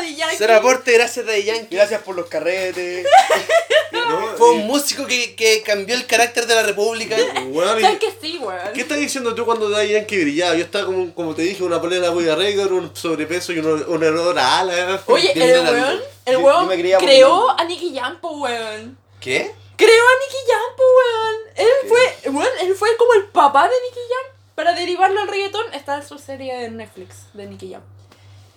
¿Sabes 0.00 0.16
qué? 0.16 0.16
Daddy 0.16 0.16
Yankee. 0.16 0.36
Ser 0.36 0.50
aporte 0.52 0.92
gracias 0.92 1.28
a 1.28 1.38
Yankee. 1.38 1.76
gracias 1.76 2.02
por 2.02 2.14
los 2.16 2.26
carretes. 2.26 3.06
¿no? 3.92 4.36
Fue 4.36 4.50
un 4.52 4.66
músico 4.66 5.06
que, 5.06 5.34
que 5.34 5.62
cambió 5.62 5.94
el 5.94 6.06
carácter 6.06 6.46
de 6.46 6.54
la 6.54 6.62
república. 6.62 7.16
weón, 7.48 7.78
y- 7.78 7.82
¿Sabes 7.82 7.98
que 7.98 8.12
sí, 8.20 8.38
weón? 8.38 8.72
¿Qué 8.74 8.80
estás 8.82 8.98
diciendo 8.98 9.34
tú 9.34 9.44
cuando 9.44 9.68
Daddy 9.68 9.92
Yankee 9.92 10.20
brillaba? 10.20 10.54
Yo 10.56 10.64
estaba 10.64 10.86
como, 10.86 11.14
como 11.14 11.34
te 11.34 11.42
dije, 11.42 11.62
una 11.62 11.80
polera 11.80 12.10
Boya 12.10 12.34
Record, 12.34 12.72
un 12.72 12.96
sobrepeso 12.96 13.52
y 13.52 13.58
un, 13.58 13.66
un 13.66 14.04
olor 14.04 14.38
a 14.38 14.60
ala. 14.60 15.02
Oye, 15.06 15.32
el 15.32 15.60
weón, 15.60 16.00
el 16.26 16.32
Yo- 16.34 16.40
weón 16.40 16.68
creó 16.98 17.50
a 17.50 17.64
Nicky 17.64 17.94
Jam, 17.98 18.18
weón. 18.22 18.98
¿Qué? 19.20 19.52
Creó 19.76 20.04
a 20.04 20.18
Nicky 20.20 20.38
Jam, 20.48 20.76
weón. 20.78 21.36
Él 21.56 21.88
fue, 21.88 22.30
weón, 22.30 22.48
él 22.62 22.74
fue 22.74 22.96
como 22.96 23.14
el 23.14 23.24
papá 23.26 23.64
de 23.64 23.74
Nicky 23.88 24.00
Jam. 24.08 24.36
Para 24.54 24.74
derivarlo 24.74 25.20
al 25.20 25.28
reggaetón, 25.28 25.72
está 25.72 25.96
en 25.96 26.06
su 26.06 26.18
serie 26.18 26.54
de 26.58 26.70
Netflix 26.70 27.32
de 27.32 27.46
Nicky 27.46 27.72
Jam. 27.72 27.82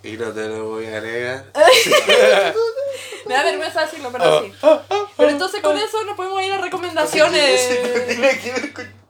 Y 0.03 0.11
no 0.17 0.31
te 0.33 0.47
lo 0.49 0.65
voy 0.69 0.85
a 0.87 0.99
negar. 0.99 1.45
Me 3.25 3.33
da 3.35 3.43
vergüenza 3.43 3.81
decirlo, 3.85 4.11
pero 4.11 4.43
sí. 4.43 4.53
Pero 5.15 5.29
entonces 5.29 5.61
con 5.61 5.77
eso 5.77 6.03
nos 6.03 6.17
podemos 6.17 6.41
ir 6.43 6.51
a 6.51 6.57
recomendaciones. 6.57 7.69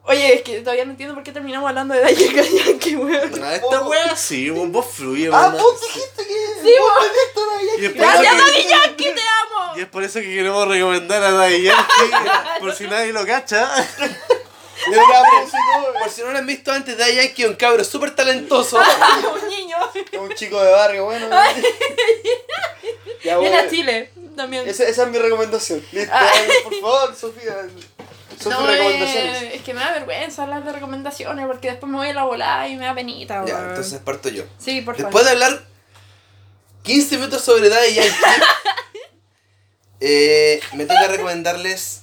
Oye, 0.06 0.34
es 0.34 0.42
que 0.42 0.60
todavía 0.60 0.84
no 0.84 0.92
entiendo 0.92 1.14
por 1.14 1.24
qué 1.24 1.32
terminamos 1.32 1.68
hablando 1.68 1.94
de 1.94 2.00
Daddy 2.02 2.34
Yankee, 2.34 2.94
weón. 2.96 3.42
Ah, 3.42 3.54
esta 3.56 3.80
wea 3.82 4.14
sí, 4.16 4.50
vos, 4.50 4.68
vos 4.70 4.86
fluye, 4.86 5.30
Ah, 5.32 5.48
weón. 5.48 5.62
vos 5.62 5.80
dijiste 5.80 6.26
que. 6.26 6.34
Sí, 6.62 6.74
weón. 6.78 7.94
Gracias, 7.94 8.36
Daddy 8.36 8.64
Yankee, 8.68 9.04
te 9.14 9.20
amo. 9.20 9.76
Y 9.76 9.80
es 9.80 9.86
por 9.88 10.04
eso 10.04 10.20
que 10.20 10.26
queremos 10.26 10.68
recomendar 10.68 11.22
a 11.24 11.30
Daddy 11.32 11.62
Yankee, 11.62 12.12
por 12.60 12.74
si 12.74 12.86
nadie 12.86 13.12
lo 13.12 13.26
cacha. 13.26 13.68
Por 16.02 16.10
si 16.10 16.20
no 16.20 16.32
lo 16.32 16.38
han 16.38 16.46
visto 16.46 16.70
antes, 16.70 16.98
Daddy 16.98 17.14
Yankee 17.14 17.44
es 17.44 17.48
un 17.48 17.54
cabro 17.54 17.82
súper 17.84 18.14
talentoso. 18.14 18.76
Un 18.76 19.48
niño. 19.48 19.63
Es 20.12 20.18
un 20.20 20.34
chico 20.34 20.62
de 20.62 20.70
barrio, 20.70 21.04
bueno. 21.06 21.28
Ya, 23.24 23.38
Viene 23.38 23.56
a 23.56 23.68
Chile 23.70 24.10
también. 24.36 24.68
Esa, 24.68 24.84
esa 24.84 25.04
es 25.04 25.08
mi 25.08 25.16
recomendación. 25.18 25.82
Listo, 25.92 26.12
Ah. 26.14 26.30
por 26.64 26.74
favor, 26.74 27.16
Sofía. 27.16 27.54
Son 28.38 28.52
No, 28.52 28.58
tus 28.58 28.66
recomendaciones. 28.68 29.42
eh, 29.44 29.50
es 29.54 29.62
que 29.62 29.72
me 29.72 29.80
da 29.80 29.92
vergüenza 29.92 30.42
hablar 30.42 30.62
de 30.64 30.72
recomendaciones 30.72 31.46
porque 31.46 31.70
después 31.70 31.90
me 31.90 31.96
voy 31.98 32.08
a 32.08 32.12
la 32.14 32.24
volada 32.24 32.68
y 32.68 32.76
me 32.76 32.84
da 32.84 32.94
penita, 32.94 33.42
Ya, 33.46 33.58
entonces 33.68 33.98
parto 34.00 34.28
yo. 34.28 34.42
Sí, 34.58 34.82
por 34.82 34.94
favor. 34.96 35.10
Después 35.10 35.24
de 35.24 35.30
hablar 35.30 35.64
15 36.82 37.16
minutos 37.16 37.42
sobre 37.42 37.70
Daddy 37.70 37.94
Yankee, 37.94 38.14
eh, 40.00 40.60
me 40.74 40.84
toca 40.84 41.06
recomendarles. 41.08 42.02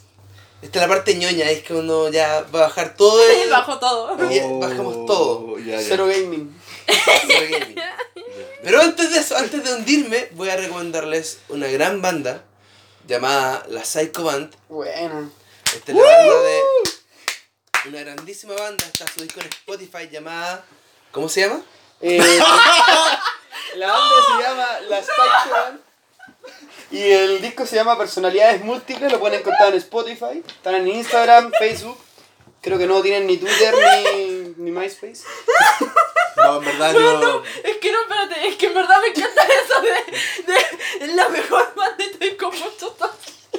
Esta 0.61 0.79
es 0.79 0.87
la 0.87 0.95
parte 0.95 1.15
ñoña, 1.15 1.49
es 1.49 1.63
que 1.63 1.73
uno 1.73 2.09
ya 2.09 2.45
va 2.53 2.59
a 2.59 2.63
bajar 2.67 2.95
todo 2.95 3.21
el. 3.27 3.49
Bajo 3.49 3.79
todo. 3.79 4.15
Y 4.31 4.39
bajamos 4.59 5.05
todo. 5.07 5.45
Oh, 5.53 5.57
Ya, 5.59 5.79
ya. 5.81 5.87
Cero 5.87 6.07
gaming. 6.07 6.55
Pero 8.63 8.81
antes 8.81 9.11
de 9.11 9.19
eso, 9.19 9.35
antes 9.37 9.63
de 9.63 9.73
hundirme, 9.73 10.29
voy 10.31 10.49
a 10.49 10.57
recomendarles 10.57 11.39
una 11.49 11.67
gran 11.67 12.01
banda 12.01 12.43
llamada 13.07 13.65
La 13.69 13.83
Psycho 13.83 14.23
Band. 14.23 14.55
Bueno. 14.69 15.31
Esta 15.75 15.91
es 15.91 15.97
la 15.97 16.03
banda 16.03 16.41
de. 16.41 16.59
Una 17.89 17.99
grandísima 18.01 18.53
banda, 18.53 18.85
está 18.85 19.05
su 19.07 19.21
disco 19.23 19.39
en 19.39 19.47
Spotify 19.47 20.07
llamada. 20.11 20.63
¿Cómo 21.11 21.27
se 21.27 21.41
llama? 21.41 21.61
Eh, 22.01 22.17
la 23.75 23.87
banda 23.87 24.15
se 24.27 24.43
llama 24.43 24.67
La 24.89 25.01
Psycho 25.01 25.49
Band. 25.51 25.79
Y 26.91 27.01
el 27.01 27.41
disco 27.41 27.65
se 27.65 27.77
llama 27.77 27.97
Personalidades 27.97 28.63
Múltiples. 28.63 29.11
Lo 29.11 29.19
pueden 29.19 29.39
encontrar 29.39 29.69
en 29.69 29.75
Spotify. 29.75 30.43
Están 30.45 30.75
en 30.75 30.87
Instagram, 30.87 31.51
Facebook. 31.57 31.97
Creo 32.61 32.77
que 32.77 32.85
no 32.85 33.01
tienen 33.01 33.25
ni 33.25 33.37
Twitter 33.37 33.73
ni, 34.15 34.53
ni 34.57 34.71
MySpace. 34.71 35.23
No, 36.43 36.57
en 36.57 36.65
verdad 36.65 36.93
yo. 36.93 37.43
Es 37.63 37.77
que 37.77 37.91
no, 37.91 38.01
espérate, 38.01 38.47
es 38.47 38.55
que 38.55 38.65
en 38.67 38.73
verdad 38.73 38.95
me 39.01 39.07
encanta 39.07 39.41
eso 39.65 39.81
de, 39.81 41.07
de, 41.07 41.13
la 41.13 41.29
mejor 41.29 41.73
banda 41.75 42.03
y 42.03 42.11
estoy 42.11 42.35
con 42.35 42.51
muchos 42.51 42.93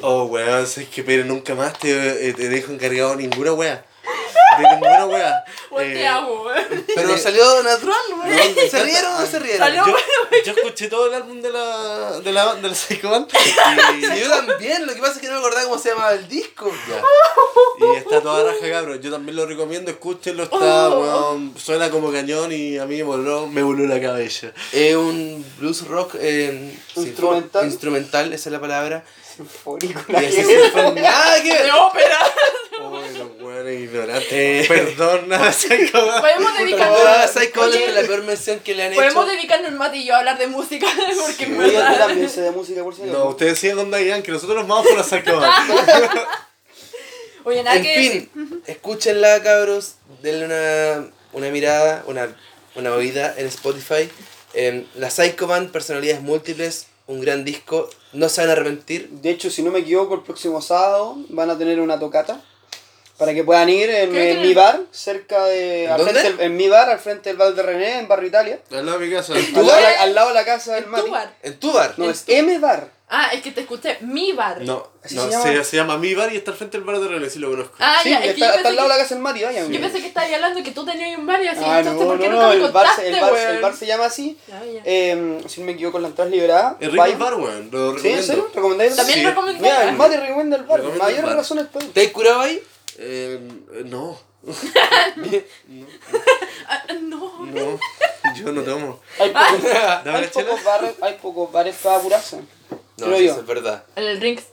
Oh, 0.05 0.25
weón, 0.25 0.65
es 0.65 0.89
que 0.89 1.05
pero 1.05 1.25
nunca 1.25 1.55
más 1.55 1.79
te, 1.79 2.29
eh, 2.29 2.35
te 2.35 2.49
dejo 2.49 2.73
encargado 2.73 3.15
ninguna 3.15 3.53
wea. 3.53 3.85
De 4.59 4.69
ninguna 4.71 5.07
wea. 5.07 5.45
Te 5.77 6.03
Eh, 6.03 6.07
amo. 6.07 6.45
Pero 6.95 7.17
salió 7.19 7.63
natural, 7.63 7.97
No, 8.11 8.17
¿no? 8.27 8.71
¿Se 8.71 8.83
rieron 8.85 9.13
o 9.15 9.21
no 9.21 9.27
se 9.27 9.39
rieron? 9.39 9.59
Salió- 9.59 9.87
Yo, 9.87 9.97
yo 10.45 10.53
escuché 10.53 10.89
todo 10.89 11.07
el 11.07 11.15
álbum 11.15 11.41
de 11.41 11.51
la, 11.51 12.21
de 12.21 12.33
la, 12.33 12.55
de 12.57 12.69
la 12.69 12.75
Psycho 12.75 13.11
Band 13.11 13.29
y, 13.99 14.05
Sí, 14.05 14.21
yo 14.21 14.29
también, 14.29 14.87
lo 14.87 14.95
que 14.95 15.01
pasa 15.01 15.15
es 15.15 15.19
que 15.21 15.27
no 15.29 15.35
me 15.35 15.39
acordaba 15.41 15.65
cómo 15.65 15.79
se 15.79 15.89
llamaba 15.91 16.13
el 16.13 16.29
disco. 16.29 16.71
y 17.79 17.97
está 17.97 18.21
toda 18.21 18.53
raja, 18.53 18.71
cabrón. 18.71 19.01
Yo 19.01 19.11
también 19.11 19.37
lo 19.37 19.47
recomiendo, 19.47 19.91
escúchenlo, 19.91 20.45
está, 20.45 20.89
Oh. 20.91 21.01
weón, 21.01 21.55
suena 21.59 21.91
como 21.91 22.13
cañón 22.13 22.53
y 22.53 22.79
a 22.79 22.85
mí 22.87 22.97
me 22.97 23.03
voló, 23.03 23.47
me 23.47 23.63
voló 23.63 23.87
la 23.87 24.01
cabeza. 24.01 24.49
Es 24.73 24.95
un 24.95 25.45
blues 25.59 25.87
rock 25.89 26.17
eh, 26.21 26.77
Instrumental. 26.97 27.67
instrumental, 27.67 28.33
esa 28.33 28.49
es 28.49 28.53
la 28.53 28.61
palabra. 28.61 29.05
Sinfónico. 29.37 30.01
Y 30.09 30.25
ese 30.25 30.37
que- 30.37 30.45
sinfónico- 30.71 31.01
¡Nada 31.01 31.43
que 31.43 31.53
ver! 31.53 31.65
De 31.65 31.73
ópera. 31.73 32.19
Oh, 32.81 33.01
los 33.01 33.41
weones 33.41 33.81
ignorantes. 33.83 34.67
Perdón, 34.69 35.33
a 35.33 35.39
la 35.39 35.53
Psycho 35.53 36.07
Band. 36.07 36.21
Podemos 36.21 36.59
dedicarnos. 36.59 37.31
Psycho 37.31 37.65
es 37.67 37.95
la 37.95 38.01
peor 38.03 38.23
mención 38.25 38.61
que 38.61 38.75
le 38.75 38.85
han 38.85 38.95
Podemos 38.95 39.25
hecho. 39.27 39.35
dedicarnos 39.37 39.69
el 39.71 39.77
Mati 39.77 39.99
y 39.99 40.05
yo 40.07 40.15
a 40.15 40.19
hablar 40.19 40.39
de 40.39 40.47
música 40.47 40.87
porque 41.27 41.45
en 41.45 41.61
Oye, 41.61 41.73
yo 41.73 41.79
verdad. 41.79 41.99
también 42.07 42.31
sé 42.31 42.41
de 42.41 42.51
música, 42.51 42.83
por 42.83 42.95
si 42.95 43.03
No, 43.07 43.27
ustedes 43.29 43.59
sigan 43.59 43.77
con 43.77 43.91
Daddy 43.91 44.07
Yankee, 44.07 44.31
nosotros 44.31 44.57
nos 44.59 44.67
vamos 44.69 44.87
por 44.87 44.97
la 44.97 45.05
Psycho 45.05 45.39
Band. 45.39 45.73
Oye, 47.45 47.63
nada 47.63 47.77
En 47.77 47.83
que 47.83 47.95
fin, 47.97 48.63
escúchenla, 48.67 49.43
cabros. 49.43 49.95
Denle 50.23 50.45
una, 50.47 51.11
una 51.33 51.51
mirada, 51.51 52.05
una, 52.07 52.35
una 52.77 52.93
oída 52.95 53.35
en 53.37 53.47
Spotify. 53.47 54.09
En 54.55 54.87
la 54.95 55.11
Psycho 55.11 55.47
Band, 55.47 55.71
personalidades 55.73 56.23
múltiples, 56.23 56.87
un 57.07 57.21
gran 57.21 57.45
disco. 57.45 57.91
No 58.13 58.29
se 58.29 58.43
van 58.43 58.51
a 58.51 58.53
arrepentir. 58.53 59.09
De 59.09 59.31
hecho, 59.31 59.51
si 59.51 59.63
no 59.63 59.71
me 59.73 59.81
equivoco, 59.81 60.15
el 60.15 60.23
próximo 60.23 60.63
sábado 60.63 61.17
van 61.31 61.51
a 61.51 61.59
tener 61.59 61.81
una 61.81 61.99
tocata. 61.99 62.41
Para 63.19 63.35
que 63.35 63.45
puedan 63.45 63.69
ir 63.69 63.89
en, 63.91 64.11
¿Qué 64.13 64.33
en 64.33 64.43
mi 64.43 64.55
bar, 64.55 64.81
cerca 64.91 65.45
de. 65.47 65.87
Al 65.89 65.99
¿Dónde? 65.99 66.21
frente 66.21 66.45
en 66.45 66.57
mi 66.57 66.69
bar, 66.69 66.89
al 66.91 66.99
frente 66.99 67.29
del 67.31 67.37
Val 67.37 67.55
de 67.55 67.63
René, 67.63 67.99
en 67.99 68.09
Barrio 68.09 68.29
Italia. 68.29 68.59
Al 68.71 68.85
lado 68.87 68.99
de 68.99 69.07
mi 69.07 69.13
casa. 69.15 69.35
Al 69.35 69.53
lado, 69.67 69.73
al 70.01 70.15
lado 70.15 70.29
de 70.29 70.35
la 70.35 70.45
casa 70.45 70.75
del 70.75 70.85
En 70.85 70.91
Mati. 70.91 71.05
tu 71.05 71.11
bar. 71.13 71.35
En 71.43 71.61
tu 71.61 71.73
bar. 71.73 71.95
No, 71.99 72.11
es 72.11 72.25
M 72.27 72.59
Bar. 72.59 72.89
Ah, 73.15 73.29
es 73.35 73.43
que 73.43 73.51
te 73.53 73.61
escuché. 73.61 73.99
Mi 74.01 74.33
bar. 74.33 74.63
No, 74.63 74.89
¿Así 75.05 75.15
no 75.15 75.25
se 75.25 75.33
se, 75.33 75.53
llama? 75.53 75.65
se 75.65 75.77
llama 75.77 75.99
Mi 75.99 76.15
Bar 76.15 76.33
y 76.33 76.39
está 76.39 76.51
al 76.53 76.57
frente 76.57 76.79
del 76.79 76.87
bar 76.87 76.99
de 76.99 77.09
René, 77.09 77.29
sí 77.29 77.39
lo 77.41 77.51
conozco. 77.51 77.75
Ah, 77.79 77.99
sí, 78.03 78.09
ya, 78.09 78.17
es 78.21 78.25
que 78.25 78.31
está, 78.31 78.47
yo 78.53 78.57
está 78.57 78.69
al 78.71 78.77
lado 78.77 78.89
de 78.89 78.95
la 78.95 78.95
que, 78.97 79.03
casa 79.03 79.15
del 79.17 79.23
Mati, 79.23 79.45
vayan. 79.45 79.71
yo 79.71 79.81
pensé 79.83 80.01
que 80.01 80.07
estabas 80.07 80.33
hablando 80.33 80.63
que 80.63 80.71
tú 80.71 80.85
tenías 80.87 81.19
un 81.19 81.27
bar 81.27 81.43
y 81.43 81.47
así. 81.49 81.61
Ah, 81.63 81.81
entonces, 81.81 82.01
no, 82.03 82.09
¿por 82.09 82.19
qué 82.19 82.29
no, 82.31 82.41
no, 82.41 82.49
me 82.49 82.55
el 82.55 82.61
bar, 82.73 82.87
se- 82.87 83.03
contaste, 83.03 83.09
el, 83.09 83.21
bar, 83.21 83.37
el 83.55 83.61
bar 83.61 83.77
se 83.77 83.87
llama 83.87 84.05
así. 84.07 84.39
Ya, 84.49 84.65
ya. 84.65 84.81
Eh, 84.87 85.39
si 85.47 85.61
no 85.61 85.67
me 85.67 85.73
equivoco, 85.73 85.99
la 85.99 86.09
entrada 86.09 86.31
es 86.31 86.35
liberada. 86.35 86.77
Es 86.81 86.91
rico 86.91 87.05
el 87.05 87.13
Vayan. 87.13 87.19
bar, 87.19 87.35
weón, 87.35 87.69
lo 87.71 87.99
¿Sí? 87.99 88.09
¿En 88.09 88.23
serio? 88.23 88.51
¿Recomendáis? 88.55 88.97
También 88.97 89.19
Sí. 89.19 89.27
recomendé. 89.27 89.61
Mira, 89.63 89.85
el 89.91 89.93
Mati 89.95 90.17
recomienda 90.17 90.57
el 90.57 90.63
bar. 90.65 90.81
Bar. 90.99 91.37
razones 91.37 91.67
para 91.67 91.85
¿Te 91.87 92.07
has 92.07 92.13
curado 92.13 92.41
ahí? 92.41 92.63
Eh, 92.99 93.39
no, 93.87 94.19
Ah, 96.69 96.83
no. 97.01 97.47
no, 97.47 97.79
yo 98.35 98.53
no 98.53 98.63
tomo. 98.63 99.01
Hay 99.19 99.31
pocos, 99.31 99.63
Dame 100.05 100.19
hay 100.19 100.27
pocos 100.29 100.65
bares, 100.65 100.95
hay 101.01 101.15
pocos 101.15 101.53
bares 101.53 101.77
para 101.83 101.97
apurarse. 101.97 102.37
No, 102.99 103.07
Creo 103.07 103.19
yo. 103.21 103.31
eso 103.33 103.41
es 103.41 103.47
verdad. 103.47 103.85
El 103.97 104.21
Rings. 104.21 104.45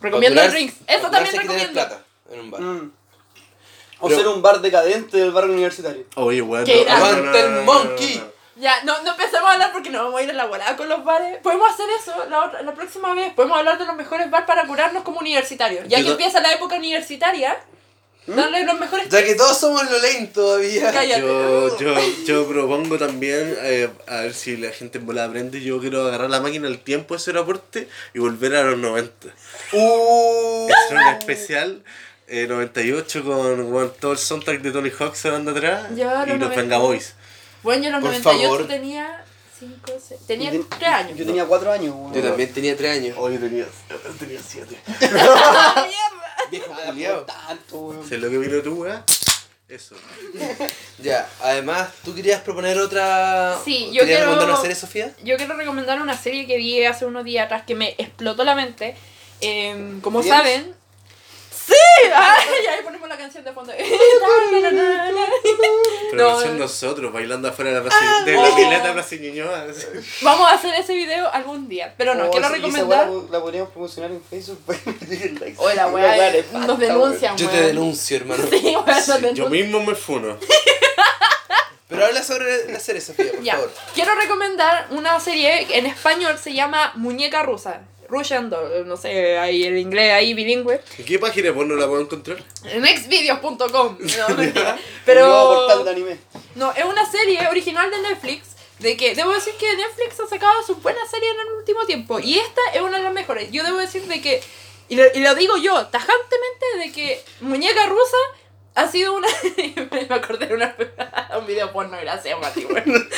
Recomiendo 0.00 0.40
el 0.40 0.50
curarse- 0.50 0.74
Eso 0.86 1.10
también 1.10 1.36
recomiendo. 1.36 1.72
plata 1.72 2.04
en 2.30 2.40
un 2.40 2.50
bar. 2.50 2.60
Mm. 2.60 2.92
O 4.00 4.08
Pero- 4.08 4.18
ser 4.20 4.28
un 4.28 4.40
bar 4.42 4.60
decadente 4.60 5.18
del 5.18 5.30
barrio 5.30 5.52
universitario. 5.52 6.04
Oye, 6.16 6.40
no, 6.40 6.46
no, 6.46 6.52
no, 6.64 6.64
no, 6.64 6.92
Aguanta 6.92 7.40
el 7.40 7.50
no, 7.50 7.56
no, 7.56 7.62
monkey. 7.64 8.16
no, 8.18 8.24
no. 8.24 8.30
Ya, 8.56 8.82
no, 8.84 9.02
no 9.02 9.10
empecemos 9.12 9.48
a 9.48 9.52
hablar 9.54 9.72
porque 9.72 9.88
nos 9.90 10.02
vamos 10.04 10.20
a 10.20 10.22
ir 10.22 10.30
a 10.30 10.34
la 10.34 10.46
volada 10.46 10.76
con 10.76 10.88
los 10.88 11.02
bares. 11.04 11.38
Podemos 11.42 11.70
hacer 11.70 11.86
eso 11.98 12.12
la, 12.28 12.44
otra- 12.46 12.62
la 12.62 12.74
próxima 12.74 13.14
vez. 13.14 13.32
Podemos 13.34 13.58
hablar 13.58 13.78
de 13.78 13.86
los 13.86 13.96
mejores 13.96 14.30
bares 14.30 14.46
para 14.46 14.66
curarnos 14.66 15.02
como 15.02 15.18
universitarios. 15.20 15.84
Ya 15.88 15.98
Yo 15.98 16.04
que 16.04 16.08
no- 16.10 16.10
empieza 16.12 16.40
la 16.40 16.52
época 16.52 16.76
universitaria, 16.76 17.58
darle 18.26 18.64
los 18.64 18.78
mejores 18.78 19.08
Ya 19.08 19.24
que 19.24 19.34
todos 19.34 19.58
somos 19.58 19.82
lo 19.90 19.98
lane 19.98 20.26
todavía. 20.32 20.92
Cállate. 20.92 21.20
Yo, 21.20 21.78
yo, 21.78 21.94
yo 22.26 22.46
propongo 22.48 22.96
también, 22.98 23.56
eh, 23.62 23.88
a 24.06 24.20
ver 24.22 24.34
si 24.34 24.56
la 24.56 24.70
gente 24.70 24.98
en 24.98 25.06
bola 25.06 25.24
aprende, 25.24 25.60
yo 25.60 25.80
quiero 25.80 26.06
agarrar 26.06 26.30
la 26.30 26.40
máquina 26.40 26.68
del 26.68 26.78
tiempo 26.78 27.14
de 27.14 27.18
ese 27.18 27.30
aporte 27.36 27.88
y 28.14 28.18
volver 28.18 28.54
a 28.56 28.62
los 28.62 28.78
90. 28.78 29.28
Uh, 29.72 30.68
Hacer 30.72 30.96
un 30.98 31.06
especial 31.18 31.82
eh, 32.28 32.46
98 32.48 33.24
con, 33.24 33.72
con 33.72 33.92
todo 33.98 34.12
el 34.12 34.18
soundtrack 34.18 34.60
de 34.62 34.70
Tony 34.72 34.90
Hawk 34.96 35.14
sonando 35.16 35.50
atrás 35.50 35.88
Yo 35.90 35.96
y 35.96 36.04
los 36.04 36.28
los 36.28 36.38
90. 36.38 36.56
Venga 36.62 36.78
Boys. 36.78 37.14
Bueno, 37.62 37.82
yo 37.82 37.88
en 37.88 37.92
los 37.94 38.02
Por 38.02 38.10
98 38.12 38.48
favor. 38.52 38.66
tenía 38.68 39.24
5, 39.58 39.76
6. 40.08 40.20
Tenía 40.26 40.52
Yo 40.52 40.60
ten- 40.60 40.78
3 40.78 40.90
años. 40.90 41.18
Yo 41.18 41.26
tenía 41.26 41.44
cuatro 41.44 41.70
años. 41.72 41.94
weón. 41.94 42.14
Yo 42.14 42.22
también 42.22 42.52
tenía 42.54 42.76
3 42.76 42.98
años. 42.98 43.16
Hoy 43.18 43.36
tenía, 43.36 43.66
tenía 44.18 44.40
7. 44.46 44.76
¡Ah, 45.02 45.86
mierda! 45.86 46.29
Viejo 46.94 47.20
tanto, 47.20 47.76
weón. 47.78 48.08
¿Sé 48.08 48.18
lo 48.18 48.28
que 48.30 48.38
vino 48.38 48.60
tu 48.62 48.82
weá? 48.82 49.04
Eso. 49.68 49.94
Ya, 50.98 51.26
además, 51.42 51.88
¿tú 52.04 52.14
querías 52.14 52.42
proponer 52.42 52.76
otra. 52.78 53.56
Sí, 53.64 53.86
yo 53.92 54.00
¿Querías 54.00 54.18
quiero- 54.18 54.24
recomendar 54.32 54.48
una 54.50 54.60
serie, 54.60 54.76
Sofía? 54.76 55.14
Yo 55.22 55.36
quiero 55.38 55.56
recomendar 55.56 56.02
una 56.02 56.16
serie 56.18 56.46
que 56.46 56.58
vi 56.58 56.84
hace 56.84 57.06
unos 57.06 57.24
días 57.24 57.46
atrás 57.46 57.62
que 57.66 57.74
me 57.74 57.94
explotó 57.96 58.44
la 58.44 58.54
mente. 58.54 58.94
Em, 59.40 60.00
como 60.02 60.22
saben. 60.22 60.74
¡Sí! 61.66 61.72
¡Ay! 62.14 62.66
Ahí 62.66 62.82
ponemos 62.84 63.08
la 63.08 63.09
canción 63.20 63.44
de 63.44 63.52
fondo. 63.52 63.72
Pero 64.52 64.70
No, 66.12 66.36
versión 66.36 66.58
nosotros, 66.58 67.12
bailando 67.12 67.48
afuera 67.48 67.70
de 67.70 67.76
la, 67.76 67.82
plaza, 67.82 68.24
de 68.24 68.32
la 68.36 68.56
pileta 68.56 68.92
Plaza 68.92 69.16
Ñuñoa. 69.16 69.66
Vamos 70.22 70.48
a 70.50 70.54
hacer 70.54 70.74
ese 70.74 70.94
video 70.94 71.30
algún 71.32 71.68
día. 71.68 71.94
Pero 71.96 72.14
no, 72.14 72.26
Oh, 72.26 72.30
quiero 72.30 72.48
sí, 72.48 72.54
esa 72.54 72.66
recomendar. 72.66 73.08
La, 73.08 73.30
la 73.38 73.40
podríamos 73.40 73.70
promocionar 73.72 74.10
en 74.10 74.22
Facebook. 74.22 74.60
Oye, 75.58 75.74
la 75.74 75.86
weá 75.88 76.32
nos 76.66 76.78
denuncian, 76.78 77.36
Yo 77.36 77.48
te 77.48 77.62
denuncio, 77.62 78.16
hermano. 78.16 78.44
Sí, 78.50 78.74
nos 78.74 79.34
Yo 79.34 79.48
mismo 79.48 79.80
me 79.82 79.94
funo. 79.94 80.36
Pero 81.88 82.06
habla 82.06 82.22
sobre 82.22 82.70
la 82.72 82.78
serie, 82.78 83.00
Sofía, 83.00 83.32
por 83.32 83.42
Ya, 83.42 83.54
favor. 83.54 83.72
quiero 83.94 84.14
recomendar 84.14 84.86
una 84.90 85.18
serie 85.18 85.66
que 85.66 85.78
en 85.78 85.86
español 85.86 86.38
se 86.38 86.54
llama 86.54 86.92
Muñeca 86.94 87.42
Rusa. 87.42 87.80
Russian 88.10 88.50
Doll, 88.50 88.86
no 88.86 88.96
sé, 88.96 89.38
ahí 89.38 89.64
el 89.64 89.78
inglés 89.78 90.12
ahí 90.12 90.34
bilingüe. 90.34 90.80
¿En 90.98 91.04
qué 91.04 91.18
página 91.18 91.54
pues 91.54 91.66
no 91.68 91.76
la 91.76 91.86
puedo 91.86 92.02
encontrar? 92.02 92.42
En 92.64 92.84
xvideos.com. 92.84 93.98
No, 94.18 94.36
mentira. 94.36 94.76
Portal 94.76 94.78
de 94.78 94.80
Pero. 95.04 95.88
anime. 95.88 96.18
No, 96.56 96.72
es 96.72 96.84
una 96.84 97.10
serie 97.10 97.46
original 97.48 97.90
de 97.90 98.02
Netflix. 98.02 98.48
De 98.80 98.96
que 98.96 99.14
debo 99.14 99.32
decir 99.32 99.52
que 99.60 99.76
Netflix 99.76 100.18
ha 100.20 100.26
sacado 100.26 100.62
sus 100.62 100.82
buenas 100.82 101.08
series 101.10 101.32
en 101.34 101.40
el 101.40 101.52
último 101.58 101.84
tiempo. 101.84 102.18
Y 102.18 102.38
esta 102.38 102.60
es 102.74 102.80
una 102.80 102.96
de 102.96 103.04
las 103.04 103.12
mejores. 103.12 103.50
Yo 103.52 103.62
debo 103.62 103.76
decir 103.76 104.02
de 104.06 104.20
que. 104.22 104.42
Y 104.88 104.96
lo, 104.96 105.04
y 105.14 105.20
lo 105.20 105.34
digo 105.34 105.56
yo, 105.58 105.86
tajantemente, 105.86 106.66
de 106.78 106.90
que 106.92 107.22
Muñeca 107.40 107.86
Rusa 107.86 108.16
ha 108.74 108.90
sido 108.90 109.14
una. 109.14 109.28
me 110.08 110.14
acordé 110.14 110.46
de 110.46 110.54
una, 110.54 110.74
un 111.38 111.46
video 111.46 111.70
porno, 111.72 111.96
gracias, 112.00 112.40
Mati, 112.40 112.64
weón. 112.64 113.08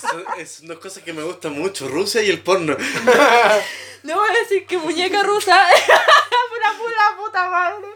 Son, 0.00 0.24
es 0.38 0.66
dos 0.66 0.78
cosas 0.78 1.02
que 1.02 1.12
me 1.12 1.22
gustan 1.22 1.52
mucho, 1.52 1.88
Rusia 1.88 2.22
y 2.22 2.30
el 2.30 2.40
porno. 2.42 2.76
No 4.02 4.14
voy 4.14 4.28
a 4.30 4.32
decir 4.38 4.66
que 4.66 4.78
Muñeca 4.78 5.24
Rusa. 5.24 5.66
Pura 6.48 6.72
pura 6.78 7.16
puta 7.18 7.48
madre. 7.48 7.88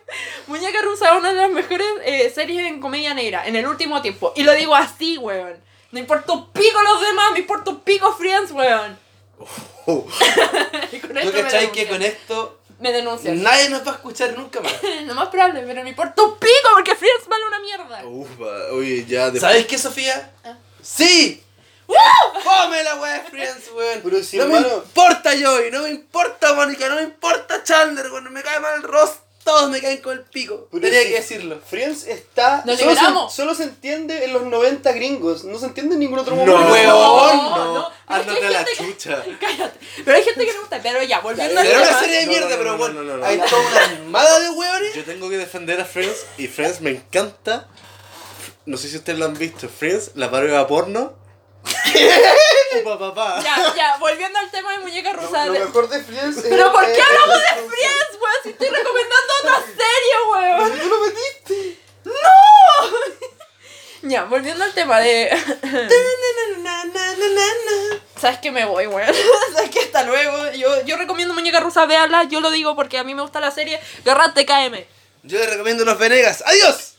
Muñeca 0.49 0.83
Rusa 0.83 1.13
es 1.13 1.17
una 1.19 1.29
de 1.33 1.41
las 1.41 1.51
mejores 1.51 1.87
eh, 2.05 2.33
series 2.35 2.67
en 2.67 2.81
comedia 2.81 3.15
negra 3.15 3.47
en 3.47 3.55
el 3.55 3.65
último 3.69 4.03
tiempo. 4.03 4.33
Y 4.35 4.43
lo 4.43 4.53
digo 4.55 4.75
así, 4.75 5.19
weón. 5.19 5.55
No 5.93 6.01
importa 6.01 6.33
un 6.33 6.51
pico 6.51 6.83
los 6.83 7.01
demás, 7.01 7.31
me 7.33 7.39
importa 7.39 7.71
un 7.71 7.81
pico 7.81 8.13
Friends, 8.17 8.51
weón. 8.51 8.99
Oh, 9.87 10.05
Y 10.93 10.99
con 10.99 11.15
¿Tú 11.15 11.33
cachai 11.33 11.71
que 11.71 11.87
con 11.87 12.03
esto 12.03 12.59
Me 12.81 12.91
denuncian. 12.93 13.41
nadie 13.41 13.69
nos 13.71 13.87
va 13.87 13.93
a 13.93 13.95
escuchar 13.95 14.37
nunca 14.37 14.61
más? 14.61 14.73
Lo 15.07 15.15
más 15.15 15.29
probable, 15.29 15.63
pero 15.65 15.83
me 15.85 15.91
importa 15.91 16.23
un 16.25 16.37
pico 16.39 16.69
porque 16.75 16.97
Friends 16.97 17.29
vale 17.29 17.45
una 17.47 17.61
mierda. 17.61 18.03
ufa, 18.05 18.73
oye, 18.73 19.05
ya 19.07 19.31
después- 19.31 19.41
¿Sabes 19.43 19.67
qué, 19.67 19.79
Sofía? 19.79 20.33
Ah. 20.45 20.57
¡Sí! 20.83 21.41
¡Fome 22.43 22.83
la 22.83 22.97
wea 22.97 23.15
de 23.15 23.31
Friends, 23.31 23.71
weón! 23.75 24.01
Pero 24.03 24.23
si, 24.23 24.37
no 24.39 24.47
me 24.47 24.59
importa 24.59 25.33
Joey, 25.41 25.71
no 25.71 25.83
me 25.83 25.91
importa 25.91 26.55
Mónica, 26.55 26.89
no 26.89 26.97
me 26.97 27.03
importa 27.03 27.63
Chandler, 27.65 28.11
weón, 28.11 28.33
me 28.33 28.43
cae 28.43 28.61
mal 28.61 28.83
Ross, 28.83 29.11
todos 29.45 29.71
me 29.71 29.81
caen 29.81 29.99
con 30.03 30.13
el 30.19 30.25
pico. 30.25 30.69
Pero 30.71 30.83
Tenía 30.83 31.01
si 31.03 31.09
que 31.09 31.15
decirlo. 31.15 31.61
Friends 31.67 32.07
está. 32.07 32.63
Nos 32.67 32.79
solo, 32.79 33.29
se, 33.31 33.37
solo 33.37 33.55
se 33.55 33.63
entiende 33.65 34.25
en 34.25 34.33
los 34.35 34.43
90 34.43 34.93
gringos. 34.93 35.45
No 35.45 35.59
se 35.59 35.67
entiende 35.67 35.95
en 35.95 36.01
ningún 36.01 36.19
otro 36.19 36.37
No, 36.37 36.45
momento. 36.45 36.73
weón, 36.73 36.89
no, 36.89 37.57
no, 37.57 37.75
no. 37.75 37.91
a 38.09 38.19
la 38.19 38.65
que 38.65 38.77
chucha. 38.77 39.25
Cállate. 39.41 39.79
Pero 40.05 40.17
hay 40.17 40.23
gente 40.25 40.45
que 40.47 40.53
le 40.53 40.59
gusta. 40.59 40.79
Pero 40.83 41.03
ya, 41.03 41.21
volviendo 41.21 41.59
al 41.59 41.67
Era 41.67 41.81
una 41.81 42.01
serie 42.01 42.17
de 42.21 42.27
No, 42.27 42.33
mierda, 42.33 42.49
no, 42.51 42.57
pero 42.59 42.71
no, 42.73 42.79
bueno, 42.79 43.03
no, 43.03 43.13
no, 43.13 43.17
no. 43.17 43.27
hay 43.27 43.39
toda 43.39 43.61
una 43.67 43.85
armada 43.85 44.41
de 44.41 44.51
weones. 44.51 44.95
Yo 44.95 45.05
tengo 45.05 45.29
que 45.31 45.39
defender 45.39 45.81
a 45.81 45.85
Friends 45.87 46.27
y 46.37 46.47
Friends 46.47 46.81
me 46.83 46.91
encanta. 46.91 47.67
No 48.67 48.77
sé 48.77 48.89
si 48.89 48.97
ustedes 48.99 49.19
lo 49.19 49.25
han 49.25 49.35
visto. 49.39 49.69
Friends, 49.71 50.13
la 50.15 50.31
parodia 50.31 50.67
porno. 50.67 51.15
Upa, 52.83 52.99
papá. 52.99 53.41
Ya, 53.43 53.73
ya, 53.75 53.97
volviendo 53.99 54.39
al 54.39 54.51
tema 54.51 54.73
de 54.73 54.79
muñeca 54.79 55.13
Lo, 55.13 55.23
rusa. 55.23 55.47
lo 55.47 55.53
de- 55.53 55.59
mejor 55.61 55.89
de 55.89 56.03
Friends 56.03 56.39
es. 56.39 56.45
Pero 56.49 56.73
¿por 56.73 56.85
qué 56.87 57.01
hablamos 57.03 57.39
de 57.39 57.49
Friends, 57.69 58.13
weón? 58.21 58.35
Si 58.43 58.49
estoy 58.51 58.69
recomendando 58.69 59.33
otra 59.43 59.63
serie, 59.67 60.15
weón. 60.33 60.79
¿Tú 60.81 60.89
lo 60.89 61.01
metiste? 61.01 61.77
Ya, 64.03 64.25
volviendo 64.25 64.65
al 64.65 64.73
tema 64.73 64.99
de. 64.99 65.29
¿Sabes 68.19 68.39
que 68.39 68.51
me 68.51 68.65
voy, 68.65 68.87
weón? 68.87 69.15
¿Sabes 69.55 69.71
que 69.71 69.81
hasta 69.81 70.05
luego? 70.05 70.53
Yo, 70.53 70.83
yo 70.87 70.97
recomiendo 70.97 71.35
Muñeca 71.35 71.61
Rusa, 71.61 71.85
véanla. 71.87 72.25
Yo 72.25 72.41
lo 72.41 72.51
digo 72.51 72.75
porque 72.77 72.97
a 72.99 73.05
mí 73.05 73.15
me 73.15 73.21
gusta 73.23 73.41
la 73.41 73.51
serie. 73.51 73.79
Guerra 74.05 74.33
TKM. 74.33 74.85
Yo 75.23 75.39
les 75.39 75.51
recomiendo 75.51 75.85
los 75.85 75.99
Venegas. 75.99 76.43
¡Adiós! 76.47 76.90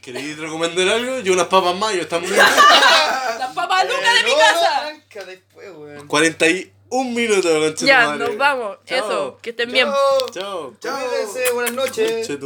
¿Queréis 0.00 0.38
recomendar 0.38 0.88
algo? 0.88 1.20
Yo 1.20 1.32
unas 1.32 1.46
papas 1.48 1.74
mayo, 1.76 2.00
están 2.02 2.22
bien. 2.22 2.36
La 2.36 3.50
papa 3.54 3.84
Luca 3.84 4.14
de 4.14 4.22
mi 4.24 4.30
casa. 4.34 4.80
tranca 4.80 5.24
después, 5.24 5.68
weón. 5.76 6.06
41 6.06 7.10
minutos, 7.10 7.44
conchetumare. 7.52 7.86
Ya, 7.86 8.14
nos 8.16 8.36
vamos. 8.36 8.78
Chao. 8.86 8.98
Eso, 8.98 9.38
que 9.42 9.50
estén 9.50 9.70
bien. 9.72 9.86
Chao. 9.88 10.30
Chao. 10.32 10.74
Chao. 10.80 10.98
Cuídense, 10.98 11.50
buenas 11.52 11.72
noches. 11.72 12.28
Conchetum- 12.28 12.38